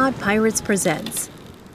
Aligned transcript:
Pod 0.00 0.14
Pirates 0.14 0.62
presents. 0.62 1.28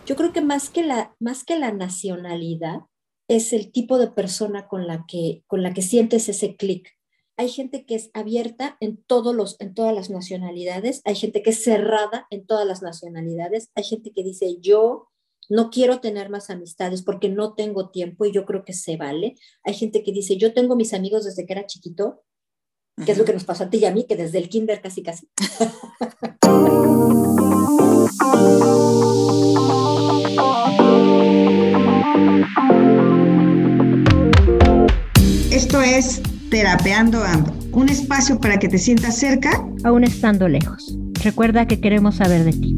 Yo 0.08 0.16
creo 0.16 0.34
que 0.34 0.42
más 0.42 0.72
que 0.72 0.82
la, 0.82 1.16
más 1.20 1.44
que 1.44 1.60
la 1.60 1.72
nacionalidad 1.72 2.80
es 3.28 3.54
el 3.54 3.72
tipo 3.72 4.00
de 4.00 4.08
persona 4.08 4.68
con 4.68 4.88
la 4.88 5.06
que, 5.08 5.44
con 5.46 5.62
la 5.62 5.76
que 5.76 5.84
sientes 5.84 6.28
ese 6.28 6.56
clic. 6.56 6.90
Hay 7.38 7.50
gente 7.50 7.86
que 7.86 7.94
es 7.94 8.10
abierta 8.16 8.78
en, 8.80 8.98
todos 8.98 9.36
los, 9.36 9.58
en 9.60 9.76
todas 9.76 9.94
las 9.94 10.10
nacionalidades, 10.10 11.02
hay 11.06 11.14
gente 11.14 11.44
que 11.44 11.52
es 11.52 11.64
cerrada 11.64 12.26
en 12.32 12.48
todas 12.48 12.66
las 12.66 12.82
nacionalidades, 12.82 13.70
hay 13.76 13.84
gente 13.84 14.12
que 14.12 14.24
dice 14.24 14.58
yo 14.60 15.08
no 15.48 15.70
quiero 15.70 16.00
tener 16.00 16.32
más 16.32 16.50
amistades 16.50 17.04
porque 17.04 17.30
no 17.30 17.54
tengo 17.54 17.92
tiempo 17.92 18.26
y 18.26 18.32
yo 18.32 18.46
creo 18.46 18.66
que 18.66 18.74
se 18.74 18.98
vale. 18.98 19.36
Hay 19.64 19.76
gente 19.76 20.02
que 20.02 20.12
dice 20.12 20.38
yo 20.38 20.52
tengo 20.52 20.76
mis 20.76 20.96
amigos 20.96 21.26
desde 21.26 21.46
que 21.46 21.54
era 21.54 21.68
chiquito, 21.68 22.24
que 23.06 23.12
es 23.12 23.20
lo 23.20 23.26
que 23.26 23.34
nos 23.34 23.44
pasó 23.44 23.66
a 23.66 23.70
ti 23.70 23.78
y 23.78 23.86
a 23.86 23.92
mí, 23.92 24.06
que 24.08 24.16
desde 24.16 24.40
el 24.40 24.50
kinder 24.50 24.82
casi 24.82 25.04
casi. 25.04 25.30
Esto 35.52 35.82
es 35.82 36.22
Terapeando 36.52 37.24
Ando, 37.24 37.54
un 37.72 37.90
espacio 37.90 38.40
para 38.40 38.60
que 38.60 38.68
te 38.68 38.78
sientas 38.78 39.18
cerca, 39.18 39.66
aún 39.84 40.04
estando 40.04 40.48
lejos. 40.48 40.98
Recuerda 41.24 41.68
que 41.68 41.80
queremos 41.82 42.18
saber 42.18 42.44
de 42.44 42.52
ti. 42.52 42.76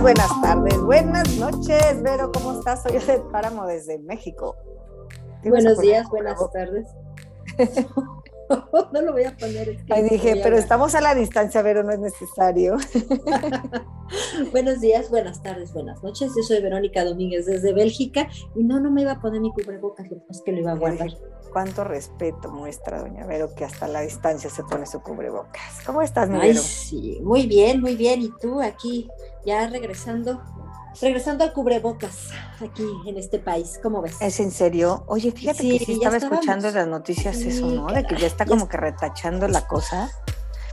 Días, 0.00 0.02
buenas 0.02 0.40
tardes, 0.40 0.80
buenas 0.82 1.36
noches, 1.36 2.02
Vero, 2.02 2.32
¿cómo 2.32 2.58
estás? 2.58 2.82
Soy 2.82 2.98
de 2.98 3.20
Páramo 3.30 3.66
desde 3.66 3.98
México. 3.98 4.56
Buenos 5.44 5.78
días, 5.78 6.08
buenas 6.08 6.38
tardes. 6.52 6.86
no 8.92 9.02
lo 9.02 9.12
voy 9.12 9.24
a 9.24 9.36
poner. 9.36 9.78
Ahí 9.90 10.08
dije, 10.08 10.40
pero 10.42 10.56
estamos 10.56 10.94
a 10.94 11.00
la 11.00 11.14
distancia, 11.14 11.62
pero 11.62 11.82
no 11.82 11.92
es 11.92 11.98
necesario. 11.98 12.76
Buenos 14.52 14.80
días, 14.80 15.08
buenas 15.08 15.40
tardes, 15.40 15.72
buenas 15.72 16.02
noches. 16.02 16.32
Yo 16.36 16.42
soy 16.42 16.60
Verónica 16.60 17.04
Domínguez 17.04 17.46
desde 17.46 17.72
Bélgica 17.72 18.28
y 18.56 18.64
no, 18.64 18.80
no 18.80 18.90
me 18.90 19.02
iba 19.02 19.12
a 19.12 19.20
poner 19.20 19.40
mi 19.40 19.52
cubrebocas, 19.52 20.06
es 20.28 20.42
que 20.42 20.50
lo 20.50 20.58
iba 20.58 20.72
a 20.72 20.76
guardar. 20.76 21.10
Cuánto 21.52 21.84
respeto 21.84 22.50
muestra 22.50 23.00
doña 23.00 23.26
Vero 23.26 23.54
que 23.54 23.64
hasta 23.64 23.88
la 23.88 24.00
distancia 24.00 24.50
se 24.50 24.62
pone 24.62 24.86
su 24.86 25.02
cubrebocas. 25.02 25.80
¿Cómo 25.84 26.02
estás, 26.02 26.28
mi 26.28 26.38
Ay, 26.40 26.56
sí, 26.56 27.18
muy 27.22 27.46
bien, 27.46 27.80
muy 27.80 27.96
bien. 27.96 28.22
¿Y 28.22 28.30
tú 28.40 28.60
aquí 28.60 29.08
ya 29.44 29.66
regresando 29.66 30.40
regresando 31.00 31.44
al 31.44 31.52
cubrebocas 31.52 32.30
aquí 32.60 32.86
en 33.06 33.16
este 33.16 33.38
país, 33.38 33.78
¿cómo 33.82 34.02
ves? 34.02 34.16
¿Es 34.20 34.40
en 34.40 34.50
serio? 34.50 35.04
Oye, 35.06 35.32
fíjate 35.32 35.68
que 35.68 35.84
sí 35.84 35.92
estaba 35.92 36.16
escuchando 36.16 36.68
en 36.68 36.74
las 36.74 36.88
noticias 36.88 37.36
eso, 37.38 37.66
¿no? 37.66 37.86
De 37.86 38.04
que 38.04 38.16
ya 38.16 38.26
está 38.26 38.44
como 38.46 38.68
que 38.68 38.76
retachando 38.76 39.48
la 39.48 39.66
cosa. 39.66 40.10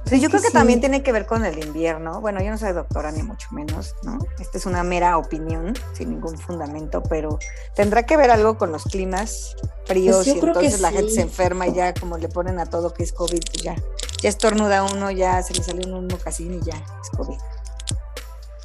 Sí, 0.05 0.21
yo 0.21 0.29
creo 0.29 0.41
que, 0.41 0.51
también 0.51 0.79
tiene 0.79 1.03
que 1.03 1.11
ver 1.11 1.25
con 1.25 1.43
el 1.43 1.61
invierno. 1.63 2.21
Bueno, 2.21 2.41
yo 2.41 2.49
no 2.49 2.57
soy 2.57 2.71
doctora 2.71 3.11
ni 3.11 3.23
mucho 3.23 3.49
menos, 3.51 3.93
¿no? 4.03 4.17
Esta 4.39 4.57
es 4.57 4.65
una 4.65 4.83
mera 4.83 5.17
opinión, 5.17 5.73
sin 5.93 6.11
ningún 6.11 6.37
fundamento, 6.37 7.03
pero 7.03 7.39
tendrá 7.75 8.03
que 8.03 8.15
ver 8.15 8.31
algo 8.31 8.57
con 8.57 8.71
los 8.71 8.83
climas 8.85 9.55
fríos 9.85 10.17
pues 10.17 10.27
y 10.27 10.31
entonces 10.31 10.79
la 10.79 10.91
gente 10.91 11.11
se 11.11 11.21
enferma 11.21 11.67
y 11.67 11.73
ya 11.73 11.93
como 11.93 12.17
le 12.17 12.29
ponen 12.29 12.59
a 12.59 12.65
todo 12.65 12.93
que 12.93 13.03
es 13.03 13.11
COVID, 13.11 13.41
pues 13.51 13.63
ya, 13.63 13.75
ya 14.21 14.29
estornuda 14.29 14.83
uno, 14.83 15.11
ya 15.11 15.41
se 15.43 15.53
le 15.53 15.63
sale 15.63 15.91
un 15.91 16.07
mocasín 16.07 16.53
y 16.53 16.61
ya 16.61 16.75
es 16.75 17.09
COVID. 17.17 17.37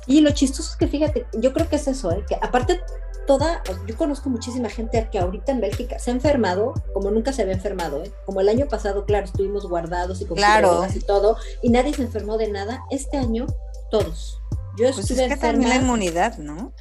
Y 0.06 0.20
lo 0.20 0.30
chistoso 0.30 0.70
es 0.72 0.76
que 0.76 0.88
fíjate, 0.88 1.26
yo 1.32 1.52
creo 1.52 1.68
que 1.68 1.76
es 1.76 1.86
eso, 1.86 2.10
¿eh? 2.12 2.24
que 2.28 2.36
aparte 2.40 2.80
toda, 3.26 3.62
yo 3.86 3.96
conozco 3.96 4.30
muchísima 4.30 4.68
gente 4.68 5.08
que 5.10 5.18
ahorita 5.18 5.52
en 5.52 5.60
Bélgica 5.60 5.98
se 5.98 6.10
ha 6.10 6.14
enfermado 6.14 6.74
como 6.92 7.10
nunca 7.10 7.32
se 7.32 7.42
había 7.42 7.54
enfermado, 7.54 8.02
¿eh? 8.02 8.12
como 8.26 8.40
el 8.40 8.48
año 8.48 8.66
pasado, 8.68 9.04
claro, 9.04 9.26
estuvimos 9.26 9.68
guardados 9.68 10.20
y 10.20 10.26
con 10.26 10.36
claro. 10.36 10.86
y 10.94 11.00
todo, 11.00 11.36
y 11.62 11.70
nadie 11.70 11.94
se 11.94 12.02
enfermó 12.02 12.38
de 12.38 12.48
nada. 12.48 12.82
Este 12.90 13.16
año, 13.16 13.46
todos. 13.90 14.40
Yo 14.76 14.86
pues 14.86 14.98
estuve 14.98 15.24
es 15.24 15.34
que 15.34 15.36
también 15.36 15.68
la 15.68 15.76
inmunidad, 15.76 16.38
¿no? 16.38 16.72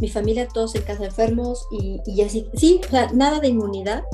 Mi 0.00 0.08
familia, 0.08 0.48
todos 0.48 0.74
en 0.74 0.82
casa 0.82 1.04
enfermos 1.04 1.66
y, 1.70 2.00
y 2.06 2.22
así, 2.22 2.48
sí, 2.54 2.80
o 2.86 2.90
sea, 2.90 3.10
nada 3.12 3.40
de 3.40 3.48
inmunidad, 3.48 4.04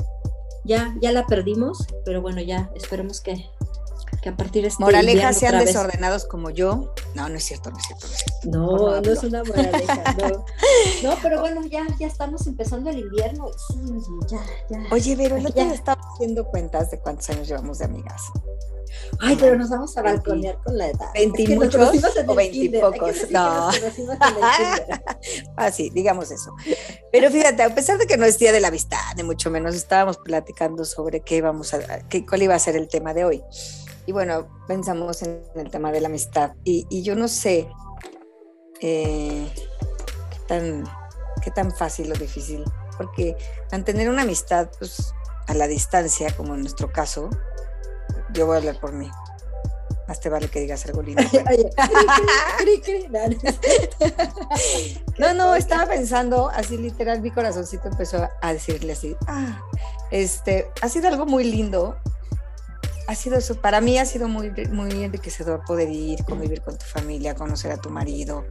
ya, 0.63 0.95
ya 1.01 1.11
la 1.11 1.25
perdimos, 1.25 1.87
pero 2.05 2.21
bueno, 2.21 2.41
ya 2.41 2.71
esperemos 2.75 3.21
que 3.21 3.49
que 4.21 4.29
a 4.29 4.35
partir 4.37 4.61
de 4.61 4.67
este 4.67 4.83
Moraleja 4.83 5.33
sean 5.33 5.57
desordenados 5.63 6.25
como 6.25 6.49
yo. 6.51 6.93
No, 7.15 7.27
no 7.27 7.35
es 7.35 7.43
cierto, 7.43 7.71
no 7.71 7.77
es 7.77 7.85
cierto. 7.85 8.07
No, 8.45 8.77
no, 8.77 9.01
no, 9.01 9.11
es 9.11 9.23
una 9.23 9.43
moraleja, 9.43 10.15
no. 10.19 10.45
No, 11.03 11.15
pero 11.21 11.41
bueno, 11.41 11.65
ya, 11.65 11.85
ya 11.99 12.07
estamos 12.07 12.45
empezando 12.47 12.89
el 12.89 12.99
invierno. 12.99 13.49
Sí, 13.67 13.79
ya, 14.29 14.39
ya. 14.69 14.83
Oye, 14.91 15.15
Vero, 15.15 15.39
no 15.39 15.49
te 15.49 15.61
estaba 15.73 16.01
haciendo 16.13 16.45
cuentas 16.45 16.91
de 16.91 16.99
cuántos 16.99 17.29
años 17.31 17.47
llevamos 17.47 17.79
de 17.79 17.85
amigas. 17.85 18.21
Ay, 19.19 19.37
pero 19.39 19.57
nos 19.57 19.69
vamos 19.69 19.95
a 19.97 20.01
balconear 20.01 20.57
con 20.63 20.77
la 20.77 20.87
edad. 20.87 21.11
¿Veinti 21.13 21.55
muchos 21.55 22.03
o 22.27 22.35
veintipocos? 22.35 23.29
No. 23.31 23.69
ah, 25.55 25.71
sí, 25.71 25.89
digamos 25.93 26.31
eso. 26.31 26.53
Pero 27.11 27.29
fíjate, 27.31 27.63
a 27.63 27.73
pesar 27.73 27.97
de 27.97 28.07
que 28.07 28.17
no 28.17 28.25
es 28.25 28.37
día 28.37 28.51
de 28.51 28.59
la 28.59 28.67
amistad, 28.69 28.99
ni 29.15 29.23
mucho 29.23 29.49
menos, 29.49 29.75
estábamos 29.75 30.17
platicando 30.17 30.85
sobre 30.85 31.21
qué 31.21 31.37
íbamos 31.37 31.73
a, 31.73 32.07
qué, 32.07 32.25
cuál 32.25 32.43
iba 32.43 32.55
a 32.55 32.59
ser 32.59 32.75
el 32.75 32.87
tema 32.87 33.13
de 33.13 33.25
hoy. 33.25 33.43
Y 34.11 34.13
bueno, 34.13 34.49
pensamos 34.67 35.21
en 35.21 35.41
el 35.55 35.71
tema 35.71 35.89
de 35.93 36.01
la 36.01 36.09
amistad. 36.09 36.51
Y, 36.65 37.01
yo 37.01 37.15
no 37.15 37.29
sé 37.29 37.69
eh, 38.81 39.49
qué, 40.29 40.37
tan, 40.49 40.83
qué 41.41 41.49
tan 41.49 41.71
fácil 41.73 42.11
o 42.11 42.15
difícil, 42.15 42.65
porque 42.97 43.37
mantener 43.71 44.09
una 44.09 44.23
amistad 44.23 44.69
pues, 44.77 45.13
a 45.47 45.53
la 45.53 45.65
distancia, 45.67 46.35
como 46.35 46.55
en 46.55 46.59
nuestro 46.59 46.91
caso, 46.91 47.29
yo 48.33 48.45
voy 48.47 48.55
a 48.55 48.57
hablar 48.57 48.81
por 48.81 48.91
mí. 48.91 49.09
Más 50.09 50.19
te 50.19 50.27
vale 50.27 50.49
que 50.49 50.59
digas 50.59 50.85
algo 50.87 51.03
lindo. 51.03 51.23
no, 55.19 55.33
no, 55.33 55.55
estaba 55.55 55.85
pensando, 55.85 56.49
así 56.49 56.75
literal, 56.75 57.21
mi 57.21 57.31
corazoncito 57.31 57.87
empezó 57.87 58.27
a 58.41 58.51
decirle 58.51 58.91
así, 58.91 59.15
ah, 59.27 59.61
este, 60.11 60.69
ha 60.81 60.89
sido 60.89 61.07
algo 61.07 61.25
muy 61.25 61.45
lindo 61.45 61.95
ha 63.07 63.15
sido 63.15 63.37
eso, 63.37 63.55
para 63.55 63.81
mí 63.81 63.97
ha 63.97 64.05
sido 64.05 64.27
muy, 64.27 64.51
muy 64.71 65.03
enriquecedor 65.03 65.63
poder 65.65 65.89
ir, 65.89 66.23
convivir 66.25 66.61
con 66.61 66.77
tu 66.77 66.85
familia, 66.85 67.35
conocer 67.35 67.71
a 67.71 67.77
tu 67.77 67.89
marido, 67.89 68.45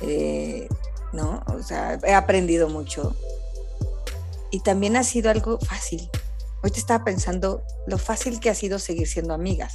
eh, 0.00 0.68
¿no? 1.12 1.42
O 1.48 1.62
sea, 1.62 1.98
he 2.04 2.14
aprendido 2.14 2.68
mucho. 2.68 3.14
Y 4.50 4.60
también 4.60 4.96
ha 4.96 5.04
sido 5.04 5.30
algo 5.30 5.58
fácil. 5.58 6.08
Hoy 6.62 6.70
te 6.70 6.78
estaba 6.78 7.04
pensando 7.04 7.62
lo 7.86 7.98
fácil 7.98 8.40
que 8.40 8.50
ha 8.50 8.54
sido 8.54 8.78
seguir 8.78 9.08
siendo 9.08 9.34
amigas. 9.34 9.74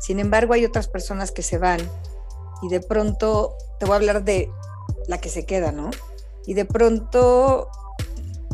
Sin 0.00 0.18
embargo, 0.20 0.54
hay 0.54 0.64
otras 0.64 0.88
personas 0.88 1.32
que 1.32 1.42
se 1.42 1.58
van 1.58 1.80
y 2.62 2.68
de 2.68 2.80
pronto, 2.80 3.56
te 3.78 3.86
voy 3.86 3.94
a 3.94 3.96
hablar 3.96 4.24
de 4.24 4.50
la 5.06 5.18
que 5.18 5.28
se 5.28 5.46
queda, 5.46 5.72
¿no? 5.72 5.90
Y 6.46 6.54
de 6.54 6.64
pronto 6.64 7.68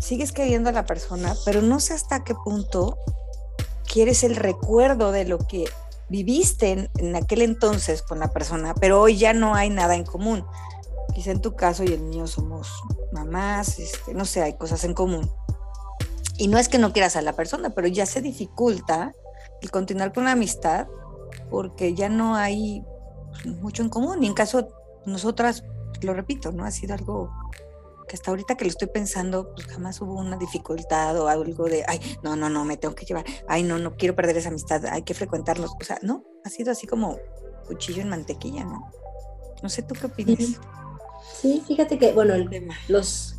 sigues 0.01 0.33
queriendo 0.33 0.71
a 0.71 0.73
la 0.73 0.87
persona, 0.87 1.35
pero 1.45 1.61
no 1.63 1.81
sé 1.81 1.95
hasta 1.95 2.25
qué 2.25 2.35
punto 2.35 2.97
quieres 3.91 4.23
el 4.25 4.37
recuerdo 4.37 5.13
de 5.13 5.25
lo 5.25 5.39
que 5.39 5.65
viviste 6.09 6.89
en, 6.99 7.17
aquel 7.17 7.43
entonces 7.43 8.03
con 8.03 8.19
la 8.19 8.33
persona, 8.33 8.75
pero 8.75 9.01
hoy 9.01 9.17
ya 9.17 9.33
no 9.33 9.55
hay 9.55 9.71
nada 9.71 9.95
en 9.95 10.05
común. 10.05 10.45
Quizá 11.15 11.33
en 11.33 11.41
tu 11.41 11.57
caso 11.57 11.85
y 11.85 11.89
el 11.89 12.01
mío 12.01 12.27
somos 12.27 12.69
mamás, 13.13 13.79
este, 13.79 14.15
no 14.15 14.25
sé, 14.25 14.43
hay 14.43 14.55
cosas 14.55 14.85
en 14.85 14.95
común. 14.95 15.31
Y 16.37 16.49
no 16.49 16.59
es 16.59 16.69
que 16.69 16.79
no 16.79 16.93
quieras 16.93 17.17
a 17.17 17.23
la 17.23 17.35
persona, 17.35 17.71
pero 17.71 17.87
ya 17.89 18.07
se 18.07 18.23
dificulta 18.23 19.13
el 19.61 19.71
continuar 19.71 20.13
con 20.13 20.25
la 20.25 20.33
amistad 20.33 20.87
porque 21.51 21.95
ya 21.95 22.09
no 22.09 22.37
hay 22.37 22.85
pues, 23.31 23.47
mucho 23.47 23.83
en 23.83 23.89
común. 23.89 24.23
Y 24.23 24.27
en 24.27 24.35
caso, 24.35 24.69
nosotras, 25.05 25.65
lo 26.01 26.15
repito, 26.15 26.53
¿no? 26.53 26.65
Ha 26.65 26.71
sido 26.71 26.95
algo 26.95 27.31
que 28.11 28.17
hasta 28.17 28.33
ahorita 28.33 28.57
que 28.57 28.65
lo 28.65 28.71
estoy 28.71 28.89
pensando, 28.89 29.55
pues 29.55 29.69
jamás 29.69 30.01
hubo 30.01 30.15
una 30.15 30.37
dificultad 30.37 31.17
o 31.21 31.29
algo 31.29 31.67
de, 31.67 31.85
ay, 31.87 32.01
no, 32.25 32.35
no, 32.35 32.51
no, 32.51 32.65
me 32.65 32.77
tengo 32.77 32.97
que 32.97 33.07
llevar, 33.07 33.25
ay, 33.47 33.63
no, 33.63 33.79
no 33.79 33.95
quiero 33.95 34.17
perder 34.17 34.37
esa 34.37 34.49
amistad, 34.49 34.85
hay 34.87 35.03
que 35.03 35.15
frecuentarlos. 35.15 35.71
O 35.81 35.85
sea, 35.85 35.97
no, 36.03 36.25
ha 36.45 36.51
sido 36.51 36.73
así 36.73 36.89
como 36.89 37.19
cuchillo 37.69 38.03
en 38.03 38.09
mantequilla, 38.09 38.65
¿no? 38.65 38.91
No 39.63 39.69
sé, 39.69 39.83
¿tú 39.83 39.95
qué 39.95 40.07
opinas? 40.07 40.59
Sí, 41.41 41.63
fíjate 41.69 41.99
que, 41.99 42.13
bueno, 42.13 42.35
los, 42.89 43.37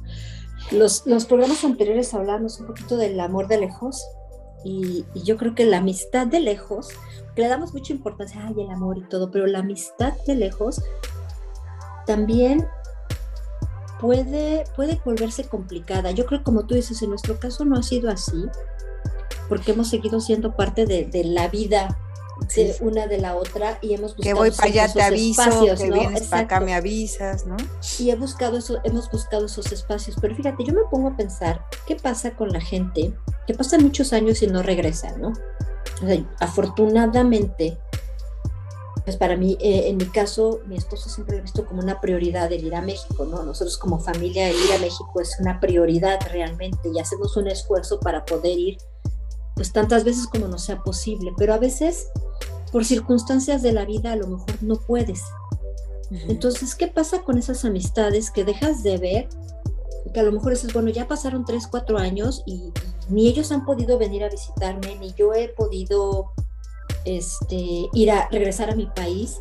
los, 0.71 1.05
los, 1.05 1.25
programas 1.25 1.65
anteriores 1.65 2.13
hablábamos 2.13 2.57
un 2.61 2.67
poquito 2.67 2.95
del 2.95 3.19
amor 3.19 3.49
de 3.49 3.57
lejos 3.57 4.01
y, 4.63 5.05
y, 5.13 5.23
yo 5.23 5.35
creo 5.35 5.53
que 5.53 5.65
la 5.65 5.79
amistad 5.79 6.27
de 6.27 6.39
lejos, 6.39 6.87
que 7.35 7.41
le 7.41 7.49
damos 7.49 7.73
mucha 7.73 7.91
importancia, 7.91 8.41
ay, 8.47 8.53
el 8.57 8.69
amor 8.69 8.97
y 8.97 9.03
todo, 9.09 9.31
pero 9.31 9.47
la 9.47 9.59
amistad 9.59 10.13
de 10.25 10.35
lejos 10.35 10.81
también 12.05 12.65
puede, 14.01 14.65
puede 14.75 14.99
volverse 15.05 15.45
complicada. 15.45 16.11
Yo 16.11 16.25
creo 16.25 16.39
que 16.39 16.45
como 16.45 16.65
tú 16.65 16.75
dices, 16.75 17.01
en 17.03 17.11
nuestro 17.11 17.39
caso 17.39 17.63
no 17.63 17.77
ha 17.77 17.83
sido 17.83 18.09
así, 18.09 18.45
porque 19.47 19.71
hemos 19.71 19.89
seguido 19.89 20.19
siendo 20.19 20.55
parte 20.55 20.85
de, 20.85 21.23
la 21.23 21.47
vida 21.47 21.97
de 22.55 22.75
una 22.81 23.05
de 23.05 23.19
la 23.19 23.35
otra 23.35 23.77
y 23.81 23.93
hemos 23.93 24.15
buscado 24.15 24.23
que 24.23 24.33
voy 24.33 24.51
para 24.51 24.69
allá 24.69 24.91
te 24.91 25.01
aviso, 25.03 25.43
espacios, 25.43 25.79
que 25.79 25.89
¿no? 25.89 25.99
vienes 25.99 26.23
para 26.23 26.41
acá 26.41 26.59
me 26.59 26.73
avisas, 26.73 27.45
¿no? 27.45 27.55
Y 27.99 28.09
he 28.09 28.15
buscado 28.15 28.57
eso, 28.57 28.79
hemos 28.83 29.11
buscado 29.11 29.45
esos 29.45 29.71
espacios, 29.71 30.17
pero 30.19 30.35
fíjate, 30.35 30.63
yo 30.63 30.73
me 30.73 30.81
pongo 30.89 31.09
a 31.09 31.15
pensar, 31.15 31.63
¿qué 31.85 31.95
pasa 31.95 32.31
con 32.31 32.49
la 32.49 32.59
gente 32.59 33.13
que 33.45 33.53
pasa 33.53 33.77
muchos 33.77 34.11
años 34.11 34.41
y 34.41 34.47
no 34.47 34.63
regresa, 34.63 35.15
¿no? 35.17 35.33
O 36.01 36.07
sea, 36.07 36.25
afortunadamente, 36.39 37.77
pues 39.03 39.17
para 39.17 39.35
mí, 39.35 39.57
eh, 39.59 39.89
en 39.89 39.97
mi 39.97 40.05
caso, 40.05 40.61
mi 40.67 40.77
esposo 40.77 41.09
siempre 41.09 41.35
lo 41.35 41.39
ha 41.39 41.43
visto 41.43 41.65
como 41.65 41.81
una 41.81 41.99
prioridad 41.99 42.51
el 42.51 42.65
ir 42.65 42.75
a 42.75 42.81
México, 42.81 43.25
¿no? 43.25 43.43
Nosotros 43.43 43.77
como 43.77 43.99
familia, 43.99 44.49
el 44.49 44.55
ir 44.55 44.73
a 44.73 44.79
México 44.79 45.19
es 45.19 45.37
una 45.39 45.59
prioridad 45.59 46.19
realmente 46.31 46.89
y 46.93 46.99
hacemos 46.99 47.35
un 47.35 47.47
esfuerzo 47.47 47.99
para 47.99 48.25
poder 48.25 48.59
ir, 48.59 48.77
pues 49.55 49.73
tantas 49.73 50.03
veces 50.03 50.27
como 50.27 50.47
nos 50.47 50.63
sea 50.63 50.83
posible, 50.83 51.33
pero 51.37 51.53
a 51.53 51.57
veces, 51.57 52.09
por 52.71 52.85
circunstancias 52.85 53.63
de 53.63 53.71
la 53.71 53.85
vida, 53.85 54.11
a 54.11 54.15
lo 54.15 54.27
mejor 54.27 54.61
no 54.61 54.75
puedes. 54.75 55.23
Entonces, 56.27 56.75
¿qué 56.75 56.87
pasa 56.87 57.21
con 57.21 57.37
esas 57.37 57.63
amistades 57.63 58.31
que 58.31 58.43
dejas 58.43 58.83
de 58.83 58.97
ver? 58.97 59.29
Que 60.13 60.19
a 60.19 60.23
lo 60.23 60.33
mejor 60.33 60.51
dices, 60.51 60.73
bueno, 60.73 60.89
ya 60.89 61.07
pasaron 61.07 61.45
tres, 61.45 61.67
cuatro 61.67 61.97
años 61.97 62.43
y, 62.45 62.71
y 63.09 63.13
ni 63.13 63.27
ellos 63.29 63.51
han 63.51 63.65
podido 63.65 63.97
venir 63.97 64.23
a 64.25 64.29
visitarme, 64.29 64.97
ni 64.99 65.13
yo 65.13 65.33
he 65.33 65.47
podido 65.47 66.33
este, 67.05 67.87
ir 67.93 68.11
a 68.11 68.27
regresar 68.29 68.69
a 68.69 68.75
mi 68.75 68.85
país. 68.87 69.39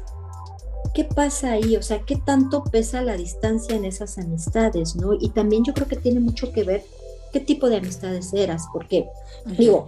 ¿Qué 0.95 1.05
pasa 1.05 1.53
ahí? 1.53 1.77
O 1.77 1.83
sea, 1.83 2.01
¿qué 2.03 2.17
tanto 2.17 2.65
pesa 2.65 3.03
la 3.03 3.17
distancia 3.17 3.77
en 3.77 3.85
esas 3.85 4.19
amistades, 4.19 4.97
no? 4.97 5.13
Y 5.19 5.29
también 5.31 5.65
yo 5.65 5.73
creo 5.75 5.87
que 5.87 5.97
tiene 5.97 6.21
mucho 6.21 6.53
que 6.53 6.65
ver 6.65 6.85
qué 7.33 7.41
tipo 7.41 7.69
de 7.69 7.77
amistades 7.77 8.33
eras, 8.33 8.65
porque, 8.73 9.07
digo, 9.47 9.87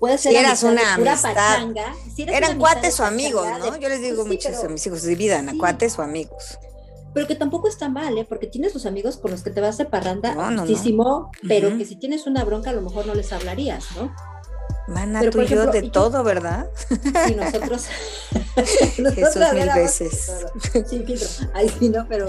puede 0.00 0.16
ser 0.18 0.32
Si 0.32 0.38
eras 0.38 0.62
una 0.62 0.96
pura 0.96 1.12
amistad, 1.12 1.34
pachanga, 1.34 1.94
si 2.14 2.22
una 2.22 2.32
Eran 2.32 2.58
cuates 2.58 2.98
o 3.00 3.04
amigos, 3.04 3.46
¿no? 3.58 3.70
de- 3.72 3.80
Yo 3.80 3.88
les 3.88 4.00
digo 4.00 4.22
sí, 4.22 4.28
muchos 4.30 4.52
pero- 4.56 4.68
a 4.68 4.68
mis 4.70 4.86
hijos, 4.86 5.02
dividan 5.02 5.48
a 5.48 5.52
sí. 5.52 5.58
cuates 5.58 5.98
o 5.98 6.02
amigos. 6.02 6.58
pero 7.14 7.26
que 7.26 7.34
tampoco 7.34 7.68
está 7.68 7.90
mal, 7.90 8.16
¿eh? 8.16 8.24
Porque 8.26 8.46
tienes 8.46 8.72
los 8.72 8.86
amigos 8.86 9.18
con 9.18 9.30
los 9.32 9.42
que 9.42 9.50
te 9.50 9.60
vas 9.60 9.76
de 9.76 9.84
parranda, 9.84 10.34
No, 10.34 10.44
no, 10.44 10.50
no. 10.52 10.62
muchísimo, 10.62 11.30
pero 11.46 11.68
Ujú. 11.68 11.76
que 11.76 11.84
si 11.84 11.96
tienes 11.96 12.26
una 12.26 12.42
bronca 12.42 12.70
a 12.70 12.72
lo 12.72 12.80
mejor 12.80 13.04
no 13.06 13.14
les 13.14 13.30
hablarías, 13.34 13.84
¿no? 13.96 14.10
Mana, 14.92 15.20
Pero, 15.20 15.32
tú 15.32 15.40
y 15.42 15.46
yo 15.46 15.66
de 15.66 15.78
y 15.86 15.90
todo, 15.90 16.22
¿verdad? 16.24 16.68
Y 17.28 17.34
nosotros... 17.34 17.86
Jesús 18.54 19.42
mil 19.54 19.70
veces. 19.74 20.26
todo, 20.26 20.84
Sin 20.86 21.04
filtro. 21.06 21.28
Ahí 21.54 21.68
sí, 21.78 21.88
¿no? 21.88 22.06
Pero... 22.08 22.28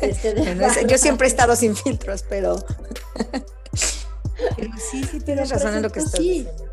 Este, 0.00 0.34
de 0.34 0.40
Bueno, 0.54 0.66
es- 0.66 0.86
yo 0.86 0.98
siempre 0.98 1.26
he 1.26 1.30
estado 1.30 1.56
sin 1.56 1.74
filtros, 1.76 2.24
pero... 2.28 2.56
pero 4.56 4.70
sí, 4.90 5.02
sí 5.04 5.08
Pero, 5.12 5.24
tienes 5.24 5.48
por 5.50 5.58
razón 5.58 5.76
en 5.76 5.82
lo 5.82 5.90
que 5.90 5.98
estás 6.00 6.18
sí, 6.20 6.28
diciendo. 6.44 6.64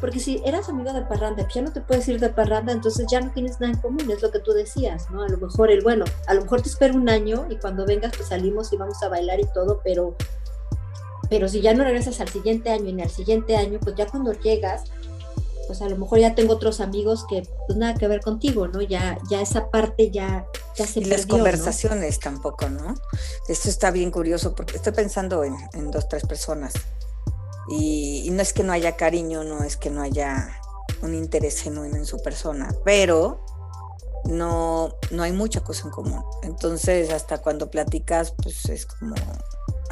Porque 0.00 0.18
si 0.18 0.42
eras 0.44 0.68
amigo 0.68 0.92
de 0.92 1.02
parranda, 1.02 1.46
ya 1.54 1.62
no 1.62 1.72
te 1.72 1.80
puedes 1.80 2.08
ir 2.08 2.18
de 2.18 2.28
parranda, 2.28 2.72
entonces 2.72 3.06
ya 3.10 3.20
no 3.20 3.30
tienes 3.32 3.60
nada 3.60 3.72
en 3.72 3.78
común, 3.80 4.10
es 4.10 4.20
lo 4.20 4.32
que 4.32 4.40
tú 4.40 4.50
decías, 4.52 5.08
¿no? 5.10 5.22
A 5.22 5.28
lo 5.28 5.38
mejor 5.38 5.70
el, 5.70 5.80
bueno, 5.82 6.04
a 6.26 6.34
lo 6.34 6.42
mejor 6.42 6.60
te 6.60 6.68
espero 6.68 6.94
un 6.94 7.08
año 7.08 7.46
y 7.48 7.56
cuando 7.56 7.86
vengas 7.86 8.12
pues 8.16 8.28
salimos 8.30 8.72
y 8.72 8.76
vamos 8.76 9.00
a 9.04 9.08
bailar 9.08 9.38
y 9.38 9.46
todo, 9.54 9.80
pero, 9.84 10.16
pero 11.32 11.48
si 11.48 11.62
ya 11.62 11.72
no 11.72 11.82
regresas 11.82 12.20
al 12.20 12.28
siguiente 12.28 12.68
año 12.68 12.90
y 12.90 12.92
ni 12.92 13.00
al 13.00 13.08
siguiente 13.08 13.56
año, 13.56 13.80
pues 13.80 13.96
ya 13.96 14.06
cuando 14.06 14.34
llegas, 14.34 14.82
pues 15.66 15.80
a 15.80 15.88
lo 15.88 15.96
mejor 15.96 16.18
ya 16.18 16.34
tengo 16.34 16.52
otros 16.52 16.78
amigos 16.82 17.24
que 17.26 17.42
pues 17.66 17.78
nada 17.78 17.94
que 17.94 18.06
ver 18.06 18.20
contigo, 18.20 18.68
¿no? 18.68 18.82
Ya, 18.82 19.18
ya 19.30 19.40
esa 19.40 19.70
parte 19.70 20.10
ya, 20.10 20.44
ya 20.76 20.86
se 20.86 21.00
Y 21.00 21.06
las 21.06 21.24
conversaciones 21.24 22.20
tampoco, 22.20 22.68
¿no? 22.68 22.96
Esto 23.48 23.70
está 23.70 23.90
bien 23.90 24.10
curioso 24.10 24.54
porque 24.54 24.76
estoy 24.76 24.92
pensando 24.92 25.42
en, 25.42 25.56
en 25.72 25.90
dos, 25.90 26.06
tres 26.06 26.26
personas. 26.26 26.74
Y, 27.70 28.24
y 28.26 28.30
no 28.30 28.42
es 28.42 28.52
que 28.52 28.62
no 28.62 28.74
haya 28.74 28.98
cariño, 28.98 29.42
no 29.42 29.64
es 29.64 29.78
que 29.78 29.88
no 29.88 30.02
haya 30.02 30.60
un 31.00 31.14
interés 31.14 31.62
genuino 31.62 31.96
en 31.96 32.04
su 32.04 32.20
persona, 32.20 32.74
pero 32.84 33.42
no, 34.24 34.98
no 35.10 35.22
hay 35.22 35.32
mucha 35.32 35.64
cosa 35.64 35.84
en 35.84 35.92
común. 35.92 36.22
Entonces, 36.42 37.10
hasta 37.10 37.38
cuando 37.38 37.70
platicas, 37.70 38.34
pues 38.42 38.66
es 38.66 38.84
como, 38.84 39.14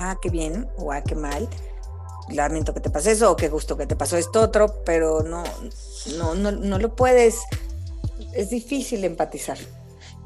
ah, 0.00 0.18
qué 0.20 0.30
bien 0.30 0.68
o 0.76 0.92
ah, 0.92 1.02
qué 1.02 1.14
mal. 1.14 1.48
Lamento 2.30 2.72
que 2.74 2.80
te 2.80 2.90
pase 2.90 3.12
eso 3.12 3.32
o 3.32 3.36
qué 3.36 3.48
gusto 3.48 3.76
que 3.76 3.86
te 3.86 3.96
pasó 3.96 4.16
esto 4.16 4.40
otro, 4.40 4.82
pero 4.84 5.22
no, 5.22 5.42
no, 6.16 6.34
no, 6.34 6.52
no 6.52 6.78
lo 6.78 6.94
puedes, 6.94 7.40
es 8.34 8.50
difícil 8.50 9.04
empatizar 9.04 9.58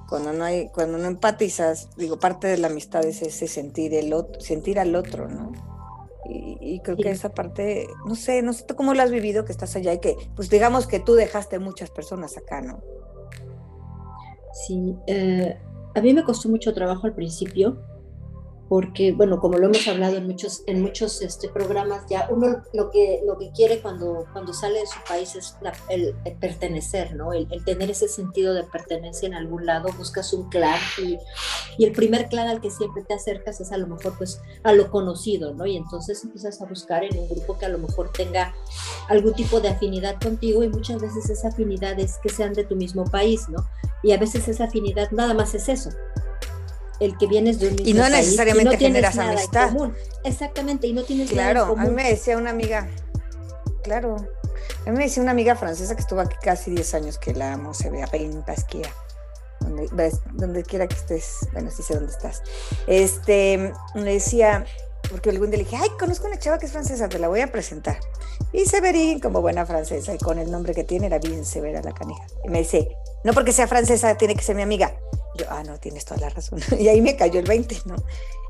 cuando 0.09 0.33
no 0.33 0.45
hay, 0.45 0.69
cuando 0.69 0.99
no 0.99 1.07
empatizas, 1.07 1.89
digo, 1.97 2.19
parte 2.19 2.47
de 2.47 2.59
la 2.59 2.69
amistad 2.69 3.05
es 3.05 3.23
ese 3.23 3.49
sentir 3.49 3.95
el 3.95 4.13
otro, 4.13 4.41
sentir 4.41 4.79
al 4.79 4.95
otro, 4.95 5.29
¿no? 5.29 5.53
Y, 6.29 6.59
y 6.61 6.81
creo 6.81 6.97
que 6.97 7.11
esa 7.11 7.31
parte, 7.31 7.87
no 8.07 8.15
sé, 8.15 8.43
no 8.43 8.53
sé 8.53 8.65
tú 8.65 8.77
cómo 8.77 8.95
lo 8.95 9.03
has 9.03 9.11
vivido 9.11 9.45
que 9.45 9.53
estás 9.53 9.77
allá 9.77 9.93
y 9.93 9.99
que, 9.99 10.17
pues 10.37 10.49
digamos 10.51 10.87
que 10.87 11.01
tú 11.01 11.15
dejaste 11.15 11.59
muchas 11.59 11.91
personas 11.91 12.37
acá, 12.37 12.61
¿no? 12.61 12.83
Sí, 14.67 14.95
eh, 15.07 15.59
a 15.95 16.01
mí 16.01 16.15
me 16.15 16.23
costó 16.23 16.49
mucho 16.49 16.73
trabajo 16.73 17.07
al 17.07 17.15
principio, 17.15 17.79
porque, 18.69 19.13
bueno, 19.13 19.41
como 19.41 19.59
lo 19.59 19.67
hemos 19.67 19.87
hablado 19.89 20.17
en 20.17 20.27
muchos, 20.27 20.63
en 20.67 20.81
muchos 20.83 21.21
este, 21.23 21.49
programas, 21.49 22.05
ya 22.09 22.29
uno 22.31 22.63
lo 22.73 22.91
que, 22.91 23.21
lo 23.27 23.39
que 23.39 23.51
quiere 23.53 23.81
cuando, 23.83 24.25
cuando 24.33 24.53
sale 24.55 24.81
de 24.81 24.87
su 24.87 24.99
país 25.07 25.37
es 25.37 25.57
la- 25.61 25.73
el, 25.91 26.15
pertenecer, 26.41 27.15
¿no? 27.15 27.33
El, 27.33 27.47
el 27.51 27.65
tener 27.65 27.91
ese 27.91 28.09
sentido 28.09 28.55
de 28.55 28.65
pertenencia 28.65 29.27
en 29.27 29.35
algún 29.35 29.67
lado, 29.67 29.91
buscas 29.99 30.33
un 30.33 30.49
clan 30.49 30.79
y, 30.99 31.19
y 31.77 31.85
el 31.85 31.93
primer 31.93 32.29
clan 32.29 32.49
al 32.49 32.61
que 32.61 32.71
siempre 32.71 33.03
te 33.05 33.15
acercas 33.15 33.61
es 33.61 33.71
a 33.71 33.77
lo 33.77 33.87
mejor 33.87 34.17
pues 34.17 34.41
a 34.63 34.73
lo 34.73 34.91
conocido, 34.91 35.53
¿no? 35.55 35.67
Y 35.67 35.77
entonces 35.77 36.25
empiezas 36.25 36.61
a 36.63 36.65
buscar 36.67 37.05
en 37.05 37.19
un 37.19 37.29
grupo 37.29 37.59
que 37.59 37.67
a 37.67 37.69
lo 37.69 37.79
mejor 37.79 38.11
tenga 38.13 38.55
algún 39.09 39.35
tipo 39.35 39.61
de 39.61 39.69
afinidad 39.69 40.19
contigo 40.21 40.63
y 40.63 40.69
muchas 40.69 41.01
veces 41.03 41.29
esa 41.29 41.49
afinidad 41.49 41.99
es 42.01 42.19
que 42.23 42.31
sean 42.31 42.55
de 42.55 42.65
tu 42.65 42.77
mismo 42.77 43.05
país, 43.05 43.49
¿no? 43.49 43.59
Y 44.03 44.13
a 44.13 44.19
veces 44.19 44.49
esa 44.49 44.65
afinidad 44.65 45.11
nada 45.11 45.35
más 45.35 45.55
es 45.55 45.69
eso. 45.69 45.91
El 47.01 47.17
que 47.19 47.27
vienes 47.27 47.59
de 47.59 47.69
un 47.69 47.75
mismo 47.75 47.89
Y 47.89 47.95
no 47.95 48.03
país 48.03 48.15
necesariamente 48.15 48.73
no 48.73 48.79
tienes 48.79 48.95
generas 48.95 49.17
nada 49.17 49.33
en 49.33 49.39
amistad. 49.39 49.69
común. 49.69 49.95
Exactamente, 50.25 50.87
y 50.87 50.93
no 50.93 51.03
tienes 51.05 51.33
nada 51.33 51.51
en 51.51 51.55
Claro, 51.57 51.65
a 51.65 51.69
mí 51.77 51.81
común. 51.83 51.95
me 51.95 52.09
decía 52.11 52.37
una 52.39 52.51
amiga, 52.51 52.89
claro, 53.83 54.17
a 54.87 54.91
mí 54.91 54.97
me 54.97 55.05
decía 55.05 55.23
una 55.23 55.33
amiga 55.33 55.57
francesa 55.57 55.95
que 55.95 56.01
estuvo 56.03 56.21
aquí 56.21 56.37
casi 56.43 56.71
10 56.71 56.95
años, 56.95 57.19
que 57.19 57.35
la 57.35 57.53
amo, 57.55 57.75
se 57.75 57.91
ve 57.91 58.03
a 58.03 58.09
en 58.13 58.43
Pasquia, 58.43 58.89
donde, 59.61 59.89
donde 60.33 60.63
quiera 60.63 60.87
que 60.87 60.95
estés, 60.95 61.49
bueno, 61.53 61.71
sí 61.71 61.83
sé 61.83 61.95
dónde 61.95 62.13
estás. 62.13 62.43
Este, 62.87 63.73
me 63.95 64.13
decía, 64.13 64.65
porque 65.11 65.31
algún 65.31 65.51
día 65.51 65.59
le 65.59 65.65
dije, 65.65 65.77
ay, 65.81 65.89
conozco 65.99 66.27
una 66.27 66.39
chava 66.39 66.59
que 66.59 66.67
es 66.67 66.73
francesa, 66.73 67.09
te 67.09 67.19
la 67.19 67.29
voy 67.29 67.41
a 67.41 67.51
presentar. 67.51 67.99
Y 68.53 68.67
Severín, 68.67 69.21
como 69.21 69.41
buena 69.41 69.67
francesa, 69.67 70.15
y 70.15 70.19
con 70.19 70.39
el 70.39 70.51
nombre 70.51 70.75
que 70.75 70.85
tiene, 70.85 71.07
era 71.07 71.19
bien 71.19 71.45
severa 71.45 71.83
la 71.83 71.93
canija. 71.93 72.25
Y 72.45 72.49
me 72.49 72.59
dice, 72.59 72.89
no 73.25 73.33
porque 73.33 73.53
sea 73.53 73.67
francesa, 73.67 74.17
tiene 74.17 74.35
que 74.35 74.43
ser 74.43 74.57
mi 74.57 74.63
amiga. 74.63 74.95
Yo, 75.37 75.47
ah, 75.49 75.63
no, 75.65 75.79
tienes 75.79 76.05
toda 76.05 76.21
la 76.21 76.29
razón. 76.31 76.61
Y 76.79 76.89
ahí 76.89 77.01
me 77.01 77.17
cayó 77.17 77.41
el 77.41 77.47
20, 77.47 77.83
¿no? 77.87 77.97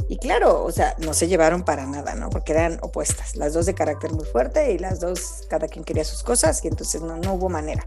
Y 0.09 0.19
claro, 0.19 0.63
o 0.65 0.71
sea, 0.71 0.95
no 0.99 1.15
se 1.15 1.29
llevaron 1.29 1.65
para 1.65 1.87
nada, 1.87 2.15
¿no? 2.15 2.29
Porque 2.31 2.53
eran 2.53 2.79
opuestas, 2.83 3.37
las 3.37 3.55
dos 3.55 3.65
de 3.67 3.75
carácter 3.75 4.13
muy 4.13 4.25
fuerte 4.27 4.73
y 4.73 4.79
las 4.79 5.01
dos, 5.01 5.45
cada 5.49 5.67
quien 5.69 5.85
quería 5.85 6.05
sus 6.05 6.23
cosas 6.23 6.63
y 6.65 6.69
entonces 6.69 7.01
no, 7.01 7.17
no 7.17 7.35
hubo 7.35 7.49
manera. 7.49 7.85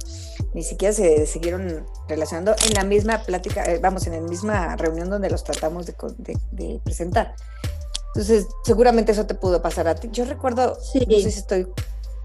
Ni 0.54 0.63
siquiera 0.63 0.94
se 0.94 1.27
siguieron 1.27 1.86
relacionando 2.08 2.56
en 2.66 2.74
la 2.74 2.84
misma 2.84 3.22
plática, 3.24 3.63
eh, 3.66 3.80
vamos, 3.80 4.08
en 4.08 4.13
la 4.13 4.22
misma 4.22 4.75
reunión 4.77 5.10
donde 5.10 5.30
los 5.30 5.44
tratamos 5.44 5.86
de, 5.86 5.94
co- 5.94 6.13
de- 6.18 6.38
de 6.51 6.80
presentar. 6.84 7.36
Entonces, 8.16 8.48
seguramente 8.66 9.12
eso 9.12 9.27
te 9.27 9.36
pudo 9.36 9.62
pasar 9.62 9.88
a 9.88 9.94
ti. 9.96 10.10
Yo 10.12 10.25
recuerdo, 10.25 10.75
Sí. 10.82 11.06
no 11.08 11.18
sé 11.20 11.32
si 11.32 11.39
estoy 11.39 11.68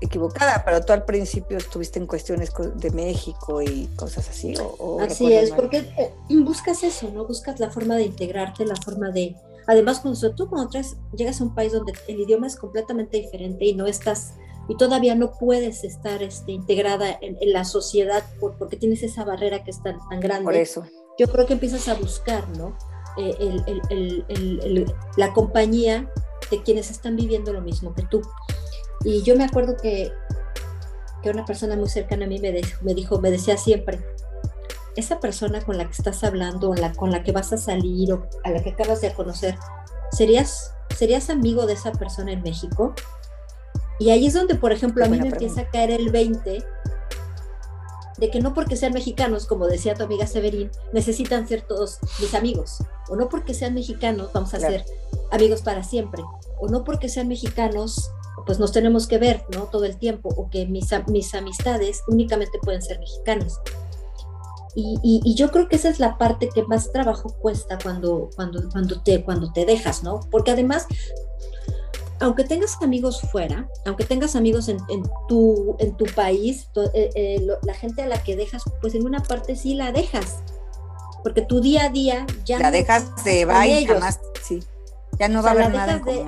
equivocada, 0.02 0.62
pero 0.64 0.85
tú 0.85 0.92
al 0.92 1.04
principio 1.04 1.56
estuviste 1.59 1.99
en 1.99 2.06
cuestiones 2.06 2.52
de 2.76 2.90
México 2.90 3.62
y 3.62 3.87
cosas 3.97 4.28
así. 4.28 4.54
¿o, 4.59 4.75
o 4.78 5.00
Así 5.00 5.32
es, 5.32 5.50
mal? 5.50 5.61
porque 5.61 5.78
eh, 5.99 6.12
buscas 6.30 6.82
eso, 6.82 7.11
¿no? 7.11 7.26
Buscas 7.26 7.61
la 7.61 7.71
forma 7.71 7.97
de 7.97 8.04
integrarte, 8.04 8.64
la 8.66 8.76
forma 8.76 9.11
de... 9.11 9.35
Además, 9.66 10.00
cuando 10.00 10.35
todo 10.35 10.49
cuando 10.50 10.68
traes- 10.71 10.97
llegas 11.16 11.40
a 11.40 11.44
un 11.44 11.54
país 11.54 11.73
donde 11.73 11.92
el 12.09 12.21
idioma 12.21 12.47
es 12.49 12.56
completamente 12.56 13.16
diferente 13.18 13.64
y 13.64 13.75
no 13.75 13.87
estás, 13.87 14.35
y 14.68 14.76
todavía 14.76 15.14
no 15.14 15.32
puedes 15.38 15.85
estar 15.85 16.21
este, 16.23 16.50
integrada 16.52 17.16
en, 17.21 17.37
en 17.40 17.52
la 17.52 17.64
sociedad 17.64 18.25
por- 18.40 18.59
porque 18.59 18.76
tienes 18.76 19.02
esa 19.04 19.25
barrera 19.25 19.62
que 19.62 19.71
es 19.71 19.80
tan, 19.82 19.99
tan 20.09 20.18
grande. 20.21 20.44
Por 20.44 20.56
eso. 20.56 20.85
yo 21.18 21.28
creo 21.28 21.47
que 21.47 21.52
empiezas 21.52 21.87
a 21.88 21.94
buscar, 21.94 22.49
¿no? 22.56 22.76
Eh, 23.18 23.37
el- 23.38 23.62
el- 23.66 23.82
el- 23.90 24.25
el- 24.28 24.61
el- 24.78 24.94
la 25.16 25.32
compañía 25.32 26.11
de 26.50 26.62
quienes 26.62 26.90
están 26.90 27.14
viviendo 27.16 27.52
lo 27.52 27.61
mismo 27.61 27.94
que 27.94 28.02
tú. 28.02 28.21
Y 29.04 29.23
yo 29.23 29.37
me 29.37 29.44
acuerdo 29.44 29.76
que, 29.76 30.12
que 31.23 31.30
una 31.30 31.44
persona 31.44 31.76
muy 31.76 31.88
cercana 31.88 32.25
a 32.25 32.28
mí 32.28 32.38
me, 32.38 32.52
de- 32.52 32.66
me 32.82 32.94
dijo, 32.94 33.21
me 33.21 33.30
decía 33.30 33.56
siempre, 33.56 34.04
esa 34.97 35.21
persona 35.21 35.61
con 35.62 35.78
la 35.78 35.85
que 35.87 35.92
estás 35.92 36.23
hablando, 36.25 36.71
o 36.71 36.75
la, 36.75 36.92
con 36.92 37.11
la 37.11 37.23
que 37.23 37.32
vas 37.32 37.52
a 37.52 37.56
salir 37.56 38.12
o 38.12 38.26
a 38.44 38.50
la 38.50 38.62
que 38.62 38.71
acabas 38.71 39.00
de 39.00 39.12
conocer, 39.14 39.56
¿serías, 40.12 40.73
¿serías 40.97 41.30
amigo 41.30 41.66
de 41.66 41.73
esa 41.75 41.92
persona 41.92 42.32
en 42.32 42.42
México? 42.42 42.94
Y 43.99 44.11
ahí 44.11 44.26
es 44.26 44.35
donde, 44.35 44.54
por 44.56 44.73
ejemplo, 44.73 45.04
a 45.04 45.09
mí 45.09 45.18
me 45.21 45.28
empieza 45.28 45.62
a 45.62 45.68
caer 45.71 45.90
el 45.92 46.11
20 46.11 46.64
de 48.18 48.30
que 48.30 48.40
no 48.40 48.52
porque 48.54 48.76
sean 48.76 48.92
mexicanos, 48.92 49.47
como 49.47 49.66
decía 49.66 49.94
tu 49.94 50.04
amiga 50.04 50.26
Severín, 50.26 50.71
necesitan 50.92 51.49
ser 51.49 51.62
todos 51.62 51.99
mis 52.21 52.35
amigos. 52.35 52.78
O 53.09 53.16
no 53.16 53.28
porque 53.28 53.54
sean 53.54 53.75
mexicanos 53.75 54.30
vamos 54.32 54.52
a 54.54 54.59
Claro. 54.59 54.75
ser 54.75 54.85
amigos 55.30 55.62
para 55.62 55.82
siempre. 55.82 56.23
O 56.61 56.68
no 56.68 56.85
porque 56.85 57.09
sean 57.09 57.28
mexicanos 57.28 58.11
pues 58.44 58.58
nos 58.58 58.72
tenemos 58.72 59.06
que 59.06 59.18
ver, 59.18 59.44
¿no? 59.54 59.64
Todo 59.64 59.84
el 59.84 59.96
tiempo, 59.96 60.28
o 60.37 60.50
que 60.50 60.66
mis, 60.66 60.90
mis 61.08 61.34
amistades 61.34 62.02
únicamente 62.08 62.58
pueden 62.62 62.82
ser 62.82 62.99
mexicanas. 62.99 63.61
Y, 64.75 64.99
y, 65.02 65.34
yo 65.34 65.50
creo 65.50 65.68
que 65.68 65.76
esa 65.76 65.90
es 65.90 66.00
la 66.00 66.16
parte 66.16 66.49
que 66.49 66.62
más 66.62 66.90
trabajo 66.92 67.37
cuesta 67.40 67.76
cuando, 67.82 68.30
cuando, 68.34 68.70
cuando, 68.70 69.02
te, 69.02 69.22
cuando 69.22 69.52
te 69.52 69.66
dejas, 69.66 70.02
¿no? 70.02 70.20
Porque 70.30 70.50
además, 70.50 70.87
aunque 72.20 72.44
tengas 72.44 72.80
amigos 72.80 73.20
fuera, 73.20 73.68
aunque 73.84 74.04
tengas 74.04 74.34
amigos 74.34 74.68
en, 74.68 74.78
en 74.88 75.02
tu, 75.28 75.76
en 75.78 75.94
tu 75.99 76.06
país, 76.14 76.68
eh, 76.94 77.11
eh, 77.14 77.46
la 77.62 77.75
gente 77.75 78.00
a 78.00 78.06
la 78.06 78.22
que 78.22 78.34
dejas, 78.34 78.62
pues 78.80 78.94
en 78.94 79.04
una 79.04 79.22
parte 79.22 79.56
sí 79.56 79.75
la 79.75 79.92
dejas, 79.92 80.38
porque 81.22 81.42
tu 81.42 81.61
día 81.61 81.84
a 81.84 81.88
día 81.90 82.26
ya... 82.46 82.58
La 82.58 82.70
dejas 82.70 83.22
de 83.25 83.44
bye, 83.44 83.87
jamás, 83.87 84.20
sí. 84.42 84.62
Ya 85.18 85.28
no 85.28 85.42
va 85.42 85.50
a 85.50 85.52
haber 85.52 85.70
nada 85.70 85.99
de, 85.99 86.25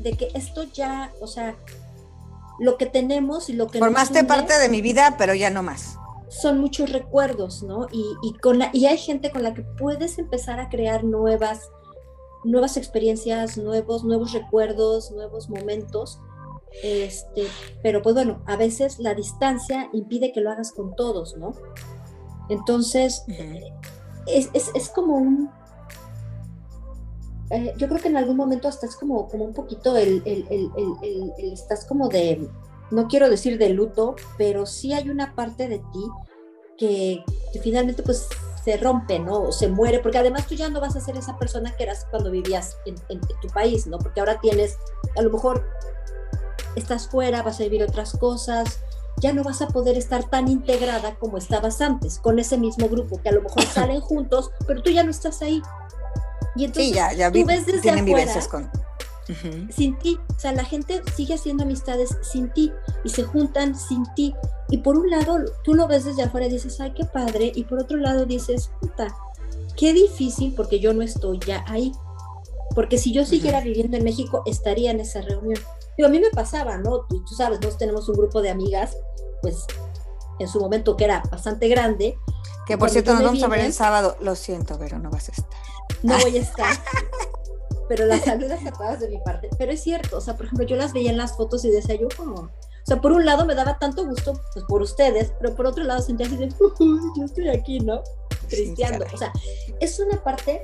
de 0.00 0.12
que 0.12 0.28
esto 0.34 0.64
ya, 0.64 1.12
o 1.20 1.26
sea, 1.26 1.56
lo 2.58 2.76
que 2.76 2.86
tenemos 2.86 3.48
y 3.48 3.54
lo 3.54 3.66
que... 3.68 3.78
Formaste 3.78 4.24
parte 4.24 4.58
de 4.58 4.68
mi 4.68 4.82
vida, 4.82 5.16
pero 5.18 5.34
ya 5.34 5.50
no 5.50 5.62
más 5.62 5.96
son 6.30 6.60
muchos 6.60 6.92
recuerdos, 6.92 7.64
¿no? 7.64 7.88
Y, 7.90 8.04
y, 8.22 8.34
con 8.34 8.60
la, 8.60 8.70
y 8.72 8.86
hay 8.86 8.96
gente 8.96 9.30
con 9.32 9.42
la 9.42 9.52
que 9.52 9.62
puedes 9.62 10.16
empezar 10.18 10.60
a 10.60 10.68
crear 10.68 11.02
nuevas, 11.02 11.70
nuevas 12.44 12.76
experiencias, 12.76 13.58
nuevos, 13.58 14.04
nuevos 14.04 14.32
recuerdos, 14.32 15.10
nuevos 15.10 15.50
momentos. 15.50 16.20
Este, 16.84 17.48
pero 17.82 18.00
pues 18.00 18.14
bueno, 18.14 18.42
a 18.46 18.56
veces 18.56 19.00
la 19.00 19.14
distancia 19.14 19.90
impide 19.92 20.32
que 20.32 20.40
lo 20.40 20.52
hagas 20.52 20.70
con 20.70 20.94
todos, 20.94 21.36
¿no? 21.36 21.52
Entonces, 22.48 23.24
es, 24.26 24.50
es, 24.54 24.70
es, 24.74 24.88
como 24.88 25.16
un... 25.16 25.50
Eh, 27.50 27.74
yo 27.76 27.88
creo 27.88 28.00
que 28.00 28.08
en 28.08 28.16
algún 28.16 28.36
momento 28.36 28.68
hasta 28.68 28.86
es 28.86 28.96
como, 28.96 29.28
como 29.28 29.44
un 29.44 29.52
poquito 29.52 29.96
el, 29.96 30.22
el, 30.24 30.46
el, 30.50 31.32
el 31.38 31.52
estás 31.52 31.84
como 31.84 32.08
de 32.08 32.48
no 32.90 33.06
quiero 33.08 33.28
decir 33.30 33.58
de 33.58 33.70
luto, 33.70 34.16
pero 34.36 34.66
sí 34.66 34.92
hay 34.92 35.08
una 35.10 35.34
parte 35.34 35.68
de 35.68 35.78
ti 35.78 36.10
que, 36.76 37.24
finalmente 37.62 38.02
pues 38.02 38.26
se 38.64 38.76
rompe, 38.76 39.18
¿no? 39.18 39.42
O 39.42 39.52
se 39.52 39.68
muere, 39.68 40.00
porque 40.00 40.18
además 40.18 40.46
tú 40.46 40.54
ya 40.54 40.68
no 40.68 40.80
vas 40.80 40.96
a 40.96 41.00
ser 41.00 41.16
esa 41.16 41.38
persona 41.38 41.74
que 41.76 41.84
eras 41.84 42.06
cuando 42.10 42.30
vivías 42.30 42.76
en, 42.84 43.20
tu 43.20 43.48
país, 43.48 43.86
¿no? 43.86 43.98
Porque 43.98 44.20
ahora 44.20 44.38
tienes, 44.40 44.76
a 45.16 45.22
lo 45.22 45.30
mejor 45.30 45.66
estás 46.76 47.08
fuera, 47.08 47.42
vas 47.42 47.60
a 47.60 47.64
vivir 47.64 47.82
otras 47.82 48.12
cosas, 48.18 48.80
ya 49.18 49.32
no 49.32 49.42
vas 49.44 49.62
a 49.62 49.68
poder 49.68 49.96
estar 49.96 50.28
tan 50.28 50.48
integrada 50.48 51.16
como 51.18 51.38
estabas 51.38 51.80
antes, 51.80 52.18
con 52.18 52.38
ese 52.38 52.58
mismo 52.58 52.88
grupo, 52.88 53.20
que 53.22 53.30
a 53.30 53.32
lo 53.32 53.42
mejor 53.42 53.62
salen 53.74 54.00
juntos, 54.00 54.50
pero 54.66 54.82
tú 54.82 54.90
ya 54.90 55.04
no 55.04 55.10
estás 55.10 55.40
ahí. 55.42 55.62
Y 56.56 56.64
entonces 56.64 56.88
sí, 56.88 56.94
ya, 56.94 57.12
ya 57.12 57.30
tú 57.30 57.44
ves 57.44 57.66
desde 57.66 57.80
tienen 57.80 58.04
vivencias 58.04 58.48
con 58.48 58.70
sin 59.70 59.98
ti. 59.98 60.18
O 60.34 60.38
sea, 60.38 60.52
la 60.52 60.64
gente 60.64 61.02
sigue 61.14 61.34
haciendo 61.34 61.64
amistades 61.64 62.16
sin 62.22 62.50
ti 62.52 62.72
y 63.04 63.10
se 63.10 63.22
juntan 63.22 63.76
sin 63.76 64.04
ti. 64.14 64.34
Y 64.68 64.78
por 64.78 64.98
un 64.98 65.10
lado, 65.10 65.38
tú 65.64 65.74
lo 65.74 65.86
ves 65.86 66.04
desde 66.04 66.22
afuera 66.22 66.46
y 66.46 66.50
dices, 66.50 66.80
ay, 66.80 66.92
qué 66.94 67.04
padre. 67.04 67.52
Y 67.54 67.64
por 67.64 67.80
otro 67.80 67.96
lado 67.96 68.26
dices, 68.26 68.70
puta, 68.80 69.14
qué 69.76 69.92
difícil 69.92 70.54
porque 70.54 70.80
yo 70.80 70.92
no 70.92 71.02
estoy 71.02 71.38
ya 71.46 71.64
ahí. 71.68 71.92
Porque 72.74 72.98
si 72.98 73.12
yo 73.12 73.24
siguiera 73.24 73.60
viviendo 73.60 73.96
en 73.96 74.04
México, 74.04 74.42
estaría 74.46 74.90
en 74.90 75.00
esa 75.00 75.20
reunión. 75.22 75.60
Pero 75.96 76.08
a 76.08 76.10
mí 76.10 76.20
me 76.20 76.30
pasaba, 76.30 76.78
¿no? 76.78 77.00
Tú, 77.08 77.24
tú 77.24 77.34
sabes, 77.34 77.58
nosotros 77.58 77.78
tenemos 77.78 78.08
un 78.08 78.16
grupo 78.16 78.40
de 78.42 78.50
amigas, 78.50 78.96
pues 79.42 79.66
en 80.38 80.48
su 80.48 80.60
momento 80.60 80.96
que 80.96 81.04
era 81.04 81.22
bastante 81.30 81.68
grande. 81.68 82.16
Que 82.66 82.78
por 82.78 82.90
cierto 82.90 83.12
nos 83.14 83.24
vamos 83.24 83.42
a 83.42 83.48
ver 83.48 83.60
el 83.60 83.72
sábado. 83.72 84.16
Lo 84.20 84.36
siento, 84.36 84.78
pero 84.78 84.98
no 84.98 85.10
vas 85.10 85.28
a 85.28 85.32
estar. 85.32 85.69
No 86.02 86.18
voy 86.18 86.38
a 86.38 86.40
estar. 86.42 86.76
pero 87.88 88.06
las 88.06 88.24
saludas 88.24 88.62
tapadas 88.62 89.00
de 89.00 89.08
mi 89.08 89.18
parte. 89.18 89.50
Pero 89.58 89.72
es 89.72 89.82
cierto, 89.82 90.18
o 90.18 90.20
sea, 90.20 90.36
por 90.36 90.46
ejemplo, 90.46 90.66
yo 90.66 90.76
las 90.76 90.92
veía 90.92 91.10
en 91.10 91.18
las 91.18 91.36
fotos 91.36 91.64
y 91.64 91.70
decía 91.70 91.96
yo 91.96 92.08
como, 92.16 92.34
o 92.34 92.86
sea, 92.86 93.00
por 93.00 93.12
un 93.12 93.24
lado 93.24 93.44
me 93.44 93.54
daba 93.54 93.78
tanto 93.78 94.06
gusto, 94.06 94.40
pues 94.54 94.64
por 94.66 94.82
ustedes, 94.82 95.32
pero 95.40 95.54
por 95.54 95.66
otro 95.66 95.84
lado 95.84 96.00
sentía 96.00 96.26
así 96.26 96.36
de, 96.36 96.48
yo 97.18 97.24
estoy 97.24 97.48
aquí, 97.48 97.80
¿no? 97.80 98.02
Cristiando. 98.48 99.04
o 99.12 99.16
sea, 99.16 99.32
es 99.80 99.98
una 100.00 100.22
parte 100.22 100.62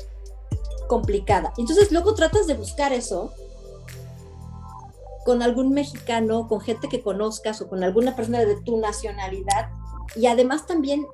complicada. 0.88 1.52
Entonces 1.57 1.93
luego 1.93 2.14
tratas 2.14 2.47
de 2.47 2.55
buscar 2.55 2.93
eso 2.93 3.33
con 5.25 5.43
algún 5.43 5.73
mexicano, 5.73 6.47
con 6.47 6.61
gente 6.61 6.88
que 6.88 7.02
conozcas 7.02 7.61
o 7.61 7.69
con 7.69 7.83
alguna 7.83 8.14
persona 8.14 8.45
de 8.45 8.61
tu 8.62 8.78
nacionalidad. 8.78 9.71
Y 10.14 10.26
además 10.26 10.66
también 10.66 11.05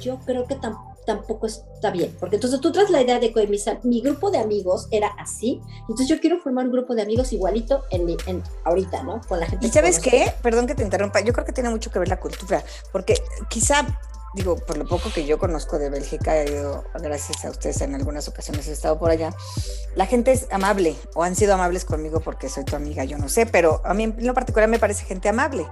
yo 0.00 0.20
creo 0.20 0.46
que 0.46 0.54
tampoco 0.54 0.91
tampoco 1.04 1.46
está 1.46 1.90
bien, 1.90 2.14
porque 2.18 2.36
entonces 2.36 2.60
tú 2.60 2.72
traes 2.72 2.90
la 2.90 3.02
idea 3.02 3.18
de 3.18 3.32
que 3.32 3.48
mi, 3.82 4.00
grupo 4.00 4.30
de 4.30 4.38
amigos 4.38 4.88
era 4.90 5.08
así, 5.18 5.60
entonces 5.80 6.08
yo 6.08 6.20
quiero 6.20 6.38
formar 6.38 6.66
un 6.66 6.72
grupo 6.72 6.94
de 6.94 7.02
amigos 7.02 7.32
igualito 7.32 7.82
en, 7.90 8.08
en 8.26 8.42
ahorita, 8.64 9.02
¿no? 9.02 9.20
Con 9.28 9.40
la 9.40 9.46
gente. 9.46 9.66
¿Y 9.66 9.70
sabes 9.70 9.98
qué? 9.98 10.32
Perdón 10.42 10.66
que 10.66 10.74
te 10.74 10.82
interrumpa, 10.82 11.20
yo 11.20 11.32
creo 11.32 11.44
que 11.44 11.52
tiene 11.52 11.70
mucho 11.70 11.90
que 11.90 11.98
ver 11.98 12.08
la 12.08 12.20
cultura, 12.20 12.62
porque 12.92 13.14
quizá 13.48 13.86
digo, 14.34 14.56
por 14.56 14.78
lo 14.78 14.86
poco 14.86 15.12
que 15.12 15.26
yo 15.26 15.38
conozco 15.38 15.78
de 15.78 15.90
Bélgica, 15.90 16.34
gracias 16.94 17.44
a 17.44 17.50
ustedes 17.50 17.80
en 17.80 17.94
algunas 17.94 18.28
ocasiones 18.28 18.66
he 18.68 18.72
estado 18.72 18.98
por 18.98 19.10
allá, 19.10 19.34
la 19.94 20.06
gente 20.06 20.32
es 20.32 20.46
amable 20.50 20.96
o 21.14 21.22
han 21.22 21.36
sido 21.36 21.54
amables 21.54 21.84
conmigo 21.84 22.20
porque 22.20 22.48
soy 22.48 22.64
tu 22.64 22.76
amiga, 22.76 23.04
yo 23.04 23.18
no 23.18 23.28
sé, 23.28 23.46
pero 23.46 23.80
a 23.84 23.94
mí 23.94 24.04
en 24.04 24.26
lo 24.26 24.34
particular 24.34 24.68
me 24.68 24.78
parece 24.78 25.04
gente 25.04 25.28
amable. 25.28 25.66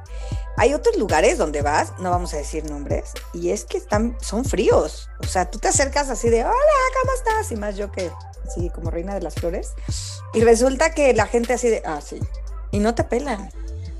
Hay 0.56 0.74
otros 0.74 0.96
lugares 0.96 1.38
donde 1.38 1.62
vas, 1.62 1.92
no 2.00 2.10
vamos 2.10 2.34
a 2.34 2.36
decir 2.36 2.68
nombres, 2.68 3.12
y 3.32 3.50
es 3.50 3.64
que 3.64 3.78
están, 3.78 4.16
son 4.20 4.44
fríos. 4.44 5.08
O 5.20 5.26
sea, 5.26 5.50
tú 5.50 5.58
te 5.58 5.68
acercas 5.68 6.10
así 6.10 6.28
de, 6.28 6.44
hola, 6.44 6.54
¿cómo 7.00 7.14
estás? 7.14 7.52
Y 7.52 7.56
más 7.56 7.76
yo 7.76 7.90
que, 7.90 8.10
así 8.46 8.68
como 8.70 8.90
reina 8.90 9.14
de 9.14 9.22
las 9.22 9.34
flores. 9.34 9.72
Y 10.34 10.42
resulta 10.42 10.92
que 10.92 11.14
la 11.14 11.26
gente 11.26 11.54
así 11.54 11.68
de, 11.68 11.82
ah, 11.86 12.00
sí, 12.00 12.20
y 12.72 12.78
no 12.78 12.94
te 12.94 13.04
pelan. 13.04 13.50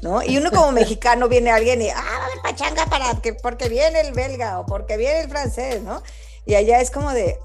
¿no? 0.02 0.22
Y 0.22 0.38
uno 0.38 0.50
como 0.50 0.72
mexicano 0.72 1.28
viene 1.28 1.50
alguien 1.50 1.82
y, 1.82 1.90
ah, 1.90 2.09
pachanga 2.42 2.86
para 2.86 3.14
que, 3.20 3.34
porque 3.34 3.68
viene 3.68 4.00
el 4.00 4.12
belga 4.12 4.60
o 4.60 4.66
porque 4.66 4.96
viene 4.96 5.20
el 5.20 5.30
francés, 5.30 5.82
¿no? 5.82 6.02
Y 6.46 6.54
allá 6.54 6.80
es 6.80 6.90
como 6.90 7.12
de, 7.12 7.38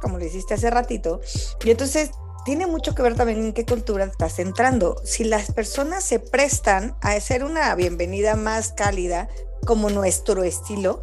como 0.00 0.18
lo 0.18 0.24
hiciste 0.24 0.54
hace 0.54 0.70
ratito. 0.70 1.20
Y 1.64 1.70
entonces 1.70 2.10
tiene 2.44 2.66
mucho 2.66 2.94
que 2.94 3.02
ver 3.02 3.16
también 3.16 3.44
en 3.44 3.52
qué 3.52 3.66
cultura 3.66 4.04
estás 4.04 4.38
entrando. 4.38 5.00
Si 5.04 5.24
las 5.24 5.50
personas 5.52 6.04
se 6.04 6.20
prestan 6.20 6.96
a 7.02 7.12
hacer 7.12 7.44
una 7.44 7.74
bienvenida 7.74 8.36
más 8.36 8.72
cálida, 8.72 9.28
como 9.66 9.90
nuestro 9.90 10.44
estilo, 10.44 11.02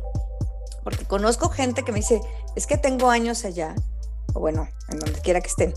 porque 0.84 1.06
conozco 1.06 1.50
gente 1.50 1.84
que 1.84 1.92
me 1.92 2.00
dice, 2.00 2.22
es 2.56 2.66
que 2.66 2.78
tengo 2.78 3.10
años 3.10 3.46
allá, 3.46 3.76
o 4.34 4.40
bueno, 4.40 4.70
en 4.90 5.00
donde 5.00 5.20
quiera 5.22 5.42
que 5.42 5.50
estén, 5.50 5.74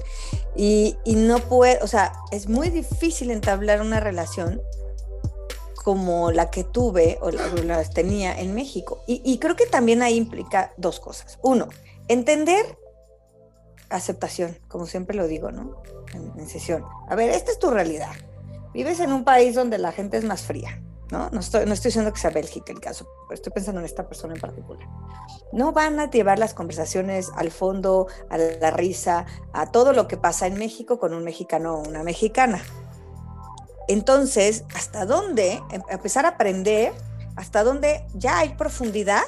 y, 0.55 0.97
y 1.05 1.16
no 1.16 1.40
puede, 1.40 1.81
o 1.83 1.88
sea, 1.88 2.12
es 2.31 2.49
muy 2.49 2.71
difícil 2.71 3.31
entablar 3.31 3.81
una 3.81 4.00
relación 4.00 4.62
como 5.87 6.33
la 6.33 6.50
que 6.50 6.64
tuve 6.64 7.16
o 7.21 7.31
la, 7.31 7.85
tenía 7.85 8.37
en 8.40 8.57
México. 8.57 9.05
Y, 9.07 9.38
creo 9.38 9.55
que 9.55 9.66
también 9.66 10.02
ahí 10.02 10.16
implica 10.16 10.73
dos 10.76 10.99
cosas. 10.99 11.38
Uno, 11.45 11.69
entender 12.09 12.76
aceptación, 13.88 14.59
como 14.66 14.87
siempre 14.87 15.16
lo 15.16 15.28
digo, 15.28 15.52
¿no? 15.52 15.81
En, 16.12 16.49
sesión. 16.49 16.85
A 17.09 17.14
ver, 17.14 17.31
esta 17.31 17.52
es 17.52 17.61
tu 17.61 17.71
realidad. 17.71 18.11
Vives 18.75 18.99
en 18.99 19.12
un 19.12 19.23
país 19.23 19.55
donde 19.55 19.78
la 19.78 19.93
gente 19.93 20.16
es 20.16 20.25
más 20.25 20.43
fría, 20.43 20.83
¿no? 21.12 21.31
No 21.31 21.38
estoy, 21.38 21.66
no 21.66 21.73
estoy 21.73 21.90
diciendo 21.90 22.12
que 22.12 22.19
sea 22.19 22.31
Bélgica 22.31 22.73
el 22.73 22.81
caso, 22.81 23.07
pero 23.28 23.37
estoy 23.37 23.52
pensando 23.52 23.78
en 23.78 23.87
esta 23.87 24.09
persona 24.09 24.35
en 24.35 24.40
particular. 24.40 24.88
No 25.52 25.71
van 25.71 26.00
a 26.00 26.11
llevar 26.11 26.40
las 26.40 26.52
conversaciones 26.52 27.31
al 27.37 27.52
fondo, 27.52 28.09
a 28.28 28.38
la 28.38 28.73
risa, 28.73 29.25
a 29.52 29.71
todo 29.71 29.93
lo 29.93 30.09
que 30.09 30.16
pasa 30.16 30.49
en 30.49 30.59
México 30.59 30.99
con 30.99 31.14
un 31.14 31.23
mexicano 31.23 31.76
o 31.76 31.88
una 31.88 32.02
mexicana. 32.02 32.61
Entonces, 33.88 34.64
¿hasta 34.75 35.07
dónde 35.07 35.62
em, 35.71 35.83
empezar 35.88 36.25
a 36.25 36.31
aprender? 36.31 36.93
¿Hasta 37.37 37.62
dónde 37.62 38.05
ya 38.14 38.38
hay 38.38 38.50
profundidad? 38.50 39.23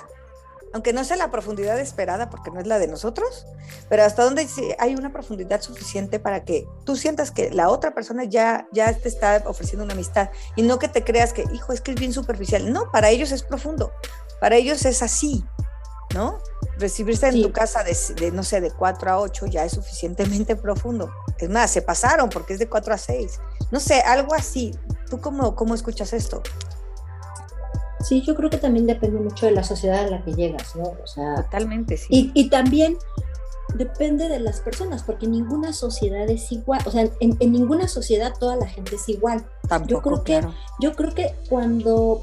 Aunque 0.73 0.93
no 0.93 1.03
sea 1.05 1.17
la 1.17 1.31
profundidad 1.31 1.79
esperada 1.79 2.29
porque 2.29 2.51
no 2.51 2.61
es 2.61 2.67
la 2.67 2.79
de 2.79 2.89
nosotros, 2.89 3.47
pero 3.89 4.05
hasta 4.05 4.23
dónde 4.23 4.47
hay 4.79 4.95
una 4.95 5.11
profundidad 5.13 5.63
suficiente 5.63 6.21
para 6.21 6.45
que 6.45 6.67
tú 6.85 6.95
sientas 6.95 7.31
que 7.31 7.51
la 7.51 7.71
otra 7.71 7.95
persona 7.95 8.25
ya, 8.25 8.69
ya 8.73 8.93
te 8.93 9.09
está 9.09 9.43
ofreciendo 9.47 9.85
una 9.85 9.95
amistad 9.95 10.29
y 10.57 10.63
no 10.63 10.79
que 10.79 10.89
te 10.89 11.05
creas 11.05 11.33
que, 11.33 11.45
hijo, 11.55 11.73
es 11.73 11.81
que 11.81 11.93
es 11.93 12.01
bien 12.01 12.13
superficial. 12.13 12.71
No, 12.71 12.91
para 12.93 13.09
ellos 13.09 13.33
es 13.33 13.43
profundo, 13.43 13.93
para 14.41 14.57
ellos 14.57 14.85
es 14.85 15.03
así, 15.03 15.43
¿no? 16.15 16.39
Recibirse 16.79 17.29
en 17.29 17.43
tu 17.43 17.53
casa 17.53 17.83
de, 17.83 18.31
no 18.31 18.43
sé, 18.43 18.61
de 18.61 18.71
4 18.71 19.11
a 19.11 19.19
8 19.19 19.47
ya 19.47 19.65
es 19.65 19.73
suficientemente 19.73 20.57
profundo. 20.57 21.11
Es 21.39 21.49
más, 21.49 21.71
se 21.71 21.83
pasaron 21.83 22.29
porque 22.29 22.53
es 22.53 22.59
de 22.59 22.69
4 22.69 22.95
a 22.95 22.99
6. 22.99 23.41
No 23.71 23.81
sé, 23.81 24.01
algo 24.01 24.35
así. 24.35 24.75
¿Tú 25.11 25.21
cómo, 25.21 25.55
cómo 25.55 25.75
escuchas 25.75 26.13
esto? 26.13 26.43
Sí, 28.01 28.23
yo 28.23 28.35
creo 28.37 28.49
que 28.49 28.59
también 28.59 28.87
depende 28.87 29.19
mucho 29.19 29.47
de 29.47 29.53
la 29.53 29.65
sociedad 29.65 30.05
a 30.05 30.09
la 30.09 30.25
que 30.25 30.33
llegas, 30.33 30.77
¿no? 30.77 30.85
O 30.85 31.07
sea, 31.07 31.35
Totalmente, 31.35 31.97
sí. 31.97 32.07
Y, 32.09 32.31
y 32.35 32.49
también 32.49 32.97
depende 33.75 34.29
de 34.29 34.41
las 34.41 34.61
personas, 34.61 35.03
porque 35.03 35.27
ninguna 35.27 35.73
sociedad 35.73 36.29
es 36.29 36.51
igual, 36.53 36.81
o 36.87 36.91
sea, 36.91 37.09
en, 37.21 37.37
ninguna 37.53 37.89
sociedad 37.89 38.33
toda 38.39 38.57
la 38.57 38.67
gente 38.67 38.97
es 38.97 39.09
igual. 39.09 39.45
Tampoco, 39.69 39.91
yo 39.91 40.03
creo 40.03 40.25
que, 40.25 40.49
yo 40.81 40.93
creo 40.95 41.15
que 41.15 41.35
cuando, 41.49 42.21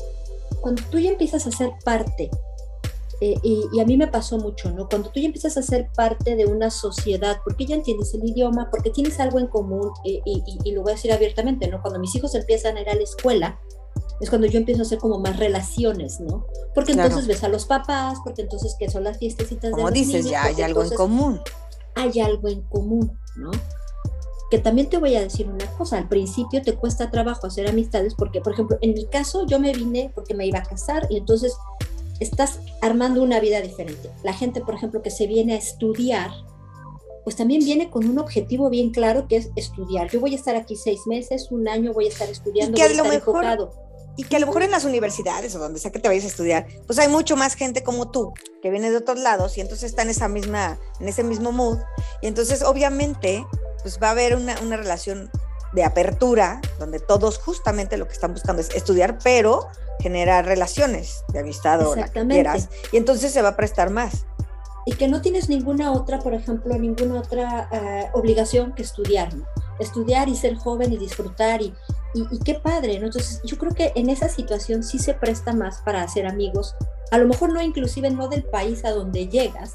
cuando 0.61 0.81
tú 0.89 0.99
ya 0.99 1.09
empiezas 1.09 1.45
a 1.45 1.51
ser 1.51 1.71
parte 1.83 2.31
eh, 3.21 3.35
y, 3.43 3.79
a 3.79 3.85
mí 3.85 3.97
me 3.97 4.07
pasó 4.07 4.37
mucho, 4.37 4.71
¿no? 4.71 4.89
Cuando 4.89 5.09
tú 5.09 5.19
ya 5.19 5.27
empiezas 5.27 5.55
a 5.57 5.61
ser 5.61 5.89
parte 5.95 6.35
de 6.35 6.45
una 6.45 6.69
sociedad, 6.69 7.37
porque 7.43 7.65
ya 7.65 7.75
entiendes 7.75 8.13
el 8.13 8.25
idioma, 8.25 8.69
porque 8.69 8.89
tienes 8.89 9.19
algo 9.19 9.39
en 9.39 9.47
común, 9.47 9.89
eh, 10.03 10.21
y, 10.25 10.71
lo 10.71 10.81
voy 10.81 10.91
a 10.91 10.95
decir 10.95 11.13
abiertamente, 11.13 11.67
¿no? 11.67 11.81
Cuando 11.81 11.99
mis 11.99 12.13
hijos 12.15 12.35
empiezan 12.35 12.77
a 12.77 12.81
ir 12.81 12.89
a 12.89 12.95
la 12.95 13.03
escuela, 13.03 13.59
es 14.19 14.29
cuando 14.29 14.47
yo 14.47 14.57
empiezo 14.59 14.81
a 14.81 14.85
hacer 14.85 14.97
como 14.99 15.19
más 15.19 15.37
relaciones, 15.37 16.19
¿no? 16.19 16.45
Porque 16.73 16.91
entonces 16.91 17.27
ves 17.27 17.43
a 17.43 17.49
los 17.49 17.65
papás, 17.65 18.17
porque 18.23 18.41
entonces 18.41 18.75
que 18.77 18.89
son 18.89 19.03
las 19.03 19.17
fiestecitas 19.17 19.71
como 19.71 19.91
dices, 19.91 20.25
ya 20.25 20.43
hay 20.43 20.61
algo 20.61 20.83
en 20.83 20.89
común. 20.89 21.41
Hay 21.95 22.19
algo 22.19 22.49
en 22.49 22.61
común, 22.63 23.17
¿no? 23.37 23.51
Que 24.51 24.59
también 24.59 24.89
te 24.89 24.97
voy 24.97 25.15
a 25.15 25.21
decir 25.21 25.47
una 25.47 25.65
cosa, 25.77 25.97
al 25.97 26.09
principio 26.09 26.61
te 26.61 26.75
cuesta 26.75 27.09
trabajo 27.09 27.47
hacer 27.47 27.67
amistades 27.67 28.13
porque, 28.15 28.41
por 28.41 28.53
ejemplo, 28.53 28.77
en 28.81 28.93
mi 28.93 29.05
caso 29.05 29.45
yo 29.45 29.59
me 29.59 29.71
vine 29.71 30.11
porque 30.13 30.33
me 30.33 30.45
iba 30.45 30.59
a 30.59 30.63
casar 30.63 31.07
y 31.09 31.17
entonces 31.17 31.57
estás 32.19 32.59
armando 32.81 33.21
una 33.21 33.39
vida 33.39 33.61
diferente. 33.61 34.09
La 34.23 34.33
gente, 34.33 34.61
por 34.61 34.75
ejemplo, 34.75 35.01
que 35.01 35.11
se 35.11 35.27
viene 35.27 35.53
a 35.53 35.57
estudiar, 35.57 36.31
pues 37.23 37.35
también 37.35 37.61
viene 37.61 37.89
con 37.89 38.07
un 38.07 38.19
objetivo 38.19 38.69
bien 38.69 38.91
claro 38.91 39.27
que 39.27 39.37
es 39.37 39.49
estudiar. 39.55 40.09
Yo 40.09 40.19
voy 40.19 40.33
a 40.33 40.35
estar 40.35 40.55
aquí 40.55 40.75
seis 40.75 41.01
meses, 41.07 41.51
un 41.51 41.67
año 41.67 41.91
voy 41.91 42.05
a 42.05 42.09
estar 42.09 42.29
estudiando. 42.29 42.77
Y 42.77 42.81
que 42.81 42.83
a, 42.83 42.89
lo 42.89 43.05
mejor, 43.05 43.71
Y 44.15 44.23
que 44.23 44.35
a 44.35 44.39
lo 44.39 44.47
mejor 44.47 44.63
en 44.63 44.71
las 44.71 44.85
universidades 44.85 45.55
o 45.55 45.59
donde 45.59 45.79
sea 45.79 45.91
que 45.91 45.99
te 45.99 46.07
vayas 46.07 46.23
a 46.25 46.27
estudiar, 46.27 46.67
pues 46.85 46.99
hay 46.99 47.07
mucho 47.07 47.35
más 47.35 47.55
gente 47.55 47.83
como 47.83 48.11
tú 48.11 48.31
que 48.61 48.69
viene 48.69 48.91
de 48.91 48.97
otros 48.97 49.19
lados 49.19 49.57
y 49.57 49.61
entonces 49.61 49.89
está 49.89 50.03
en 50.03 50.09
esa 50.09 50.27
misma, 50.27 50.79
en 50.99 51.07
ese 51.07 51.23
mismo 51.23 51.51
mood. 51.51 51.79
Y 52.21 52.27
entonces 52.27 52.61
obviamente 52.61 53.43
pues 53.81 53.99
va 54.01 54.09
a 54.09 54.11
haber 54.11 54.35
una, 54.35 54.59
una 54.61 54.77
relación 54.77 55.31
de 55.73 55.83
apertura, 55.83 56.61
donde 56.79 56.99
todos 56.99 57.37
justamente 57.37 57.97
lo 57.97 58.07
que 58.07 58.13
están 58.13 58.33
buscando 58.33 58.61
es 58.61 58.69
estudiar, 58.69 59.17
pero 59.23 59.67
generar 59.99 60.45
relaciones 60.45 61.23
de 61.29 61.39
amistad 61.39 61.85
o 61.85 61.95
la 61.95 62.09
que 62.09 62.25
quieras. 62.27 62.69
Y 62.91 62.97
entonces 62.97 63.31
se 63.31 63.41
va 63.41 63.49
a 63.49 63.55
prestar 63.55 63.89
más. 63.89 64.25
Y 64.85 64.93
que 64.93 65.07
no 65.07 65.21
tienes 65.21 65.49
ninguna 65.49 65.91
otra, 65.91 66.19
por 66.19 66.33
ejemplo, 66.33 66.77
ninguna 66.77 67.19
otra 67.19 67.69
eh, 67.71 68.09
obligación 68.13 68.73
que 68.73 68.83
estudiar, 68.83 69.29
Estudiar 69.77 70.29
y 70.29 70.37
ser 70.37 70.55
joven 70.55 70.93
y 70.93 70.97
disfrutar 70.97 71.61
y, 71.61 71.73
y, 72.13 72.39
qué 72.39 72.53
padre, 72.53 72.97
¿no? 72.97 73.07
Entonces 73.07 73.41
yo 73.43 73.57
creo 73.57 73.73
que 73.73 73.91
en 73.95 74.09
esa 74.09 74.29
situación 74.29 74.83
sí 74.83 74.99
se 74.99 75.13
presta 75.13 75.51
más 75.51 75.81
para 75.81 76.01
hacer 76.01 76.25
amigos, 76.27 76.75
a 77.11 77.17
lo 77.17 77.27
mejor 77.27 77.51
no 77.51 77.61
inclusive 77.61 78.09
no 78.09 78.29
del 78.29 78.43
país 78.43 78.85
a 78.85 78.91
donde 78.91 79.27
llegas, 79.27 79.73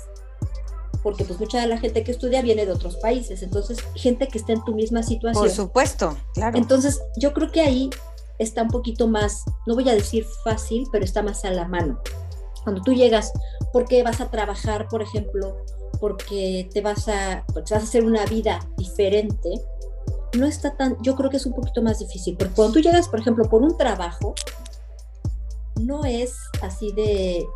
porque 1.02 1.25
pues 1.25 1.38
mucha 1.40 1.61
de 1.61 1.66
la 1.66 1.78
gente 1.78 2.04
que 2.04 2.12
estudia 2.12 2.42
viene 2.42 2.66
de 2.66 2.73
otros 2.73 2.97
países, 2.97 3.42
entonces 3.42 3.78
gente 3.95 4.28
que 4.28 4.38
está 4.38 4.52
en 4.52 4.64
tu 4.64 4.75
misma 4.75 5.02
situación. 5.02 5.42
Por 5.42 5.50
supuesto, 5.50 6.16
claro. 6.35 6.57
Entonces 6.57 7.00
yo 7.16 7.33
creo 7.33 7.50
que 7.50 7.61
ahí 7.61 7.90
está 8.38 8.62
un 8.62 8.69
poquito 8.69 9.07
más, 9.07 9.45
no 9.66 9.75
voy 9.75 9.88
a 9.88 9.95
decir 9.95 10.26
fácil, 10.45 10.87
pero 10.90 11.04
está 11.04 11.23
más 11.23 11.45
a 11.45 11.50
la 11.50 11.69
mano. 11.69 12.00
Cuando 12.64 12.83
tú 12.83 12.92
llegas, 12.92 13.33
porque 13.73 14.02
vas 14.02 14.21
a 14.21 14.30
trabajar, 14.30 14.88
por 14.88 15.02
ejemplo, 15.02 15.57
porque 16.00 16.69
te 16.73 16.80
vas 16.80 17.09
a, 17.09 17.45
vas 17.54 17.73
a 17.73 17.76
hacer 17.76 18.04
una 18.04 18.25
vida 18.26 18.61
diferente, 18.76 19.61
no 20.37 20.47
está 20.47 20.76
tan, 20.76 20.97
yo 21.02 21.16
creo 21.16 21.30
que 21.30 21.37
es 21.37 21.47
un 21.47 21.54
poquito 21.54 21.83
más 21.83 21.99
difícil, 21.99 22.37
porque 22.37 22.54
cuando 22.54 22.75
tú 22.75 22.80
llegas, 22.80 23.09
por 23.09 23.21
ejemplo, 23.21 23.45
por 23.49 23.62
un 23.62 23.76
trabajo, 23.76 24.35
no 25.80 26.04
es 26.04 26.37
así 26.62 26.92
de 26.92 27.47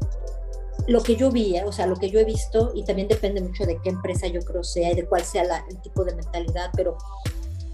lo 0.86 1.02
que 1.02 1.16
yo 1.16 1.30
vi, 1.30 1.56
¿eh? 1.56 1.64
o 1.64 1.72
sea, 1.72 1.86
lo 1.86 1.96
que 1.96 2.10
yo 2.10 2.20
he 2.20 2.24
visto, 2.24 2.72
y 2.74 2.84
también 2.84 3.08
depende 3.08 3.40
mucho 3.40 3.64
de 3.64 3.78
qué 3.82 3.90
empresa 3.90 4.26
yo 4.26 4.40
creo 4.40 4.62
sea 4.62 4.92
y 4.92 4.94
de 4.94 5.06
cuál 5.06 5.24
sea 5.24 5.42
el 5.42 5.80
tipo 5.80 6.04
de 6.04 6.14
mentalidad, 6.14 6.70
pero 6.74 6.96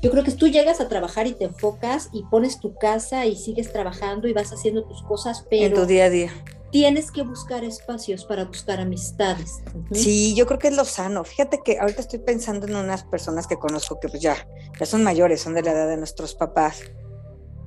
yo 0.03 0.11
creo 0.11 0.25
que 0.25 0.33
tú 0.33 0.49
llegas 0.49 0.81
a 0.81 0.89
trabajar 0.89 1.27
y 1.27 1.35
te 1.35 1.45
enfocas 1.45 2.09
y 2.13 2.23
pones 2.25 2.59
tu 2.59 2.75
casa 2.75 3.27
y 3.27 3.37
sigues 3.37 3.73
trabajando 3.73 4.29
y 4.29 4.33
vas 4.33 4.53
haciendo 4.53 4.85
tus 4.85 5.03
cosas, 5.03 5.45
pero... 5.51 5.67
En 5.67 5.75
tu 5.75 5.87
día 5.87 6.05
a 6.05 6.11
día. 6.11 6.33
Tienes 6.71 7.11
que 7.11 7.23
buscar 7.23 7.65
espacios 7.65 8.25
para 8.25 8.45
buscar 8.45 8.81
amistades. 8.81 9.61
Sí, 9.91 10.35
yo 10.37 10.47
creo 10.47 10.61
que 10.61 10.69
es 10.69 10.77
lo 10.77 10.85
sano. 10.85 11.25
Fíjate 11.25 11.61
que 11.65 11.81
ahorita 11.81 12.01
estoy 12.01 12.21
pensando 12.21 12.69
en 12.69 12.77
unas 12.77 13.03
personas 13.03 13.49
que 13.49 13.57
conozco 13.57 13.99
que 13.99 14.09
pues 14.09 14.23
ya, 14.23 14.37
ya 14.79 14.87
son 14.87 15.03
mayores, 15.03 15.41
son 15.41 15.55
de 15.55 15.63
la 15.63 15.73
edad 15.73 15.89
de 15.89 15.97
nuestros 15.97 16.37
papás, 16.37 16.81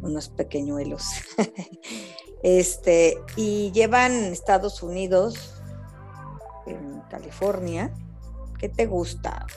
unos 0.01 0.29
pequeñuelos. 0.29 1.03
este, 2.43 3.17
y 3.35 3.71
llevan 3.71 4.11
Estados 4.11 4.83
Unidos, 4.83 5.61
en 6.67 7.01
California. 7.09 7.91
¿Qué 8.59 8.69
te 8.69 8.85
gusta? 8.85 9.47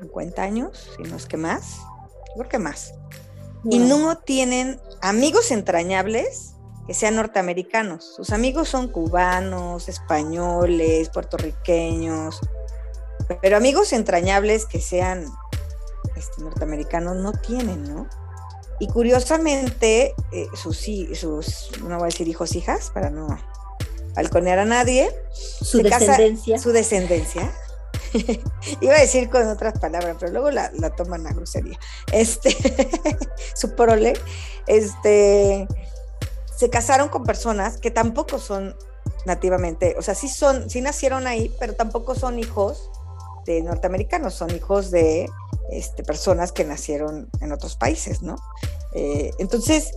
50 0.00 0.42
años, 0.42 0.90
si 0.96 1.02
no 1.04 1.16
es 1.16 1.26
que 1.26 1.36
más, 1.36 1.76
creo 2.34 2.48
que 2.48 2.58
más. 2.58 2.94
Y 3.64 3.78
no 3.78 4.18
tienen 4.18 4.80
amigos 5.00 5.52
entrañables 5.52 6.54
que 6.86 6.94
sean 6.94 7.14
norteamericanos. 7.14 8.14
Sus 8.16 8.30
amigos 8.30 8.68
son 8.68 8.88
cubanos, 8.88 9.88
españoles, 9.88 11.10
puertorriqueños, 11.10 12.40
pero 13.40 13.56
amigos 13.56 13.92
entrañables 13.92 14.66
que 14.66 14.80
sean 14.80 15.26
este, 16.16 16.42
norteamericanos 16.42 17.16
no 17.16 17.32
tienen, 17.32 17.84
¿no? 17.84 18.08
Y 18.82 18.88
curiosamente, 18.88 20.12
eh, 20.32 20.48
sus, 20.60 20.76
sus, 21.14 21.70
no 21.82 21.98
voy 21.98 22.02
a 22.02 22.06
decir 22.06 22.26
hijos, 22.26 22.56
hijas, 22.56 22.90
para 22.90 23.10
no 23.10 23.38
balconear 24.16 24.58
a 24.58 24.64
nadie. 24.64 25.08
Su 25.32 25.78
descendencia. 25.84 26.58
su 26.58 26.72
descendencia 26.72 27.54
Iba 28.80 28.94
a 28.94 29.00
decir 29.00 29.30
con 29.30 29.46
otras 29.46 29.78
palabras, 29.78 30.16
pero 30.18 30.32
luego 30.32 30.50
la, 30.50 30.68
toman 30.96 31.24
a 31.28 31.32
grosería. 31.32 31.78
Este, 32.12 32.56
su 33.54 33.76
prole, 33.76 34.14
este, 34.66 35.68
se 36.58 36.68
casaron 36.68 37.08
con 37.08 37.22
personas 37.22 37.78
que 37.78 37.92
tampoco 37.92 38.40
son 38.40 38.74
nativamente, 39.26 39.94
o 39.96 40.02
sea, 40.02 40.16
sí 40.16 40.28
son, 40.28 40.68
sí 40.68 40.80
nacieron 40.80 41.28
ahí, 41.28 41.54
pero 41.60 41.74
tampoco 41.74 42.16
son 42.16 42.40
hijos 42.40 42.90
de 43.44 43.62
norteamericanos, 43.62 44.34
son 44.34 44.50
hijos 44.50 44.90
de 44.90 45.28
este, 45.70 46.02
personas 46.02 46.52
que 46.52 46.64
nacieron 46.64 47.28
en 47.40 47.52
otros 47.52 47.76
países, 47.76 48.22
¿no? 48.22 48.36
Eh, 48.94 49.30
entonces, 49.38 49.92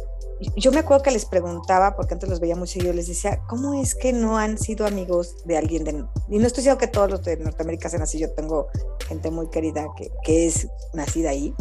yo 0.58 0.71
me 0.71 0.79
acuerdo 0.79 1.03
que 1.03 1.12
les 1.12 1.25
preguntaba, 1.25 1.95
porque 1.95 2.13
antes 2.13 2.29
los 2.29 2.39
veía 2.39 2.55
muy 2.55 2.67
seguido, 2.67 2.93
les 2.93 3.08
decía, 3.08 3.41
¿cómo 3.47 3.73
es 3.81 3.95
que 3.95 4.13
no 4.13 4.38
han 4.38 4.58
sido 4.58 4.86
amigos 4.86 5.36
de 5.45 5.58
alguien 5.58 5.84
de... 5.84 5.91
Y 6.29 6.39
no 6.39 6.47
estoy 6.47 6.62
diciendo 6.62 6.77
que 6.77 6.88
todos 6.88 7.10
los 7.10 7.23
de 7.23 7.38
Norteamérica 7.38 7.89
sean 7.89 8.01
así, 8.01 8.19
yo 8.19 8.31
tengo 8.31 8.67
gente 9.08 9.31
muy 9.31 9.47
querida 9.49 9.88
que, 9.95 10.12
que 10.23 10.47
es 10.47 10.67
nacida 10.93 11.29
ahí 11.29 11.53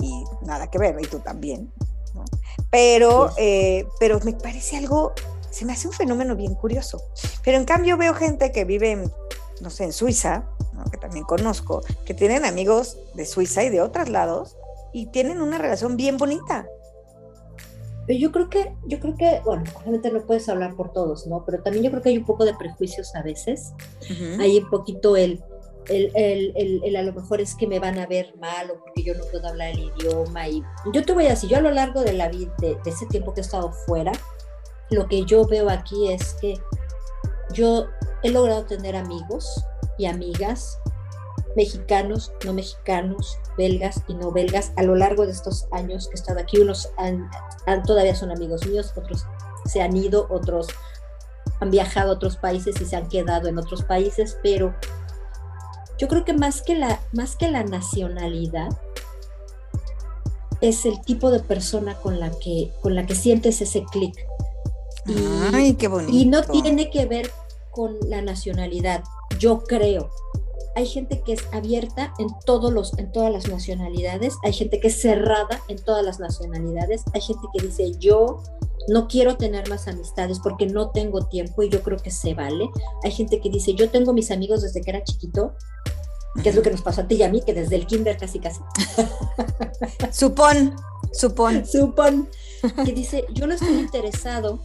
y 0.00 0.24
nada 0.42 0.68
que 0.68 0.78
ver, 0.78 0.96
y 1.00 1.06
tú 1.06 1.18
también, 1.20 1.72
¿no? 2.14 2.24
Pero, 2.70 3.30
eh, 3.36 3.86
pero 4.00 4.20
me 4.20 4.32
parece 4.32 4.76
algo, 4.76 5.12
se 5.50 5.64
me 5.64 5.72
hace 5.72 5.88
un 5.88 5.94
fenómeno 5.94 6.34
bien 6.34 6.54
curioso. 6.54 7.02
Pero 7.44 7.58
en 7.58 7.64
cambio 7.64 7.96
veo 7.96 8.14
gente 8.14 8.52
que 8.52 8.64
vive, 8.64 9.08
no 9.60 9.70
sé, 9.70 9.84
en 9.84 9.92
Suiza, 9.92 10.48
que 10.90 10.96
también 10.96 11.24
conozco, 11.24 11.82
que 12.04 12.14
tienen 12.14 12.44
amigos 12.44 12.98
de 13.14 13.26
Suiza 13.26 13.64
y 13.64 13.70
de 13.70 13.80
otros 13.80 14.08
lados 14.08 14.56
y 14.92 15.06
tienen 15.06 15.40
una 15.40 15.58
relación 15.58 15.96
bien 15.96 16.16
bonita 16.16 16.66
yo 18.08 18.30
creo 18.32 18.50
que, 18.50 18.74
yo 18.86 19.00
creo 19.00 19.16
que, 19.16 19.40
bueno, 19.44 19.64
obviamente 19.80 20.10
no 20.10 20.26
puedes 20.26 20.48
hablar 20.48 20.76
por 20.76 20.92
todos, 20.92 21.26
¿no? 21.26 21.44
Pero 21.46 21.62
también 21.62 21.84
yo 21.84 21.90
creo 21.90 22.02
que 22.02 22.10
hay 22.10 22.18
un 22.18 22.26
poco 22.26 22.44
de 22.44 22.54
prejuicios 22.54 23.14
a 23.14 23.22
veces. 23.22 23.72
Hay 24.38 24.58
un 24.58 24.68
poquito 24.68 25.16
el, 25.16 25.42
el, 25.88 26.12
el, 26.14 26.82
el, 26.84 26.96
a 26.96 27.02
lo 27.02 27.14
mejor 27.14 27.40
es 27.40 27.54
que 27.54 27.66
me 27.66 27.78
van 27.78 27.98
a 27.98 28.06
ver 28.06 28.34
mal 28.38 28.70
o 28.70 28.78
porque 28.80 29.02
yo 29.02 29.14
no 29.14 29.24
puedo 29.30 29.48
hablar 29.48 29.70
el 29.70 29.90
idioma. 29.96 30.48
Y 30.48 30.62
yo 30.92 31.02
te 31.02 31.12
voy 31.14 31.26
a 31.26 31.30
decir, 31.30 31.48
yo 31.48 31.56
a 31.56 31.62
lo 31.62 31.70
largo 31.70 32.02
de 32.02 32.12
la 32.12 32.28
vida, 32.28 32.52
de, 32.58 32.76
de 32.84 32.90
ese 32.90 33.06
tiempo 33.06 33.32
que 33.32 33.40
he 33.40 33.44
estado 33.44 33.72
fuera, 33.86 34.12
lo 34.90 35.08
que 35.08 35.24
yo 35.24 35.46
veo 35.46 35.70
aquí 35.70 36.12
es 36.12 36.34
que 36.34 36.54
yo 37.54 37.86
he 38.22 38.30
logrado 38.30 38.66
tener 38.66 38.96
amigos 38.96 39.64
y 39.98 40.06
amigas 40.06 40.78
mexicanos, 41.56 42.32
no 42.44 42.52
mexicanos, 42.52 43.38
belgas 43.56 44.02
y 44.08 44.14
no 44.14 44.32
belgas 44.32 44.72
a 44.76 44.82
lo 44.82 44.96
largo 44.96 45.24
de 45.24 45.32
estos 45.32 45.66
años 45.72 46.08
que 46.08 46.14
he 46.14 46.20
estado 46.20 46.40
aquí. 46.40 46.58
Unos 46.58 46.90
han, 46.96 47.28
todavía 47.84 48.14
son 48.14 48.30
amigos 48.30 48.66
míos, 48.66 48.92
otros 48.96 49.24
se 49.64 49.82
han 49.82 49.96
ido, 49.96 50.26
otros 50.30 50.68
han 51.60 51.70
viajado 51.70 52.10
a 52.10 52.14
otros 52.14 52.36
países 52.36 52.80
y 52.80 52.84
se 52.84 52.96
han 52.96 53.08
quedado 53.08 53.48
en 53.48 53.58
otros 53.58 53.84
países, 53.84 54.36
pero 54.42 54.74
yo 55.98 56.08
creo 56.08 56.24
que 56.24 56.32
más 56.32 56.62
que 56.62 56.74
la, 56.74 57.00
más 57.12 57.36
que 57.36 57.48
la 57.48 57.62
nacionalidad 57.62 58.68
es 60.60 60.86
el 60.86 61.00
tipo 61.02 61.30
de 61.30 61.40
persona 61.40 61.94
con 61.94 62.18
la 62.18 62.30
que, 62.30 62.72
con 62.80 62.94
la 62.94 63.06
que 63.06 63.14
sientes 63.14 63.60
ese 63.60 63.84
clic. 63.84 64.14
Ay, 65.52 65.74
qué 65.74 65.88
bonito. 65.88 66.12
Y 66.12 66.26
no 66.26 66.42
tiene 66.42 66.90
que 66.90 67.06
ver 67.06 67.30
con 67.70 67.96
la 68.08 68.22
nacionalidad, 68.22 69.04
yo 69.38 69.62
creo 69.64 70.10
hay 70.74 70.86
gente 70.86 71.22
que 71.22 71.34
es 71.34 71.44
abierta 71.52 72.12
en, 72.18 72.28
todos 72.44 72.72
los, 72.72 72.98
en 72.98 73.12
todas 73.12 73.32
las 73.32 73.48
nacionalidades, 73.48 74.34
hay 74.42 74.52
gente 74.52 74.80
que 74.80 74.88
es 74.88 75.00
cerrada 75.00 75.62
en 75.68 75.78
todas 75.78 76.04
las 76.04 76.18
nacionalidades, 76.18 77.04
hay 77.12 77.20
gente 77.20 77.46
que 77.52 77.66
dice 77.66 77.92
yo 77.98 78.42
no 78.88 79.08
quiero 79.08 79.36
tener 79.36 79.68
más 79.68 79.88
amistades 79.88 80.40
porque 80.40 80.66
no 80.66 80.90
tengo 80.90 81.26
tiempo 81.26 81.62
y 81.62 81.70
yo 81.70 81.82
creo 81.82 81.98
que 81.98 82.10
se 82.10 82.34
vale. 82.34 82.68
Hay 83.02 83.12
gente 83.12 83.40
que 83.40 83.48
dice 83.48 83.74
yo 83.74 83.88
tengo 83.88 84.12
mis 84.12 84.30
amigos 84.30 84.62
desde 84.62 84.82
que 84.82 84.90
era 84.90 85.04
chiquito, 85.04 85.54
que 86.42 86.50
es 86.50 86.56
lo 86.56 86.62
que 86.62 86.70
nos 86.70 86.82
pasó 86.82 87.02
a 87.02 87.08
ti 87.08 87.14
y 87.14 87.22
a 87.22 87.30
mí, 87.30 87.40
que 87.40 87.54
desde 87.54 87.76
el 87.76 87.86
kinder 87.86 88.18
casi 88.18 88.40
casi. 88.40 88.60
Supón, 90.12 90.74
supón. 91.12 91.64
Supón, 91.64 92.28
que 92.84 92.92
dice 92.92 93.24
yo 93.32 93.46
no 93.46 93.54
estoy 93.54 93.78
interesado 93.78 94.60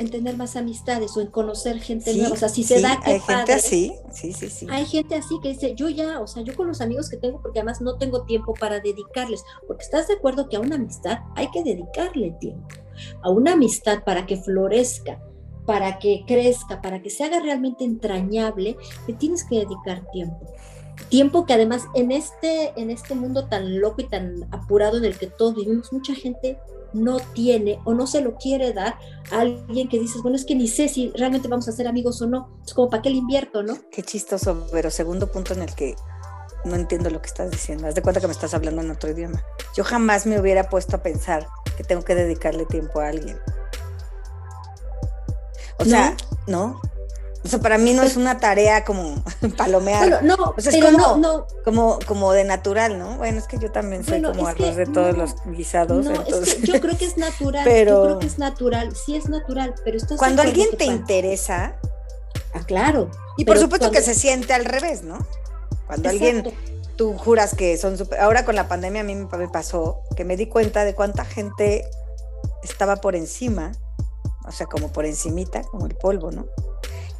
en 0.00 0.10
tener 0.10 0.36
más 0.36 0.56
amistades 0.56 1.14
o 1.16 1.20
en 1.20 1.26
conocer 1.26 1.78
gente 1.78 2.12
Sí, 2.12 2.18
nueva. 2.18 2.34
O 2.34 2.36
sea, 2.36 2.48
si 2.48 2.64
se 2.64 2.76
sí, 2.76 2.82
da 2.82 2.98
que 3.00 3.12
hay 3.12 3.20
gente 3.20 3.52
así, 3.52 3.92
sí, 4.10 4.32
sí, 4.32 4.48
sí. 4.48 4.66
Hay 4.70 4.86
gente 4.86 5.14
así 5.14 5.38
que 5.42 5.50
dice, 5.50 5.74
yo 5.74 5.90
ya, 5.90 6.20
o 6.20 6.26
sea, 6.26 6.42
yo 6.42 6.56
con 6.56 6.66
los 6.66 6.80
amigos 6.80 7.10
que 7.10 7.18
tengo, 7.18 7.42
porque 7.42 7.58
además 7.58 7.82
no 7.82 7.98
tengo 7.98 8.24
tiempo 8.24 8.54
para 8.54 8.80
dedicarles, 8.80 9.44
porque 9.66 9.84
estás 9.84 10.08
de 10.08 10.14
acuerdo 10.14 10.48
que 10.48 10.56
a 10.56 10.60
una 10.60 10.76
amistad 10.76 11.18
hay 11.36 11.50
que 11.50 11.62
dedicarle 11.62 12.34
tiempo, 12.40 12.66
a 13.22 13.28
una 13.28 13.52
amistad 13.52 14.02
para 14.02 14.24
que 14.24 14.38
florezca, 14.38 15.22
para 15.66 15.98
que 15.98 16.24
crezca, 16.26 16.80
para 16.80 17.02
que 17.02 17.10
se 17.10 17.24
haga 17.24 17.40
realmente 17.40 17.84
entrañable, 17.84 18.78
le 19.06 19.14
tienes 19.14 19.44
que 19.44 19.56
dedicar 19.56 20.02
tiempo. 20.12 20.46
Tiempo 21.08 21.46
que 21.46 21.54
además 21.54 21.84
en 21.94 22.12
este, 22.12 22.72
en 22.80 22.90
este 22.90 23.14
mundo 23.14 23.46
tan 23.48 23.80
loco 23.80 24.00
y 24.00 24.08
tan 24.08 24.46
apurado 24.52 24.98
en 24.98 25.04
el 25.04 25.18
que 25.18 25.26
todos 25.26 25.56
vivimos, 25.56 25.92
mucha 25.92 26.14
gente 26.14 26.58
no 26.92 27.18
tiene 27.34 27.78
o 27.84 27.94
no 27.94 28.06
se 28.06 28.20
lo 28.20 28.36
quiere 28.36 28.72
dar 28.72 28.98
a 29.30 29.40
alguien 29.40 29.88
que 29.88 29.98
dices, 29.98 30.22
bueno, 30.22 30.36
es 30.36 30.44
que 30.44 30.54
ni 30.54 30.68
sé 30.68 30.88
si 30.88 31.10
realmente 31.10 31.48
vamos 31.48 31.68
a 31.68 31.72
ser 31.72 31.86
amigos 31.86 32.20
o 32.22 32.26
no. 32.26 32.60
Es 32.64 32.74
como, 32.74 32.90
¿para 32.90 33.02
qué 33.02 33.10
le 33.10 33.16
invierto, 33.16 33.62
no? 33.62 33.76
Qué 33.90 34.02
chistoso, 34.02 34.66
pero 34.72 34.90
segundo 34.90 35.30
punto 35.30 35.54
en 35.54 35.62
el 35.62 35.74
que 35.74 35.94
no 36.64 36.74
entiendo 36.74 37.10
lo 37.10 37.20
que 37.20 37.28
estás 37.28 37.50
diciendo. 37.50 37.86
Haz 37.86 37.94
de 37.94 38.02
cuenta 38.02 38.20
que 38.20 38.26
me 38.26 38.32
estás 38.32 38.54
hablando 38.54 38.82
en 38.82 38.90
otro 38.90 39.10
idioma. 39.10 39.42
Yo 39.76 39.84
jamás 39.84 40.26
me 40.26 40.38
hubiera 40.40 40.68
puesto 40.68 40.96
a 40.96 41.02
pensar 41.02 41.46
que 41.76 41.84
tengo 41.84 42.02
que 42.02 42.14
dedicarle 42.14 42.66
tiempo 42.66 43.00
a 43.00 43.08
alguien. 43.08 43.38
O 45.78 45.84
sea, 45.84 46.14
no. 46.46 46.80
O 47.42 47.48
sea, 47.48 47.58
para 47.58 47.78
mí 47.78 47.94
no 47.94 48.02
es 48.02 48.16
una 48.16 48.38
tarea 48.38 48.84
como 48.84 49.22
palomear. 49.56 50.08
Bueno, 50.10 50.36
no, 50.36 50.54
O 50.56 50.60
sea, 50.60 50.72
es 50.72 50.84
como- 50.84 50.98
no, 50.98 51.16
no, 51.16 51.46
como, 51.64 51.98
como 52.06 52.32
de 52.32 52.44
natural, 52.44 52.98
¿no? 52.98 53.16
Bueno, 53.16 53.38
es 53.38 53.46
que 53.46 53.58
yo 53.58 53.70
también 53.72 54.04
soy 54.04 54.20
Bueno, 54.20 54.32
como 54.36 54.48
arroz 54.48 54.76
de 54.76 54.86
todos 54.86 55.16
los 55.16 55.34
guisados. 55.46 56.04
no, 56.04 56.10
entonces, 56.14 56.54
es 56.56 56.60
que 56.60 56.66
yo 56.72 56.80
creo 56.80 56.98
que 56.98 57.04
es 57.06 57.16
natural, 57.16 57.64
Pero- 57.64 57.94
yo 57.96 58.04
creo 58.04 58.18
que 58.18 58.26
es 58.26 58.38
natural, 58.38 58.94
sí 58.94 59.16
es 59.16 59.28
natural, 59.28 59.74
pero 59.84 59.96
estás 59.96 60.10
de 60.10 60.16
cuando 60.18 60.42
alguien 60.42 60.68
te 60.76 60.84
interesa, 60.84 61.76
Ah, 62.52 62.60
claro. 62.66 63.10
y 63.38 63.44
por 63.44 63.58
supuesto 63.58 63.90
que 63.90 64.02
se 64.02 64.14
siente 64.14 64.52
al 64.52 64.64
revés, 64.66 65.02
¿no? 65.02 65.18
Cuando 65.86 66.08
alguien 66.10 66.52
tú 66.96 67.16
juras 67.16 67.54
que 67.54 67.78
son 67.78 67.96
súper... 67.96 68.20
Ahora 68.20 68.44
con 68.44 68.54
la 68.54 68.68
pandemia 68.68 69.00
a 69.00 69.04
mí 69.04 69.14
me 69.14 69.48
pasó 69.48 70.00
que 70.14 70.24
me 70.24 70.36
di 70.36 70.46
cuenta 70.46 70.84
de 70.84 70.94
cuánta 70.94 71.24
gente 71.24 71.84
estaba 72.62 72.96
por 72.96 73.16
encima, 73.16 73.72
o 74.46 74.52
sea, 74.52 74.66
como 74.66 74.92
por 74.92 75.06
encimita, 75.06 75.62
como 75.62 75.86
el 75.86 75.94
polvo, 75.94 76.30
¿no? 76.30 76.44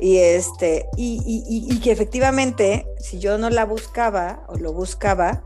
Y, 0.00 0.16
este, 0.18 0.88
y, 0.96 1.20
y- 1.26 1.44
y- 1.46 1.74
y 1.74 1.80
que 1.80 1.92
efectivamente, 1.92 2.86
si 2.98 3.18
yo 3.18 3.36
no 3.38 3.50
la 3.50 3.64
buscaba 3.66 4.44
o 4.48 4.56
lo 4.56 4.72
buscaba, 4.72 5.44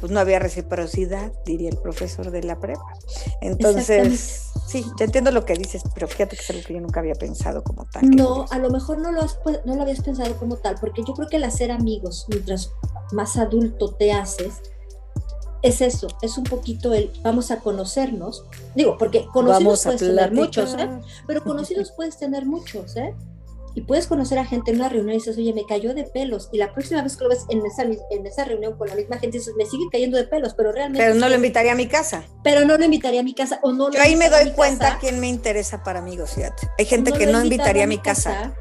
pues 0.00 0.12
no 0.12 0.20
había 0.20 0.38
reciprocidad, 0.38 1.32
diría 1.44 1.70
el 1.70 1.78
profesor 1.78 2.30
de 2.30 2.42
la 2.42 2.60
prepa. 2.60 2.82
Entonces, 3.40 4.50
sí, 4.66 4.84
ya 4.98 5.06
entiendo 5.06 5.30
lo 5.30 5.44
que 5.44 5.54
dices, 5.54 5.82
pero 5.94 6.06
fíjate 6.06 6.36
que 6.36 6.42
es 6.42 6.50
algo 6.50 6.62
que 6.66 6.74
yo 6.74 6.80
nunca 6.80 7.00
había 7.00 7.14
pensado 7.14 7.62
como 7.64 7.86
tal. 7.86 8.10
No, 8.10 8.44
a 8.50 8.58
lo 8.58 8.70
mejor 8.70 8.98
no 8.98 9.10
lo, 9.10 9.22
has, 9.22 9.40
pu- 9.40 9.60
no 9.64 9.74
lo 9.74 9.82
habías 9.82 10.02
pensado 10.02 10.36
como 10.36 10.56
tal, 10.56 10.76
porque 10.80 11.02
yo 11.06 11.14
creo 11.14 11.28
que 11.28 11.36
el 11.36 11.44
hacer 11.44 11.70
amigos, 11.70 12.26
mientras 12.28 12.70
más 13.12 13.36
adulto 13.36 13.94
te 13.94 14.12
haces, 14.12 14.54
es 15.62 15.80
eso, 15.80 16.06
es 16.22 16.36
un 16.38 16.44
poquito 16.44 16.92
el 16.94 17.10
vamos 17.22 17.50
a 17.50 17.60
conocernos. 17.60 18.44
Digo, 18.74 18.98
porque 18.98 19.26
conocidos 19.32 19.62
Vamos 19.64 19.82
puedes 19.82 20.00
tener 20.00 20.32
muchos, 20.32 20.74
¿eh? 20.74 20.90
Pero 21.26 21.42
conocidos 21.44 21.92
puedes 21.96 22.18
tener 22.18 22.44
muchos, 22.46 22.96
¿eh? 22.96 23.14
Y 23.76 23.82
puedes 23.82 24.06
conocer 24.06 24.38
a 24.38 24.46
gente 24.46 24.70
en 24.70 24.78
una 24.78 24.88
reunión 24.88 25.10
y 25.10 25.18
dices, 25.18 25.36
oye, 25.36 25.52
me 25.52 25.66
cayó 25.66 25.92
de 25.92 26.04
pelos. 26.04 26.48
Y 26.50 26.56
la 26.56 26.72
próxima 26.72 27.02
vez 27.02 27.14
que 27.14 27.24
lo 27.24 27.28
ves 27.28 27.44
en 27.50 27.64
esa, 27.66 27.82
en 27.82 28.26
esa 28.26 28.46
reunión 28.46 28.74
con 28.78 28.88
la 28.88 28.94
misma 28.94 29.18
gente, 29.18 29.36
dices, 29.36 29.52
me 29.54 29.66
sigue 29.66 29.84
cayendo 29.92 30.16
de 30.16 30.24
pelos, 30.24 30.54
pero 30.54 30.72
realmente. 30.72 31.04
Pero 31.04 31.14
no 31.14 31.28
lo 31.28 31.34
invitaría 31.34 31.72
a 31.72 31.74
mi 31.74 31.86
casa. 31.86 32.24
pero 32.42 32.64
no 32.64 32.78
lo 32.78 32.84
invitaría 32.86 33.20
a 33.20 33.22
mi 33.22 33.34
casa 33.34 33.60
o 33.62 33.72
no 33.72 33.90
lo 33.90 34.00
ahí 34.00 34.16
me 34.16 34.30
doy 34.30 34.52
cuenta 34.52 34.86
casa, 34.86 34.98
quién 34.98 35.20
me 35.20 35.28
interesa 35.28 35.82
para 35.82 35.98
amigos, 35.98 36.30
fíjate. 36.30 36.68
Hay 36.78 36.86
gente 36.86 37.10
no 37.10 37.18
que 37.18 37.26
no 37.26 37.44
invitaría 37.44 37.84
a 37.84 37.86
mi 37.86 37.98
casa, 37.98 38.54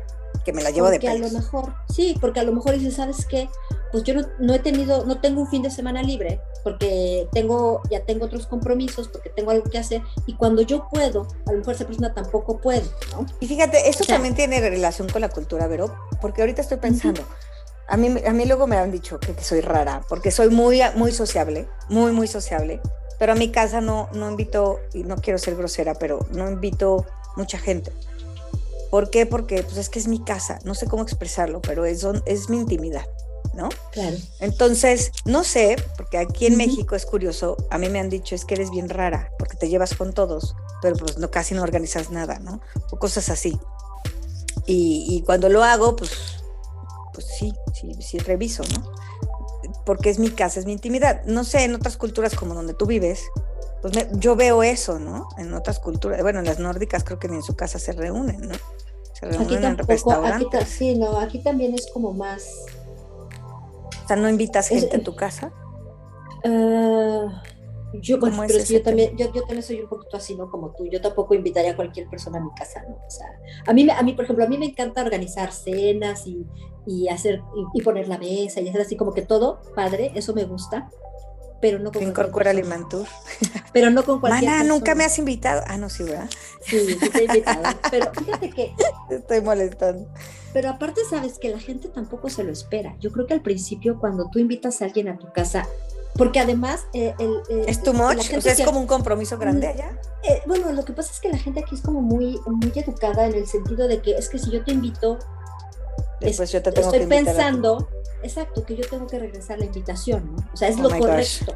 que 0.43 0.51
me 0.51 0.62
la 0.62 0.71
llevo 0.71 0.89
de 0.89 0.97
porque 0.97 1.08
a 1.08 1.13
lo 1.13 1.19
pelos. 1.28 1.32
mejor, 1.32 1.73
sí, 1.88 2.17
porque 2.19 2.41
a 2.41 2.43
lo 2.43 2.51
mejor 2.51 2.73
dices, 2.73 2.95
¿sabes 2.95 3.25
qué? 3.25 3.47
Pues 3.91 4.04
yo 4.04 4.13
no, 4.13 4.28
no 4.39 4.54
he 4.54 4.60
tenido, 4.60 5.06
no 5.06 5.19
tengo 5.21 5.41
un 5.41 5.48
fin 5.48 5.62
de 5.62 5.69
semana 5.69 6.02
libre, 6.04 6.41
porque 6.63 7.28
tengo, 7.32 7.82
ya 7.89 8.02
tengo 8.02 8.26
otros 8.26 8.48
compromisos, 8.48 9.08
porque 9.08 9.30
tengo 9.30 9.52
algo 9.52 9.69
que 9.69 9.78
hacer, 9.78 10.02
y 10.26 10.34
cuando 10.36 10.62
yo 10.62 10.88
puedo, 10.91 11.28
a 11.45 11.52
lo 11.52 11.60
mejor 11.60 11.76
esa 11.76 11.86
persona 11.86 12.13
tampoco 12.13 12.60
puede, 12.60 12.84
¿no? 13.12 13.26
Y 13.39 13.48
fíjate, 13.48 13.88
esto 13.89 14.04
O 14.04 14.06
sea- 14.06 14.15
también 14.15 14.36
tiene 14.36 14.60
relación 14.60 15.08
con 15.10 15.21
la 15.21 15.30
cultura, 15.30 15.67
Vero, 15.67 15.95
porque 16.21 16.41
ahorita 16.41 16.62
estoy 16.62 16.78
pensando, 16.78 17.21
a, 17.88 17.98
mí, 17.98 18.13
a 18.26 18.32
mí 18.34 18.45
luego 18.45 18.67
me 18.67 18.78
han 18.78 18.91
dicho 18.91 19.19
que, 19.19 19.34
que 19.34 19.43
soy 19.43 19.62
rara, 19.62 20.02
porque 20.10 20.32
soy 20.32 20.50
muy, 20.50 20.82
muy 20.95 21.12
sociable, 21.12 21.67
muy, 21.89 22.12
muy 22.12 22.28
sociable, 22.28 22.82
pero 23.19 23.32
a 23.32 23.36
mi 23.36 23.52
casa 23.52 23.80
no, 23.80 24.10
no 24.13 24.30
invito, 24.30 24.80
y 24.93 25.04
no 25.04 25.15
quiero 25.17 25.38
ser 25.39 25.56
grosera, 25.56 25.93
pero 25.93 26.19
no 26.32 26.50
invito 26.50 27.06
mucha 27.38 27.58
gente. 27.60 27.91
¿Por 28.91 29.10
qué? 29.10 29.26
Porque 29.26 29.62
pues 29.63 29.78
es 29.78 29.89
que 29.89 30.00
es 30.00 30.08
mi 30.08 30.24
casa, 30.24 30.60
no 30.63 30.74
sé 30.74 30.88
cómo 30.88 31.04
expresarlo, 31.04 31.62
pero 31.62 31.86
es, 31.86 32.06
es 32.26 32.50
mi 32.50 32.58
intimidad, 32.58 33.06
¿no? 33.56 33.70
Claro. 33.91 34.18
Entonces, 34.39 35.12
no 35.26 35.44
sé, 35.44 35.76
porque 35.98 36.18
aquí 36.18 36.46
en. 36.46 36.58
México 36.58 36.96
es 36.96 37.06
curioso, 37.06 37.58
a 37.72 37.78
mí 37.78 37.89
me 37.89 38.00
han 38.00 38.10
dicho 38.10 38.36
es 38.36 38.46
que 38.46 38.54
eres 38.56 38.70
bien 38.72 38.89
rara, 38.89 39.32
porque 39.39 39.56
te 39.58 39.70
llevas 39.70 39.96
con 39.96 40.13
todos, 40.13 40.56
pero 40.82 40.96
pues 40.96 41.18
no, 41.18 41.32
casi 41.32 41.54
no 41.56 41.63
organizas 41.63 42.12
nada, 42.12 42.39
¿no? 42.39 42.60
O 42.91 42.98
cosas 43.00 43.30
así. 43.30 43.58
Y, 44.68 45.06
y 45.10 45.22
cuando 45.24 45.48
lo 45.50 45.63
hago, 45.63 45.96
pues, 45.96 46.12
pues 47.13 47.26
sí, 47.39 47.54
sí, 47.74 47.94
sí 48.02 48.18
reviso, 48.20 48.63
¿no? 48.76 48.91
Porque 49.86 50.10
es 50.10 50.20
mi 50.20 50.30
casa, 50.32 50.60
es 50.60 50.65
mi 50.65 50.72
intimidad. 50.74 51.24
No 51.26 51.44
sé, 51.44 51.63
en 51.63 51.76
otras 51.76 51.98
culturas 51.98 52.36
como 52.36 52.54
donde 52.56 52.74
tú 52.74 52.86
vives, 52.88 53.22
pues 53.82 53.94
me- 53.96 54.08
yo 54.20 54.36
veo 54.36 54.63
eso, 54.63 54.98
¿no? 55.00 55.28
En 55.38 55.54
otras 55.54 55.80
culturas, 55.80 56.22
bueno, 56.24 56.39
en 56.39 56.46
las 56.46 56.60
nórdicas 56.60 57.04
creo 57.04 57.20
que 57.20 57.28
ni 57.28 57.36
en 57.36 57.44
su 57.44 57.56
casa 57.56 57.78
se 57.80 57.91
reúnen, 57.91 58.41
¿no? 58.41 58.56
Se 59.13 59.28
reúnen 59.28 59.41
Aquí 59.46 59.56
en 59.56 59.62
tampoco, 59.62 59.84
aquí, 59.84 59.91
restaurantes. 59.94 60.50
ta- 60.50 60.65
sí, 60.65 60.96
no, 60.96 61.20
aquí 61.20 61.39
también 61.39 61.74
es 61.76 61.88
como 61.94 62.12
más, 62.13 62.44
O 64.06 64.08
sea, 64.08 64.15
no 64.18 64.30
invitas 64.30 64.72
Es- 64.72 64.82
gente 64.82 64.98
a 64.98 65.04
tu 65.04 65.15
casa. 65.15 65.52
ah, 66.46 67.44
yo, 68.02 68.20
bueno, 68.20 68.36
¿Cómo 68.36 68.44
es 68.44 68.52
pero 68.52 68.63
es 68.63 68.70
yo 68.70 68.82
también, 68.84 69.15
yo, 69.18 69.32
yo 69.32 69.41
también 69.44 69.63
soy 69.63 69.80
un 69.80 69.88
poquito 69.88 70.18
así, 70.18 70.36
¿no? 70.36 70.50
Como 70.52 70.72
tú, 70.76 70.86
yo 70.88 71.00
tampoco 71.02 71.34
invitaría 71.34 71.72
a 71.72 71.76
cualquier 71.76 72.08
persona 72.10 72.39
a 72.39 72.41
mi 72.41 72.50
casa, 72.58 72.84
¿no? 72.88 72.96
O 72.96 73.10
sea, 73.10 73.28
a 73.65 73.74
mí, 73.74 73.88
a 73.89 74.04
mí 74.04 74.13
por 74.13 74.26
ejemplo, 74.26 74.44
a 74.44 74.48
mí 74.48 74.58
me 74.58 74.65
encanta 74.65 75.02
organizar 75.02 75.52
cenas 75.54 76.28
y, 76.28 76.46
y 76.86 77.08
hacer, 77.08 77.41
y, 77.56 77.80
y 77.80 77.84
poner 77.84 78.08
la 78.10 78.18
mesa 78.18 78.60
y 78.60 78.68
hacer 78.68 78.82
así 78.82 78.98
como 78.98 79.13
que 79.13 79.22
todo, 79.22 79.62
padre, 79.76 80.12
eso 80.15 80.34
me 80.34 80.44
gusta, 80.44 80.89
pero 81.62 81.80
no 81.80 81.91
con 81.91 82.04
incorpora. 82.04 82.54
Limantur. 82.54 83.08
Pero 83.74 83.89
no 83.89 84.04
con 84.04 84.20
cualquier 84.22 84.50
Mana, 84.52 84.63
nunca 84.63 84.96
me 84.96 85.04
has 85.04 85.18
invitado. 85.20 85.62
Ah, 85.68 85.78
no, 85.78 85.89
sí, 85.89 86.04
¿verdad? 86.04 86.30
Sí, 86.65 86.80
sí 87.00 87.10
te 87.10 87.20
he 87.20 87.24
invitado, 87.26 87.63
pero 87.91 88.12
fíjate 88.13 88.50
que 88.50 88.74
Te 89.10 89.15
estoy 89.15 89.41
molestando. 89.41 90.08
Pero 90.54 90.70
aparte 90.70 91.02
sabes 91.10 91.38
que 91.39 91.50
la 91.50 91.60
gente 91.60 91.89
tampoco 91.89 92.30
se 92.30 92.44
lo 92.46 92.52
espera. 92.54 92.96
Yo 93.02 93.12
creo 93.12 93.28
que 93.28 93.34
al 93.34 93.41
principio 93.41 94.00
cuando 94.00 94.30
tú 94.32 94.39
invitas 94.39 94.82
a 94.82 94.86
alguien 94.86 95.10
a 95.10 95.18
tu 95.18 95.30
casa, 95.34 95.68
porque 96.15 96.39
además 96.39 96.86
eh, 96.94 97.13
el, 97.20 97.32
eh, 97.50 97.65
¿Es 97.68 97.84
too 97.84 97.91
la 97.91 98.00
much? 98.13 98.20
O 98.38 98.39
sea, 98.41 98.54
es 98.54 98.58
que- 98.60 98.63
como 98.65 98.80
un 98.80 98.88
compromiso 98.88 99.38
grande 99.38 99.68
Mm, 99.68 99.72
allá. 99.72 100.00
eh, 100.24 100.41
bueno, 100.48 100.72
lo 100.72 100.86
que 100.86 100.94
pasa 100.94 101.12
es 101.12 101.20
que 101.20 101.28
la 101.30 101.38
gente 101.38 101.60
aquí 101.60 101.76
es 101.76 101.82
como 101.82 102.02
muy, 102.02 102.39
muy 102.46 102.72
educada 102.76 103.26
en 103.28 103.34
el 103.36 103.46
sentido 103.48 103.89
de 103.89 104.02
que 104.02 104.12
es 104.15 104.30
que 104.30 104.39
si 104.39 104.50
yo 104.52 104.63
te 104.63 104.72
invito, 104.72 105.20
Después 106.25 106.51
yo 106.51 106.61
te 106.61 106.71
tengo 106.71 106.88
estoy 106.88 106.99
que 107.01 107.07
pensando, 107.07 107.89
exacto, 108.23 108.63
que 108.65 108.75
yo 108.75 108.88
tengo 108.89 109.07
que 109.07 109.19
regresar 109.19 109.59
la 109.59 109.65
invitación, 109.65 110.35
¿no? 110.35 110.49
O 110.53 110.57
sea, 110.57 110.67
es 110.69 110.77
Oh 110.77 110.83
lo 110.83 110.89
my 110.89 110.99
gosh. 110.99 111.09
correcto. 111.43 111.55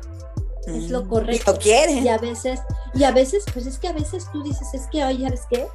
es 0.67 0.89
lo 0.89 1.03
Mm, 1.03 1.09
correcto. 1.09 1.51
Y 1.51 1.53
lo 1.53 1.59
quieren. 1.59 2.05
Y 2.05 2.09
a 2.09 2.17
veces, 2.17 2.59
y 2.93 3.03
a 3.03 3.11
veces, 3.11 3.43
pues 3.53 3.65
es 3.65 3.79
que 3.79 3.87
a 3.87 3.93
veces 3.93 4.25
tú 4.31 4.43
dices, 4.43 4.67
es 4.73 4.87
que, 4.91 5.03
oye, 5.03 5.23
¿sabes 5.25 5.41
qué? 5.49 5.67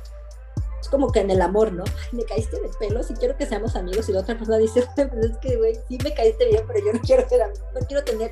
Es 0.81 0.89
como 0.89 1.11
que 1.11 1.21
en 1.21 1.31
el 1.31 1.41
amor, 1.41 1.73
¿no? 1.73 1.83
Ay, 1.85 2.19
me 2.19 2.25
caíste 2.25 2.61
de 2.61 2.69
pelos 2.79 3.11
y 3.11 3.15
quiero 3.15 3.37
que 3.37 3.47
seamos 3.47 3.75
amigos. 3.75 4.09
Y 4.09 4.13
la 4.13 4.21
otra 4.21 4.37
persona 4.37 4.59
dice, 4.59 4.85
pues 4.95 5.09
es 5.31 5.37
que, 5.39 5.57
güey, 5.57 5.75
sí 5.89 5.99
me 6.05 6.13
caíste 6.15 6.47
bien, 6.49 6.63
pero 6.67 6.79
yo 6.85 6.93
no 6.93 7.01
quiero 7.01 7.29
ser 7.29 7.43
am- 7.43 7.51
no 7.75 7.81
quiero 7.87 8.05
tener 8.05 8.31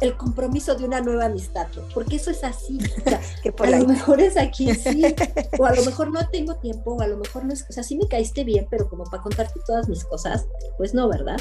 el 0.00 0.16
compromiso 0.16 0.74
de 0.74 0.84
una 0.84 1.00
nueva 1.00 1.26
amistad. 1.26 1.66
Porque 1.94 2.16
eso 2.16 2.30
es 2.30 2.42
así. 2.44 2.78
O 3.06 3.66
sea, 3.66 3.76
a 3.76 3.78
lo 3.80 3.86
mejor 3.86 4.20
es 4.20 4.36
aquí, 4.36 4.74
sí. 4.74 5.14
O 5.58 5.64
a 5.66 5.74
lo 5.74 5.84
mejor 5.84 6.10
no 6.10 6.28
tengo 6.30 6.56
tiempo, 6.56 6.92
o 6.94 7.00
a 7.00 7.06
lo 7.06 7.16
mejor 7.16 7.44
no 7.44 7.52
es, 7.52 7.64
o 7.68 7.72
sea, 7.72 7.82
sí 7.82 7.96
me 7.96 8.08
caíste 8.08 8.42
bien, 8.44 8.66
pero 8.70 8.88
como 8.88 9.04
para 9.04 9.22
contarte 9.22 9.60
todas 9.66 9.88
mis 9.88 10.04
cosas, 10.04 10.46
pues 10.76 10.94
no, 10.94 11.08
¿verdad? 11.08 11.36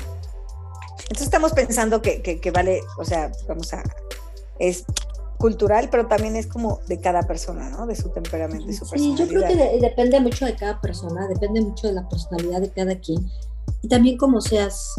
Entonces 1.02 1.24
estamos 1.26 1.52
pensando 1.54 2.02
que, 2.02 2.22
que, 2.22 2.40
que 2.40 2.52
vale, 2.52 2.80
o 2.98 3.04
sea, 3.06 3.32
vamos 3.48 3.74
a, 3.74 3.84
es 4.60 4.86
cultural, 5.40 5.90
pero 5.92 6.08
también 6.08 6.36
es 6.36 6.48
como 6.48 6.80
de 6.88 7.00
cada 7.02 7.24
persona, 7.24 7.70
¿no? 7.70 7.86
De 7.88 7.96
su 7.96 8.10
temperamento 8.10 8.70
y 8.70 8.74
su 8.74 8.86
Sí, 8.86 9.10
yo 9.18 9.26
personalidad. 9.28 9.48
creo 9.48 9.48
que 9.48 9.56
de- 9.76 9.80
depende 9.82 10.20
mucho 10.22 10.46
de 10.46 10.56
cada 10.56 10.80
persona, 10.80 11.28
depende 11.28 11.60
mucho 11.62 11.88
de 11.88 11.94
la 11.94 12.08
personalidad 12.08 12.62
de 12.62 12.70
cada 12.72 12.98
quien 13.00 13.30
y 13.82 13.88
también 13.90 14.18
como 14.18 14.40
seas, 14.40 14.94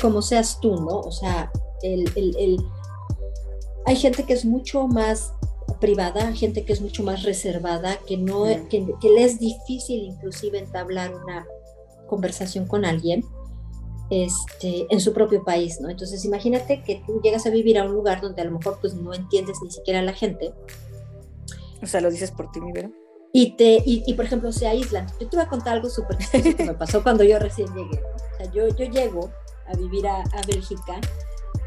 como 0.00 0.22
seas 0.22 0.58
tú, 0.60 0.74
¿no? 0.80 1.00
O 1.00 1.12
sea, 1.12 1.52
el, 1.82 2.10
el- 2.16 2.36
el- 2.38 2.64
hay 3.86 3.96
gente 3.96 4.24
que 4.24 4.32
es 4.34 4.44
mucho 4.44 4.86
más 4.86 5.32
privada, 5.80 6.28
hay 6.28 6.36
gente 6.36 6.64
que 6.64 6.72
es 6.72 6.80
mucho 6.80 7.02
más 7.02 7.22
reservada, 7.22 7.98
que 8.06 8.16
no, 8.16 8.44
Mm. 8.46 8.68
que, 8.68 8.86
que 9.00 9.10
le 9.10 9.24
es 9.24 9.38
difícil 9.38 10.02
inclusive 10.04 10.58
entablar 10.58 11.14
una 11.14 11.46
conversación 12.08 12.66
con 12.66 12.84
alguien 12.84 13.24
este, 14.10 14.86
en 14.90 15.00
su 15.00 15.12
propio 15.12 15.44
país, 15.44 15.80
¿no? 15.80 15.88
Entonces 15.88 16.24
imagínate 16.24 16.82
que 16.82 17.00
tú 17.06 17.20
llegas 17.22 17.46
a 17.46 17.50
vivir 17.50 17.78
a 17.78 17.84
un 17.84 17.92
lugar 17.92 18.20
donde 18.20 18.42
a 18.42 18.44
lo 18.44 18.50
mejor 18.58 18.78
pues 18.80 18.94
no 18.94 19.14
entiendes 19.14 19.58
ni 19.62 19.70
siquiera 19.70 20.00
a 20.00 20.02
la 20.02 20.12
gente, 20.12 20.52
O 21.82 21.86
sea, 21.86 22.00
lo 22.00 22.10
dices 22.10 22.30
por 22.32 22.50
ti, 22.50 22.60
mi 22.60 22.72
Vero. 22.72 22.90
y, 23.32 23.52
te, 23.56 23.80
y, 23.86 24.12
por 24.14 24.24
ejemplo 24.24 24.50
se 24.52 24.66
aíslan. 24.66 25.06
Yo 25.20 25.28
te 25.28 25.36
voy 25.36 25.46
a 25.46 25.48
contar 25.48 25.74
algo 25.76 25.88
súper 25.88 26.18
que 26.56 26.64
me 26.64 26.74
pasó 26.74 27.02
cuando 27.04 27.22
yo 27.24 27.38
recién 27.38 27.68
llegué. 27.74 28.02
O 28.02 28.36
sea, 28.36 28.52
yo, 28.52 28.68
yo 28.68 28.84
llego 28.90 29.30
a 29.68 29.76
vivir 29.76 30.06
a, 30.08 30.16
a 30.22 30.42
Bélgica 30.46 31.00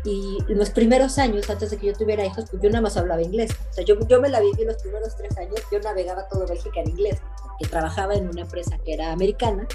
y 0.06 0.38
los 0.50 0.70
primeros 0.70 1.18
años, 1.18 1.50
antes 1.50 1.72
de 1.72 1.78
que 1.78 1.88
yo 1.88 1.94
tuviera 1.94 2.26
hijos, 2.26 2.46
pues 2.50 2.62
yo 2.62 2.70
nada 2.70 2.82
más 2.82 2.98
hablaba 2.98 3.22
inglés. 3.22 3.52
O 3.70 3.74
sea, 3.74 3.86
yo, 3.86 3.96
yo 4.08 4.20
me 4.20 4.30
la 4.30 4.42
viví 4.42 4.66
los 4.66 4.82
primeros 4.82 5.16
tres 5.16 5.38
años, 5.38 5.56
yo 5.72 5.80
navegaba 5.80 6.28
todo 6.28 6.46
Bélgica 6.46 6.82
en 6.82 6.90
inglés, 6.90 7.22
que 7.60 7.68
trabajaba 7.68 8.14
en 8.16 8.28
una 8.28 8.42
empresa 8.42 8.78
que 8.84 8.94
era 8.94 9.14
americana, 9.14 9.66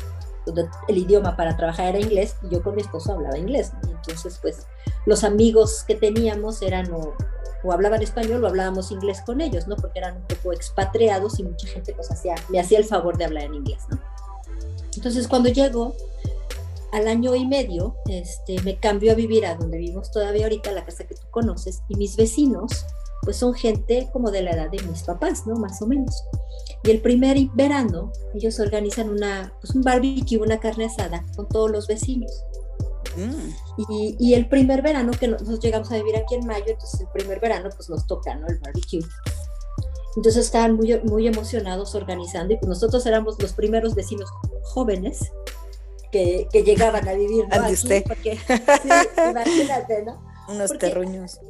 donde 0.45 0.69
el 0.89 0.99
idioma 0.99 1.35
para 1.37 1.57
trabajar 1.57 1.87
era 1.87 1.99
inglés, 1.99 2.37
y 2.43 2.51
yo 2.51 2.63
con 2.63 2.75
mi 2.75 2.83
esposo 2.83 3.13
hablaba 3.13 3.39
inglés. 3.39 3.73
Entonces, 3.89 4.39
pues, 4.43 4.67
los 5.07 5.25
amigos 5.25 5.85
que 5.87 5.95
teníamos 5.95 6.61
eran 6.61 6.93
o, 6.93 7.15
o, 7.65 7.73
hablaban 7.73 8.03
español 8.03 8.45
o 8.45 8.49
hablábamos 8.49 8.91
inglés 8.91 9.23
con 9.25 9.41
ellos, 9.41 9.67
¿no? 9.67 9.77
Porque 9.77 9.99
eran 9.99 10.17
un 10.17 10.27
poco 10.27 10.53
expatriados 10.53 11.39
y 11.39 11.45
mucha 11.45 11.69
gente 11.69 11.95
pues 11.95 12.11
hacía, 12.11 12.35
me 12.51 12.61
hacía 12.61 12.79
el 12.79 12.85
favor 12.85 13.17
de 13.17 13.25
hablar 13.25 13.45
en 13.45 13.55
inglés, 13.55 13.81
¿no? 13.89 13.99
Entonces, 14.95 15.27
cuando 15.27 15.49
llego, 15.49 15.95
al 16.93 17.09
año 17.09 17.35
y 17.35 17.47
medio 17.47 17.97
este, 18.07 18.61
me 18.63 18.79
cambió 18.79 19.13
a 19.13 19.15
vivir 19.15 19.47
a 19.47 19.55
donde 19.55 19.79
vivimos 19.79 20.11
todavía 20.11 20.45
ahorita, 20.45 20.73
la 20.73 20.85
casa 20.85 21.07
que 21.07 21.15
tú 21.15 21.27
conoces, 21.31 21.83
y 21.89 21.97
mis 21.97 22.17
vecinos, 22.17 22.87
pues 23.23 23.37
son 23.37 23.55
gente 23.55 24.09
como 24.13 24.31
de 24.31 24.43
la 24.43 24.53
edad 24.53 24.71
de 24.71 24.83
mis 24.83 25.03
papás, 25.03 25.47
¿no? 25.47 25.57
Más 25.57 25.83
o 25.83 25.87
menos. 25.87 26.25
Y 26.85 26.91
el 26.91 27.01
primer 27.01 27.37
verano, 27.55 28.13
ellos 28.35 28.59
organizan 28.61 29.11
una, 29.11 29.53
pues 29.61 29.75
un 29.75 29.83
barbecue, 29.83 30.39
una 30.39 30.61
carne 30.61 30.87
asada 30.87 31.25
con 31.37 31.49
todos 31.49 31.71
los 31.71 31.87
vecinos. 31.87 32.31
Mm. 33.17 33.83
Y, 33.91 34.17
y, 34.19 34.35
el 34.35 34.49
primer 34.49 34.83
verano 34.83 35.13
que 35.13 35.29
nosotros 35.29 35.61
llegamos 35.61 35.91
a 35.91 35.97
vivir 35.97 36.17
aquí 36.17 36.37
en 36.37 36.47
mayo, 36.47 36.67
entonces 36.69 37.01
el 37.01 37.09
primer 37.09 37.41
verano 37.41 37.69
pues 37.75 37.89
nos 37.91 38.07
toca, 38.07 38.35
¿no? 38.35 38.47
El 38.47 38.59
barbecue. 38.59 39.01
Entonces 40.17 40.47
estaban 40.47 40.75
muy, 40.77 40.99
muy 41.05 41.27
emocionados 41.27 41.95
organizando 41.95 42.53
y 42.55 42.57
pues 42.57 42.69
nosotros 42.69 43.05
éramos 43.07 43.41
los 43.41 43.53
primeros 43.53 43.95
vecinos 43.95 44.29
jóvenes 44.63 45.31
que, 46.11 46.49
llegaban 46.53 47.07
a 47.09 47.13
vivir, 47.13 47.47
¿no? 47.49 47.65
Aquí, 47.65 47.75
usted. 47.75 48.05
Porque, 48.07 48.37
sí, 48.83 48.89
imagínate, 49.31 50.05
¿no? 50.05 50.23
Unos 50.49 50.73
terruños. 50.79 51.41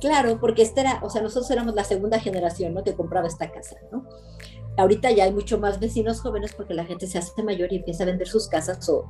Claro, 0.00 0.38
porque 0.40 0.62
este 0.62 0.80
era, 0.80 1.00
o 1.02 1.10
sea, 1.10 1.22
nosotros 1.22 1.50
éramos 1.50 1.74
la 1.74 1.84
segunda 1.84 2.18
generación, 2.18 2.74
¿no? 2.74 2.82
Que 2.82 2.94
compraba 2.94 3.28
esta 3.28 3.50
casa, 3.50 3.76
¿no? 3.90 4.08
Ahorita 4.76 5.10
ya 5.10 5.24
hay 5.24 5.32
mucho 5.32 5.58
más 5.58 5.78
vecinos 5.78 6.20
jóvenes 6.20 6.54
porque 6.54 6.74
la 6.74 6.86
gente 6.86 7.06
se 7.06 7.18
hace 7.18 7.42
mayor 7.42 7.72
y 7.72 7.76
empieza 7.76 8.04
a 8.04 8.06
vender 8.06 8.26
sus 8.26 8.48
casas 8.48 8.88
o 8.88 9.04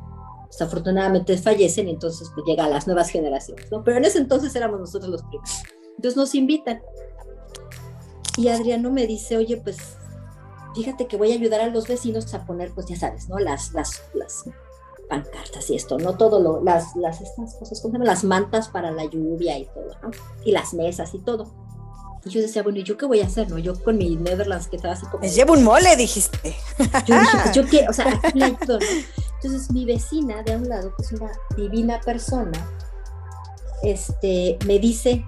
desafortunadamente 0.49 1.39
fallecen 1.39 1.89
y 1.89 1.93
entonces 1.93 2.31
pues 2.35 2.45
llega 2.47 2.65
a 2.65 2.69
las 2.69 2.87
nuevas 2.87 3.11
generaciones, 3.11 3.71
¿no? 3.71 3.85
Pero 3.85 3.99
en 3.99 4.05
ese 4.05 4.19
entonces 4.19 4.55
éramos 4.57 4.81
nosotros 4.81 5.11
los 5.11 5.23
primeros. 5.23 5.63
Entonces 5.97 6.17
nos 6.17 6.35
invitan. 6.35 6.83
Y 8.37 8.49
Adriano 8.49 8.91
me 8.91 9.07
dice, 9.07 9.37
oye, 9.37 9.59
pues 9.59 9.79
fíjate 10.75 11.07
que 11.07 11.17
voy 11.17 11.33
a 11.33 11.35
ayudar 11.35 11.61
a 11.61 11.69
los 11.69 11.87
vecinos 11.87 12.33
a 12.35 12.45
poner, 12.45 12.73
pues 12.73 12.87
ya 12.87 12.97
sabes, 12.97 13.29
¿no? 13.29 13.39
Las, 13.39 13.73
las, 13.73 14.03
las 14.15 14.45
pancartas 15.09 15.69
y 15.71 15.77
esto, 15.77 15.99
no 15.99 16.17
todo 16.17 16.41
lo, 16.41 16.63
las, 16.63 16.97
las 16.97 17.21
estas 17.21 17.55
cosas, 17.55 17.81
¿cómo 17.81 17.93
se 17.93 17.99
llama? 17.99 18.05
Las 18.05 18.25
mantas 18.25 18.69
para 18.69 18.91
la 18.91 19.05
lluvia 19.05 19.59
y 19.59 19.67
todo, 19.67 19.91
¿no? 20.03 20.11
Y 20.45 20.53
las 20.53 20.75
mesas 20.75 21.15
y 21.15 21.19
todo. 21.19 21.53
Y 22.25 22.31
yo 22.31 22.41
decía, 22.41 22.63
bueno, 22.63 22.79
¿y 22.79 22.85
yo 22.85 22.97
qué 22.97 23.05
voy 23.07 23.21
a 23.21 23.27
hacer, 23.27 23.51
no? 23.51 23.59
Yo 23.59 23.75
con 23.83 23.99
mi 23.99 24.17
Netherlands 24.17 24.69
que 24.69 24.77
estaba 24.77 24.95
así 24.95 25.07
como... 25.07 25.23
Les 25.23 25.35
llevo 25.35 25.55
un 25.55 25.65
mole, 25.65 25.97
dijiste. 25.97 26.55
Yo 27.07 27.19
dije, 27.19 27.39
pues, 27.43 27.55
yo 27.55 27.67
qué, 27.67 27.87
o 27.89 27.93
sea, 27.93 28.21
aquí 28.23 28.41
todo, 28.65 28.79
¿no? 28.79 28.87
Entonces 29.43 29.73
mi 29.73 29.85
vecina 29.85 30.43
de 30.45 30.53
a 30.53 30.57
un 30.57 30.69
lado, 30.69 30.95
que 30.95 31.03
es 31.03 31.13
una 31.13 31.33
divina 31.57 32.01
persona, 32.01 32.53
este, 33.83 34.57
me 34.67 34.79
dice, 34.79 35.25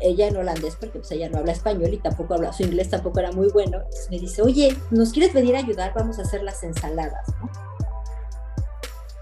ella 0.00 0.26
en 0.26 0.36
holandés, 0.36 0.74
porque 0.74 0.98
pues 0.98 1.12
ella 1.12 1.28
no 1.28 1.38
habla 1.38 1.52
español 1.52 1.94
y 1.94 1.98
tampoco 1.98 2.34
habla, 2.34 2.52
su 2.52 2.64
inglés 2.64 2.90
tampoco 2.90 3.20
era 3.20 3.30
muy 3.30 3.48
bueno, 3.50 3.78
entonces 3.78 4.10
me 4.10 4.18
dice, 4.18 4.42
oye, 4.42 4.76
¿nos 4.90 5.12
quieres 5.12 5.32
venir 5.32 5.54
a 5.54 5.60
ayudar? 5.60 5.92
Vamos 5.94 6.18
a 6.18 6.22
hacer 6.22 6.42
las 6.42 6.62
ensaladas, 6.64 7.28
¿no? 7.40 7.69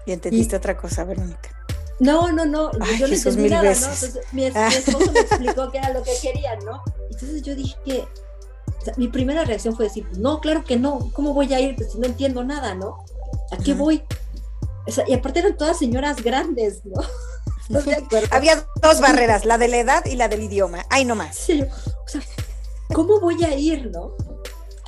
Y 0.05 0.11
entendiste 0.11 0.55
otra 0.55 0.77
cosa, 0.77 1.03
Verónica. 1.03 1.49
No, 1.99 2.31
no, 2.31 2.45
no, 2.45 2.71
yo 2.97 3.07
no 3.07 3.13
entendí 3.13 3.49
nada, 3.49 3.63
¿no? 3.63 3.69
Entonces, 3.69 4.19
mi, 4.31 4.45
esposo 4.45 5.11
me 5.11 5.19
explicó 5.19 5.69
qué 5.69 5.79
era 5.79 5.89
lo 5.91 6.01
que 6.01 6.13
querían, 6.21 6.59
¿no? 6.63 6.81
Entonces 7.11 7.41
yo 7.41 7.55
dije 7.55 7.75
que, 7.83 8.07
mi 8.95 9.09
primera 9.09 9.43
reacción 9.43 9.75
fue 9.75 9.85
decir, 9.85 10.07
no, 10.17 10.39
claro 10.39 10.63
que 10.63 10.77
no, 10.77 11.11
¿cómo 11.13 11.33
voy 11.33 11.53
a 11.53 11.59
ir? 11.59 11.75
Pues 11.75 11.95
no 11.95 12.05
entiendo 12.05 12.43
nada, 12.43 12.73
¿no? 12.73 13.03
¿A 13.51 13.57
qué 13.57 13.73
voy? 13.73 14.03
y 15.07 15.13
aparte 15.13 15.39
eran 15.39 15.55
todas 15.55 15.77
señoras 15.77 16.23
grandes, 16.23 16.83
¿no? 16.83 16.99
no 17.69 17.79
Había 18.31 18.65
dos 18.81 18.99
barreras, 18.99 19.45
la 19.45 19.57
de 19.57 19.67
la 19.67 19.77
edad 19.77 20.05
y 20.05 20.15
la 20.15 20.27
del 20.27 20.43
idioma. 20.43 20.85
Ay, 20.89 21.05
no 21.05 21.15
más. 21.15 21.35
Sí, 21.35 21.61
o 21.61 22.07
sea, 22.07 22.21
¿cómo 22.93 23.19
voy 23.19 23.43
a 23.43 23.55
ir, 23.55 23.91
no? 23.91 24.15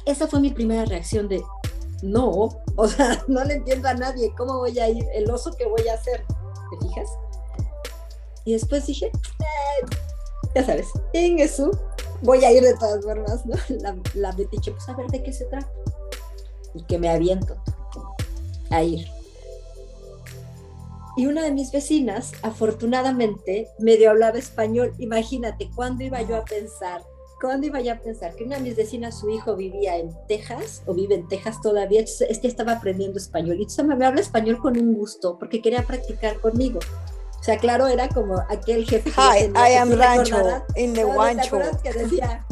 Esa 0.05 0.27
fue 0.27 0.39
mi 0.39 0.49
primera 0.49 0.85
reacción 0.85 1.27
de, 1.27 1.43
no, 2.01 2.49
o 2.75 2.87
sea, 2.87 3.23
no 3.27 3.43
le 3.43 3.55
entiendo 3.55 3.87
a 3.87 3.93
nadie, 3.93 4.33
¿cómo 4.37 4.59
voy 4.59 4.77
a 4.79 4.89
ir? 4.89 5.05
El 5.13 5.29
oso 5.29 5.51
que 5.53 5.65
voy 5.65 5.87
a 5.87 5.95
hacer, 5.95 6.25
¿te 6.25 6.87
fijas? 6.87 7.09
Y 8.45 8.53
después 8.53 8.87
dije, 8.87 9.07
eh, 9.07 9.85
ya 10.55 10.65
sabes, 10.65 10.87
en 11.13 11.39
eso 11.39 11.71
voy 12.21 12.43
a 12.43 12.51
ir 12.51 12.63
de 12.63 12.73
todas 12.75 13.03
formas, 13.03 13.45
¿no? 13.45 13.55
La, 13.81 13.95
la 14.15 14.31
metiche, 14.33 14.71
pues 14.71 14.87
a 14.89 14.95
ver 14.95 15.07
de 15.07 15.23
qué 15.23 15.31
se 15.31 15.45
trata. 15.45 15.69
Y 16.73 16.83
que 16.83 16.97
me 16.97 17.09
aviento 17.09 17.61
a 18.69 18.81
ir. 18.83 19.05
Y 21.17 21.27
una 21.27 21.43
de 21.43 21.51
mis 21.51 21.71
vecinas, 21.71 22.31
afortunadamente, 22.41 23.67
medio 23.79 24.11
hablaba 24.11 24.39
español. 24.39 24.93
Imagínate, 24.97 25.69
¿cuándo 25.75 26.05
iba 26.05 26.21
yo 26.21 26.37
a 26.37 26.45
pensar 26.45 27.03
¿Cuándo 27.41 27.65
iba 27.65 27.81
yo 27.81 27.93
a 27.93 27.95
pensar 27.95 28.35
que 28.35 28.43
una 28.43 28.57
de 28.57 28.61
mis 28.61 28.75
vecinas, 28.75 29.19
su 29.19 29.27
hijo 29.31 29.55
vivía 29.55 29.97
en 29.97 30.15
Texas 30.27 30.83
o 30.85 30.93
vive 30.93 31.15
en 31.15 31.27
Texas 31.27 31.59
todavía? 31.59 32.01
Este 32.01 32.47
estaba 32.47 32.73
aprendiendo 32.73 33.17
español 33.17 33.57
y 33.57 33.63
entonces 33.63 33.83
me 33.83 34.05
habla 34.05 34.21
español 34.21 34.59
con 34.59 34.77
un 34.77 34.93
gusto 34.93 35.39
porque 35.39 35.59
quería 35.59 35.81
practicar 35.81 36.39
conmigo. 36.39 36.79
O 37.39 37.43
sea, 37.43 37.57
claro, 37.57 37.87
era 37.87 38.07
como 38.09 38.39
aquel 38.47 38.85
jefe. 38.85 39.09
Hi, 39.09 39.51
I 39.55 39.73
am 39.73 39.91
Rancho 39.91 40.37
in 40.75 40.93
the 40.93 41.03
Rancho. 41.03 41.59
que 41.81 41.91
decía 41.91 42.45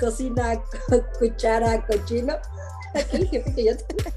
cocina, 0.00 0.62
cuchara, 1.18 1.84
cochino? 1.84 2.34
Aquel 2.94 3.28
jefe 3.28 3.54
que 3.54 3.64
yo 3.64 3.76
tenía. 3.76 4.14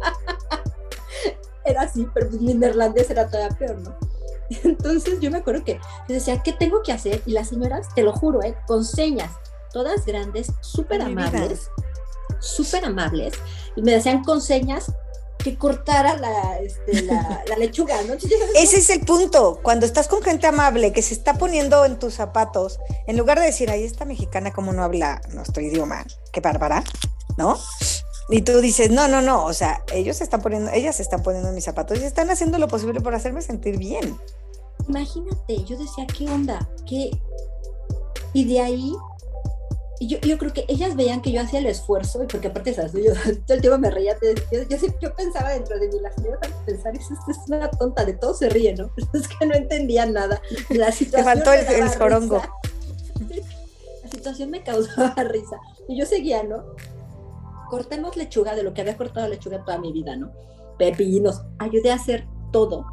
era 1.64 1.82
así, 1.82 2.06
pero 2.14 2.30
mi 2.30 2.54
neerlandés 2.54 3.10
era 3.10 3.28
todavía 3.28 3.58
peor, 3.58 3.78
¿no? 3.78 4.09
Entonces 4.64 5.20
yo 5.20 5.30
me 5.30 5.38
acuerdo 5.38 5.64
que 5.64 5.74
yo 6.08 6.14
decía, 6.14 6.42
¿qué 6.42 6.52
tengo 6.52 6.82
que 6.82 6.92
hacer? 6.92 7.22
Y 7.26 7.32
las 7.32 7.48
señoras, 7.48 7.88
te 7.94 8.02
lo 8.02 8.12
juro, 8.12 8.42
¿eh? 8.42 8.56
con 8.66 8.84
señas, 8.84 9.30
todas 9.72 10.04
grandes, 10.04 10.52
súper 10.60 11.02
amables, 11.02 11.70
súper 12.40 12.84
amables, 12.84 13.34
y 13.76 13.82
me 13.82 13.92
decían 13.92 14.24
con 14.24 14.42
señas 14.42 14.92
que 15.38 15.56
cortara 15.56 16.16
la, 16.18 16.58
este, 16.58 17.02
la, 17.02 17.42
lechuga, 17.58 18.02
¿no? 18.02 18.14
Ese 18.14 18.78
es 18.78 18.90
el 18.90 19.00
punto, 19.00 19.60
cuando 19.62 19.86
estás 19.86 20.08
con 20.08 20.22
gente 20.22 20.46
amable 20.46 20.92
que 20.92 21.00
se 21.00 21.14
está 21.14 21.34
poniendo 21.34 21.84
en 21.84 21.98
tus 21.98 22.14
zapatos, 22.14 22.78
en 23.06 23.16
lugar 23.16 23.38
de 23.38 23.46
decir, 23.46 23.70
ahí 23.70 23.84
esta 23.84 24.04
mexicana 24.04 24.52
como 24.52 24.72
no 24.72 24.82
habla 24.82 25.22
nuestro 25.32 25.62
idioma, 25.62 26.04
qué 26.32 26.40
bárbara, 26.40 26.84
¿no? 27.38 27.56
Y 28.28 28.42
tú 28.42 28.60
dices, 28.60 28.90
no, 28.90 29.08
no, 29.08 29.22
no, 29.22 29.44
o 29.44 29.52
sea, 29.52 29.82
ellos 29.92 30.18
se 30.18 30.24
están 30.24 30.42
poniendo, 30.42 30.70
ellas 30.72 30.96
se 30.96 31.02
están 31.02 31.22
poniendo 31.22 31.48
en 31.48 31.54
mis 31.54 31.64
zapatos 31.64 31.98
y 32.00 32.04
están 32.04 32.30
haciendo 32.30 32.58
lo 32.58 32.68
posible 32.68 33.00
por 33.00 33.14
hacerme 33.14 33.42
sentir 33.42 33.78
bien 33.78 34.18
imagínate, 34.88 35.64
yo 35.64 35.78
decía, 35.78 36.06
¿qué 36.06 36.28
onda? 36.28 36.68
¿Qué? 36.86 37.10
Y 38.32 38.44
de 38.44 38.60
ahí, 38.60 38.92
yo, 40.00 40.18
yo 40.20 40.38
creo 40.38 40.52
que 40.52 40.64
ellas 40.68 40.96
veían 40.96 41.20
que 41.20 41.32
yo 41.32 41.40
hacía 41.40 41.58
el 41.58 41.66
esfuerzo, 41.66 42.22
y 42.22 42.26
porque 42.26 42.48
aparte, 42.48 42.74
¿sabes? 42.74 42.92
Yo 42.92 43.12
todo 43.46 43.54
el 43.54 43.60
tiempo 43.60 43.78
me 43.78 43.90
reía, 43.90 44.16
yo, 44.22 44.62
yo, 44.62 44.76
yo 45.00 45.14
pensaba 45.14 45.50
dentro 45.50 45.78
de 45.78 45.88
mí, 45.88 46.00
la 46.00 46.12
señora 46.12 46.38
pensar, 46.64 46.94
es, 46.94 47.02
es 47.10 47.36
una 47.48 47.70
tonta, 47.70 48.04
de 48.04 48.14
todo 48.14 48.34
se 48.34 48.48
ríe, 48.48 48.74
¿no? 48.74 48.90
Es 49.14 49.28
que 49.28 49.46
no 49.46 49.54
entendía 49.54 50.06
nada. 50.06 50.40
La 50.70 50.92
situación 50.92 51.34
Te 51.34 51.44
faltó 51.44 51.52
el, 51.52 51.82
el 51.82 51.88
jorongo. 51.88 52.42
La 54.02 54.10
situación 54.10 54.50
me 54.50 54.62
causaba 54.62 55.14
risa. 55.24 55.58
Y 55.88 55.98
yo 55.98 56.06
seguía, 56.06 56.42
¿no? 56.42 56.64
Cortemos 57.68 58.16
lechuga 58.16 58.54
de 58.54 58.62
lo 58.62 58.74
que 58.74 58.80
había 58.80 58.96
cortado 58.96 59.28
lechuga 59.28 59.64
toda 59.64 59.78
mi 59.78 59.92
vida, 59.92 60.16
¿no? 60.16 60.32
Pepinos. 60.78 61.42
Ayudé 61.58 61.92
a 61.92 61.94
hacer 61.94 62.26
todo 62.50 62.84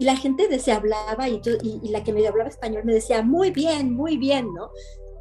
y 0.00 0.04
la 0.04 0.16
gente 0.16 0.48
de, 0.48 0.58
se 0.58 0.72
hablaba 0.72 1.28
y, 1.28 1.42
y, 1.62 1.88
la 1.90 2.02
que 2.02 2.14
me 2.14 2.26
hablaba 2.26 2.48
español 2.48 2.84
me 2.86 2.94
decía, 2.94 3.20
muy 3.20 3.50
bien, 3.50 3.92
muy 3.92 4.16
bien, 4.16 4.48
¿no? 4.54 4.70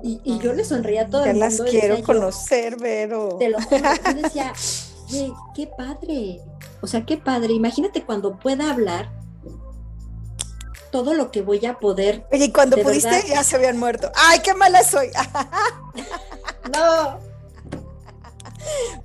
Y, 0.02 0.22
y 0.24 0.39
yo 0.39 0.54
le 0.54 0.63
sonreía 0.63 1.02
a 1.02 1.08
todo 1.08 1.26
el 1.26 1.32
mundo. 1.34 1.46
las 1.46 1.62
quiero 1.70 2.02
conocer, 2.02 2.78
Vero. 2.80 3.36
Te 3.38 3.50
lo 3.50 3.62
juro, 3.62 3.84
yo 4.06 4.13
decía, 4.24 4.54
qué 5.54 5.68
padre, 5.68 6.39
o 6.80 6.88
sea, 6.88 7.06
qué 7.06 7.18
padre, 7.18 7.52
imagínate 7.52 8.06
cuando 8.06 8.39
pueda 8.39 8.72
hablar 8.72 9.12
todo 10.94 11.13
lo 11.13 11.30
que 11.30 11.42
voy 11.42 11.65
a 11.65 11.78
poder. 11.78 12.26
Oye, 12.32 12.46
y 12.46 12.52
cuando 12.54 12.78
pudiste 12.78 13.26
ya 13.28 13.44
se 13.44 13.58
habían 13.58 13.78
muerto. 13.78 14.10
¡Ay, 14.15 14.39
qué 14.39 14.54
mala 14.54 14.82
soy! 14.86 15.08
no. 16.74 17.20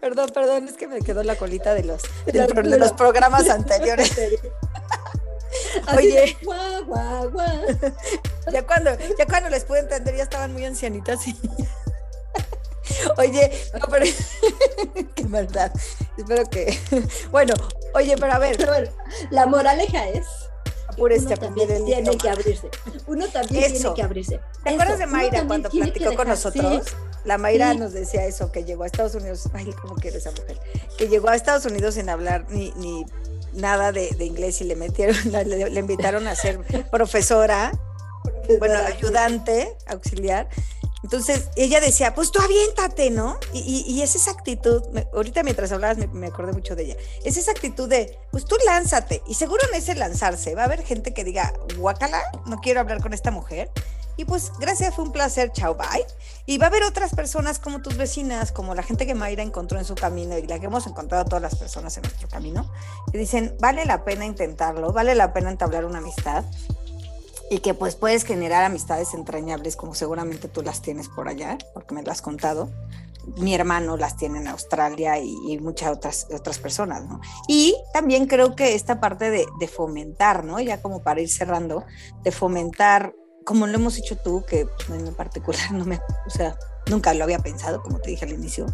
Perdón, 0.00 0.30
perdón, 0.32 0.68
es 0.68 0.74
que 0.74 0.86
me 0.86 1.00
quedó 1.00 1.24
la 1.24 1.34
colita 1.34 1.74
de 1.74 1.82
los, 1.82 2.02
de 2.26 2.78
los 2.78 2.92
programas 2.92 3.48
anteriores. 3.50 4.16
Oye, 5.96 6.36
ya 8.52 8.66
cuando, 8.66 8.90
ya 9.18 9.26
cuando 9.26 9.50
les 9.50 9.64
pude 9.64 9.80
entender, 9.80 10.16
ya 10.16 10.22
estaban 10.22 10.52
muy 10.52 10.64
ancianitas. 10.64 11.20
Oye, 13.18 13.50
no, 13.72 13.86
pero 13.90 14.04
qué 15.14 15.24
verdad. 15.24 15.72
Espero 16.16 16.44
que. 16.44 16.78
Bueno, 17.30 17.54
oye, 17.94 18.16
pero 18.18 18.32
a 18.32 18.38
ver. 18.38 18.58
la 19.30 19.46
moraleja 19.46 20.08
es. 20.08 20.26
Uno 20.96 21.36
también 21.36 21.84
tiene 21.84 22.16
que 22.16 22.28
abrirse. 22.28 22.70
Uno 23.06 23.26
también 23.28 23.72
tiene 23.72 23.94
que 23.94 24.02
abrirse. 24.02 24.40
¿Te 24.62 24.70
acuerdas 24.70 24.98
de 24.98 25.06
Mayra 25.06 25.44
cuando 25.46 25.70
platicó 25.70 26.14
con 26.14 26.28
nosotros? 26.28 26.84
La 27.24 27.38
Mayra 27.38 27.74
nos 27.74 27.92
decía 27.92 28.26
eso, 28.26 28.52
que 28.52 28.64
llegó 28.64 28.84
a 28.84 28.86
Estados 28.86 29.14
Unidos. 29.14 29.48
Ay, 29.54 29.72
¿cómo 29.80 29.96
quiere 29.96 30.18
esa 30.18 30.30
mujer? 30.30 30.60
Que 30.96 31.08
llegó 31.08 31.30
a 31.30 31.36
Estados 31.36 31.64
Unidos 31.64 31.94
sin 31.94 32.08
hablar 32.10 32.46
ni, 32.50 32.70
ni 32.72 33.06
nada 33.54 33.92
de, 33.92 34.14
inglés 34.20 34.60
y 34.60 34.64
le 34.64 34.76
metieron, 34.76 35.16
le, 35.46 35.80
invitaron 35.80 36.26
a 36.26 36.34
ser 36.34 36.60
profesora, 36.90 37.72
bueno, 38.58 38.74
ayudante, 38.74 39.76
auxiliar. 39.86 40.48
Entonces 41.02 41.50
ella 41.56 41.80
decía, 41.80 42.14
pues 42.14 42.32
tú 42.32 42.40
aviéntate, 42.40 43.10
¿no? 43.10 43.38
Y, 43.52 44.00
es 44.00 44.16
esa 44.16 44.30
actitud, 44.30 44.82
ahorita 45.12 45.42
mientras 45.42 45.70
hablabas 45.70 45.98
me, 46.12 46.26
acordé 46.26 46.52
mucho 46.52 46.74
de 46.74 46.84
ella, 46.84 46.96
es 47.24 47.36
esa 47.36 47.50
actitud 47.50 47.88
de, 47.88 48.18
pues 48.30 48.46
tú 48.46 48.56
lánzate. 48.64 49.22
Y 49.26 49.34
seguro 49.34 49.62
en 49.70 49.76
ese 49.76 49.94
lanzarse 49.94 50.54
va 50.54 50.62
a 50.62 50.64
haber 50.64 50.82
gente 50.82 51.12
que 51.12 51.22
diga, 51.22 51.52
guacala, 51.76 52.22
no 52.46 52.58
quiero 52.60 52.80
hablar 52.80 53.02
con 53.02 53.12
esta 53.12 53.30
mujer. 53.30 53.70
Y 54.16 54.24
pues 54.24 54.52
gracias, 54.58 54.94
fue 54.94 55.04
un 55.04 55.12
placer, 55.12 55.50
chao, 55.52 55.74
bye. 55.74 56.04
Y 56.46 56.58
va 56.58 56.66
a 56.66 56.68
haber 56.68 56.84
otras 56.84 57.14
personas 57.14 57.58
como 57.58 57.82
tus 57.82 57.96
vecinas, 57.96 58.52
como 58.52 58.74
la 58.74 58.82
gente 58.82 59.06
que 59.06 59.14
Mayra 59.14 59.42
encontró 59.42 59.78
en 59.78 59.84
su 59.84 59.94
camino 59.94 60.38
y 60.38 60.46
la 60.46 60.58
que 60.58 60.66
hemos 60.66 60.86
encontrado 60.86 61.24
todas 61.24 61.42
las 61.42 61.56
personas 61.56 61.96
en 61.96 62.02
nuestro 62.02 62.28
camino, 62.28 62.70
que 63.10 63.18
dicen, 63.18 63.56
vale 63.60 63.84
la 63.86 64.04
pena 64.04 64.24
intentarlo, 64.24 64.92
vale 64.92 65.14
la 65.14 65.32
pena 65.32 65.50
entablar 65.50 65.84
una 65.84 65.98
amistad 65.98 66.44
y 67.50 67.58
que 67.58 67.74
pues 67.74 67.96
puedes 67.96 68.24
generar 68.24 68.64
amistades 68.64 69.14
entrañables 69.14 69.76
como 69.76 69.94
seguramente 69.94 70.48
tú 70.48 70.62
las 70.62 70.82
tienes 70.82 71.08
por 71.08 71.28
allá, 71.28 71.58
porque 71.72 71.94
me 71.94 72.02
lo 72.02 72.10
has 72.12 72.22
contado. 72.22 72.70
Mi 73.38 73.54
hermano 73.54 73.96
las 73.96 74.18
tiene 74.18 74.38
en 74.38 74.48
Australia 74.48 75.18
y, 75.18 75.58
muchas 75.58 75.96
otras, 75.96 76.26
otras 76.30 76.58
personas, 76.58 77.06
¿no? 77.06 77.22
Y 77.48 77.74
también 77.94 78.26
creo 78.26 78.54
que 78.54 78.74
esta 78.74 79.00
parte 79.00 79.30
de, 79.30 79.46
de 79.58 79.66
fomentar, 79.66 80.44
¿no? 80.44 80.60
Ya 80.60 80.82
como 80.82 81.02
para 81.02 81.22
ir 81.22 81.30
cerrando, 81.30 81.84
de 82.22 82.32
fomentar 82.32 83.14
como 83.44 83.66
lo 83.66 83.74
hemos 83.74 83.98
hecho 83.98 84.16
tú, 84.16 84.44
que 84.46 84.66
en 84.88 85.14
particular 85.14 85.60
no 85.72 85.84
me, 85.84 86.00
o 86.26 86.30
sea, 86.30 86.58
nunca 86.90 87.14
lo 87.14 87.24
había 87.24 87.38
pensado, 87.38 87.82
como 87.82 87.98
te 87.98 88.10
dije 88.10 88.24
al 88.24 88.32
inicio, 88.32 88.66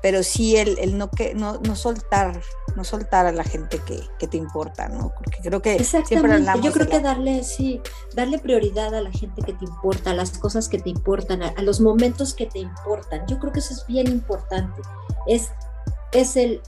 pero 0.00 0.22
sí 0.22 0.56
el, 0.56 0.78
el 0.78 0.96
no, 0.96 1.10
que, 1.10 1.34
no, 1.34 1.58
no 1.58 1.74
soltar, 1.74 2.40
no 2.76 2.84
soltar 2.84 3.26
a 3.26 3.32
la 3.32 3.42
gente 3.42 3.80
que, 3.80 4.00
que 4.18 4.28
te 4.28 4.36
importa, 4.36 4.88
¿no? 4.88 5.12
Porque 5.12 5.40
creo 5.42 5.60
que 5.60 5.82
siempre 5.82 6.34
hablamos 6.34 6.64
Yo 6.64 6.72
creo 6.72 6.88
que 6.88 7.00
darle, 7.00 7.42
sí, 7.42 7.80
darle 8.14 8.38
prioridad 8.38 8.94
a 8.94 9.00
la 9.00 9.10
gente 9.10 9.42
que 9.42 9.54
te 9.54 9.64
importa, 9.64 10.12
a 10.12 10.14
las 10.14 10.38
cosas 10.38 10.68
que 10.68 10.78
te 10.78 10.90
importan, 10.90 11.42
a, 11.42 11.48
a, 11.48 11.62
los 11.62 11.80
momentos 11.80 12.32
que 12.32 12.46
te 12.46 12.60
importan. 12.60 13.26
Yo 13.26 13.40
creo 13.40 13.52
que 13.52 13.58
eso 13.58 13.74
es 13.74 13.84
bien 13.86 14.06
importante. 14.06 14.80
Es, 15.26 15.48
es 16.12 16.36
el, 16.36 16.62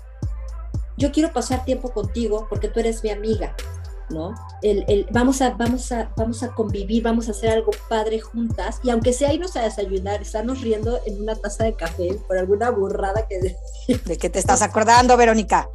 yo 0.97 1.13
quiero 1.13 1.33
pasar 1.33 1.65
tiempo 1.65 1.93
contigo 1.93 2.47
porque 2.51 2.69
tú 2.69 2.81
eres 2.81 3.05
mi 3.05 3.11
amiga, 3.11 3.55
¿no? 4.11 4.35
El, 4.63 5.07
vamos, 5.11 5.41
a, 5.43 5.51
vamos, 5.51 5.91
a, 5.93 6.11
vamos 6.17 6.43
a 6.43 6.49
convivir, 6.49 7.03
vamos 7.03 7.29
a 7.29 7.31
hacer 7.31 7.51
algo 7.51 7.71
padre 7.89 8.21
juntas, 8.21 8.81
y 8.83 8.91
aunque 8.91 9.13
sea 9.13 9.33
irnos 9.33 9.57
a 9.57 9.63
desayunar, 9.63 10.23
estarnos 10.23 10.61
riendo 10.61 11.01
en 11.07 11.21
una 11.21 11.35
taza 11.35 11.65
de 11.65 11.75
café 11.75 12.19
por 12.27 12.39
alguna 12.39 12.71
burrada 12.71 13.27
que... 13.27 13.57
¿De 14.05 14.19
qué 14.19 14.31
te 14.31 14.39
estás 14.39 14.63
acordando, 14.63 15.17
Verónica? 15.17 15.69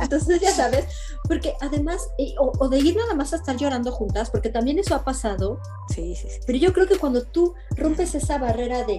Entonces, 0.00 0.40
ya 0.40 0.52
sabes, 0.52 0.86
porque 1.28 1.54
además, 1.60 2.08
o, 2.38 2.68
de 2.68 2.78
ir 2.78 2.96
nada 2.96 3.14
más 3.14 3.32
a 3.32 3.36
estar 3.36 3.56
llorando 3.56 3.92
juntas, 3.92 4.30
porque 4.30 4.48
también 4.48 4.78
eso 4.78 4.94
ha 4.94 5.04
pasado. 5.04 5.60
Sí, 5.94 6.14
sí, 6.16 6.28
sí. 6.28 6.38
Pero 6.46 6.58
yo 6.58 6.72
creo 6.72 6.86
que 6.86 6.98
cuando 6.98 7.22
tú 7.22 7.54
rompes 7.70 8.14
esa 8.14 8.38
barrera 8.38 8.84
de 8.84 8.98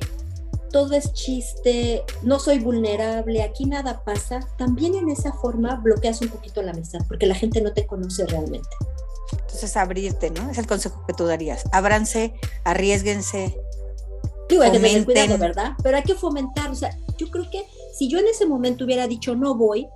todo 0.71 0.93
es 0.93 1.13
chiste, 1.13 2.03
no 2.23 2.39
soy 2.39 2.59
vulnerable, 2.59 3.41
aquí 3.43 3.65
nada 3.65 4.03
pasa, 4.03 4.39
también 4.57 4.95
en 4.95 5.09
esa 5.09 5.33
forma 5.33 5.75
bloqueas 5.75 6.21
un 6.21 6.29
poquito 6.29 6.61
la 6.61 6.71
amistad, 6.71 6.99
porque 7.07 7.25
la 7.25 7.35
gente 7.35 7.61
no 7.61 7.73
te 7.73 7.85
conoce 7.85 8.25
realmente. 8.25 8.69
Entonces, 9.31 9.75
abrirte, 9.77 10.29
¿no? 10.29 10.49
Es 10.49 10.57
el 10.57 10.67
consejo 10.67 11.03
que 11.05 11.13
tú 11.13 11.25
darías. 11.25 11.63
Ábranse, 11.71 12.33
arriesguense. 12.63 13.57
Digo, 14.49 14.63
hay 14.63 14.71
que 14.71 14.79
tener 14.79 15.05
cuidado, 15.05 15.37
¿verdad? 15.37 15.73
Pero 15.83 15.97
hay 15.97 16.03
que 16.03 16.15
fomentar, 16.15 16.71
o 16.71 16.75
sea, 16.75 16.97
yo 17.17 17.29
creo 17.29 17.49
que 17.49 17.65
si 17.93 18.07
yo 18.07 18.19
en 18.19 18.27
ese 18.27 18.45
momento 18.45 18.85
hubiera 18.85 19.07
dicho 19.07 19.35
no 19.35 19.55
voy, 19.55 19.87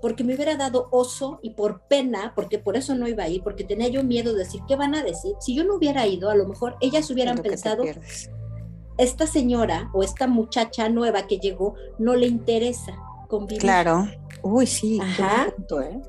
porque 0.00 0.24
me 0.24 0.34
hubiera 0.34 0.56
dado 0.56 0.88
oso 0.90 1.40
y 1.42 1.50
por 1.50 1.80
pena, 1.82 2.32
porque 2.34 2.58
por 2.58 2.76
eso 2.76 2.94
no 2.94 3.08
iba 3.08 3.24
a 3.24 3.28
ir, 3.28 3.42
porque 3.42 3.64
tenía 3.64 3.88
yo 3.88 4.04
miedo 4.04 4.32
de 4.32 4.44
decir, 4.44 4.60
¿qué 4.68 4.76
van 4.76 4.94
a 4.94 5.02
decir? 5.02 5.32
Si 5.40 5.54
yo 5.54 5.64
no 5.64 5.74
hubiera 5.74 6.06
ido, 6.06 6.30
a 6.30 6.36
lo 6.36 6.46
mejor 6.46 6.76
ellas 6.80 7.10
hubieran 7.10 7.38
pensado, 7.38 7.82
esta 8.98 9.26
señora 9.26 9.90
o 9.94 10.02
esta 10.02 10.26
muchacha 10.26 10.88
nueva 10.88 11.26
que 11.26 11.38
llegó 11.38 11.74
no 11.98 12.16
le 12.16 12.26
interesa 12.26 12.98
convivir. 13.28 13.60
Claro. 13.60 14.08
Uy, 14.42 14.66
sí. 14.66 15.00
Ajá. 15.00 15.48
¿eh? 15.82 16.00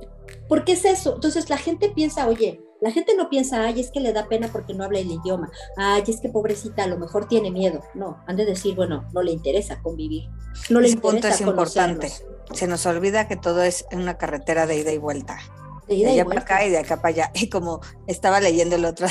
¿Por 0.48 0.66
qué 0.66 0.74
es 0.74 0.86
eso? 0.86 1.16
Entonces 1.16 1.50
la 1.50 1.58
gente 1.58 1.90
piensa, 1.90 2.28
oye, 2.28 2.62
la 2.82 2.92
gente 2.92 3.16
no 3.16 3.30
piensa, 3.30 3.66
ay, 3.66 3.80
es 3.80 3.92
que 3.92 4.00
le 4.00 4.14
da 4.14 4.28
pena 4.28 4.50
porque 4.52 4.74
no 4.74 4.84
habla 4.84 5.00
el 5.00 5.12
idioma. 5.12 5.52
Ay, 5.76 6.04
es 6.08 6.22
que 6.22 6.30
pobrecita, 6.30 6.84
a 6.84 6.88
lo 6.88 6.98
mejor 6.98 7.28
tiene 7.28 7.52
miedo. 7.52 7.82
No, 7.94 8.24
han 8.26 8.38
de 8.38 8.46
decir, 8.46 8.76
bueno, 8.76 9.08
no 9.14 9.22
le 9.22 9.32
interesa 9.32 9.82
convivir. 9.82 10.30
No 10.70 10.80
le 10.80 10.90
interesa 10.90 11.02
punto 11.02 11.28
es 11.28 11.42
importante. 11.42 12.12
Se 12.54 12.68
nos 12.68 12.86
olvida 12.86 13.28
que 13.28 13.36
todo 13.36 13.62
es 13.64 13.86
una 13.92 14.18
carretera 14.18 14.66
de 14.66 14.78
ida 14.78 14.92
y 14.92 14.98
vuelta. 14.98 15.38
De 15.88 15.96
ida 15.96 16.10
allá 16.10 16.22
y 16.22 16.24
vuelta. 16.24 16.46
para 16.46 16.56
acá 16.56 16.68
y 16.68 16.72
de 16.72 16.78
acá 16.78 16.96
para 16.98 17.10
allá. 17.10 17.32
Y 17.36 17.50
como 17.50 17.82
estaba 18.08 18.40
leyendo 18.40 18.76
el 18.76 18.86
otro 18.86 19.08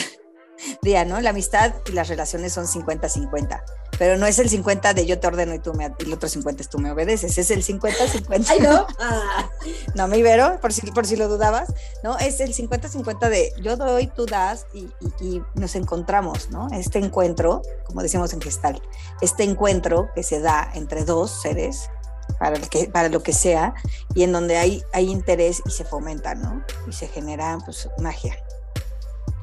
día, 0.83 1.05
¿no? 1.05 1.21
La 1.21 1.31
amistad 1.31 1.75
y 1.89 1.93
las 1.93 2.09
relaciones 2.09 2.53
son 2.53 2.67
50-50, 2.67 3.63
pero 3.99 4.17
no 4.17 4.27
es 4.27 4.39
el 4.39 4.49
50 4.49 4.95
de 4.95 5.07
yo 5.07 5.19
te 5.19 5.27
ordeno 5.27 5.55
y 5.55 5.59
tú 5.59 5.75
me, 5.75 5.93
y 5.99 6.05
el 6.05 6.13
otro 6.13 6.29
50 6.29 6.63
es 6.63 6.69
tú 6.69 6.79
me 6.79 6.91
obedeces, 6.91 7.37
es 7.39 7.51
el 7.51 7.65
50-50. 7.65 8.47
Ay, 8.49 8.61
no. 8.61 8.87
Ah. 8.99 9.49
No, 9.95 10.07
me 10.07 10.19
ibero, 10.19 10.61
por 10.61 10.73
si, 10.73 10.83
por 10.93 11.07
si 11.07 11.17
lo 11.17 11.29
dudabas, 11.29 11.73
¿no? 12.03 12.17
Es 12.19 12.41
el 12.41 12.55
50-50 12.55 13.29
de 13.29 13.53
yo 13.61 13.77
doy, 13.77 14.07
tú 14.07 14.27
das 14.27 14.67
y, 14.73 14.89
y, 15.21 15.43
nos 15.55 15.75
encontramos, 15.75 16.51
¿no? 16.51 16.69
Este 16.73 16.99
encuentro, 16.99 17.63
como 17.85 18.03
decimos 18.03 18.33
en 18.33 18.41
Gestal, 18.41 18.81
este 19.21 19.43
encuentro 19.43 20.11
que 20.15 20.23
se 20.23 20.41
da 20.41 20.71
entre 20.75 21.05
dos 21.05 21.31
seres, 21.43 21.91
para, 22.39 22.57
el 22.57 22.69
que, 22.69 22.89
para 22.89 23.09
lo 23.09 23.23
que 23.23 23.33
sea, 23.33 23.75
y 24.15 24.23
en 24.23 24.33
donde 24.33 24.57
hay, 24.59 24.83
hay 24.93 25.11
interés 25.11 25.63
y 25.65 25.71
se 25.71 25.85
fomenta, 25.85 26.35
¿no? 26.35 26.65
Y 26.87 26.93
se 26.93 27.09
genera, 27.09 27.59
pues, 27.65 27.89
magia. 27.99 28.37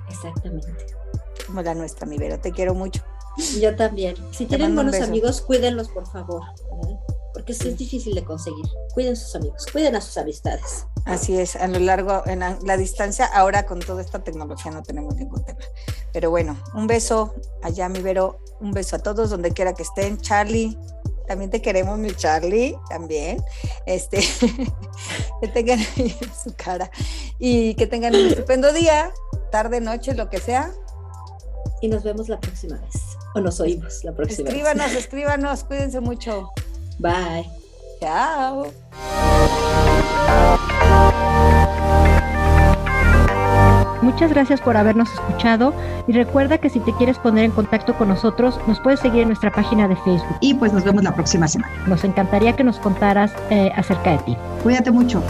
Exactamente 0.09 0.94
como 1.45 1.61
la 1.61 1.73
nuestra, 1.73 2.05
mi 2.05 2.17
Vero. 2.17 2.39
Te 2.39 2.51
quiero 2.51 2.73
mucho. 2.73 3.03
Yo 3.59 3.75
también. 3.75 4.15
Si 4.31 4.45
tienen 4.45 4.75
buenos 4.75 4.95
amigos, 5.01 5.41
cuídenlos, 5.41 5.89
por 5.89 6.07
favor. 6.07 6.43
Porque 7.33 7.51
es 7.51 7.77
difícil 7.77 8.15
de 8.15 8.23
conseguir. 8.23 8.65
Cuiden 8.93 9.15
sus 9.15 9.35
amigos, 9.35 9.65
cuiden 9.71 9.95
a 9.95 10.01
sus 10.01 10.17
amistades. 10.17 10.85
Así 11.03 11.37
es, 11.37 11.55
a 11.57 11.67
lo 11.67 11.79
largo, 11.79 12.23
en 12.25 12.39
la, 12.39 12.77
distancia, 12.77 13.25
ahora 13.25 13.65
con 13.65 13.79
toda 13.79 14.01
esta 14.01 14.23
tecnología 14.23 14.71
no 14.71 14.81
tenemos 14.83 15.15
ningún 15.15 15.43
tema. 15.43 15.59
Pero 16.13 16.29
bueno, 16.29 16.57
un 16.73 16.87
beso 16.87 17.35
allá, 17.61 17.89
mi 17.89 18.01
Vero, 18.01 18.39
un 18.61 18.71
beso 18.71 18.95
a 18.95 18.99
todos 18.99 19.29
donde 19.29 19.51
quiera 19.51 19.73
que 19.73 19.83
estén. 19.83 20.17
Charlie, 20.17 20.77
también 21.27 21.51
te 21.51 21.61
queremos, 21.61 21.99
mi 21.99 22.15
Charlie, 22.15 22.77
también. 22.89 23.43
Este, 23.85 24.19
que 25.41 25.47
tengan 25.49 25.79
su 26.43 26.53
cara 26.55 26.89
y 27.37 27.75
que 27.75 27.85
tengan 27.85 28.15
un 28.15 28.27
estupendo 28.27 28.71
día, 28.71 29.11
tarde, 29.51 29.81
noche, 29.81 30.15
lo 30.15 30.29
que 30.29 30.39
sea 30.39 30.73
y 31.85 31.87
nos 31.87 32.03
vemos 32.03 32.29
la 32.29 32.39
próxima 32.39 32.77
vez. 32.77 33.17
O 33.35 33.39
nos 33.39 33.59
oímos 33.59 34.03
la 34.03 34.11
próxima 34.11 34.49
escríbanos, 34.49 34.85
vez. 34.85 34.95
Escríbanos, 34.95 35.59
escríbanos, 35.59 35.63
cuídense 35.63 35.99
mucho. 35.99 36.49
Bye. 36.99 37.47
Chao. 37.99 38.67
Muchas 44.01 44.31
gracias 44.31 44.61
por 44.61 44.77
habernos 44.77 45.11
escuchado 45.13 45.73
y 46.07 46.13
recuerda 46.13 46.57
que 46.59 46.69
si 46.69 46.79
te 46.79 46.93
quieres 46.93 47.17
poner 47.17 47.45
en 47.45 47.51
contacto 47.51 47.97
con 47.97 48.09
nosotros, 48.09 48.59
nos 48.67 48.79
puedes 48.79 48.99
seguir 48.99 49.21
en 49.21 49.29
nuestra 49.29 49.51
página 49.51 49.87
de 49.87 49.95
Facebook. 49.97 50.37
Y 50.41 50.53
pues 50.55 50.73
nos 50.73 50.83
vemos 50.83 51.03
la 51.03 51.13
próxima 51.13 51.47
semana. 51.47 51.73
Nos 51.87 52.03
encantaría 52.03 52.55
que 52.55 52.63
nos 52.63 52.79
contaras 52.79 53.31
eh, 53.49 53.71
acerca 53.75 54.11
de 54.11 54.17
ti. 54.19 54.37
Cuídate 54.63 54.91
mucho. 54.91 55.23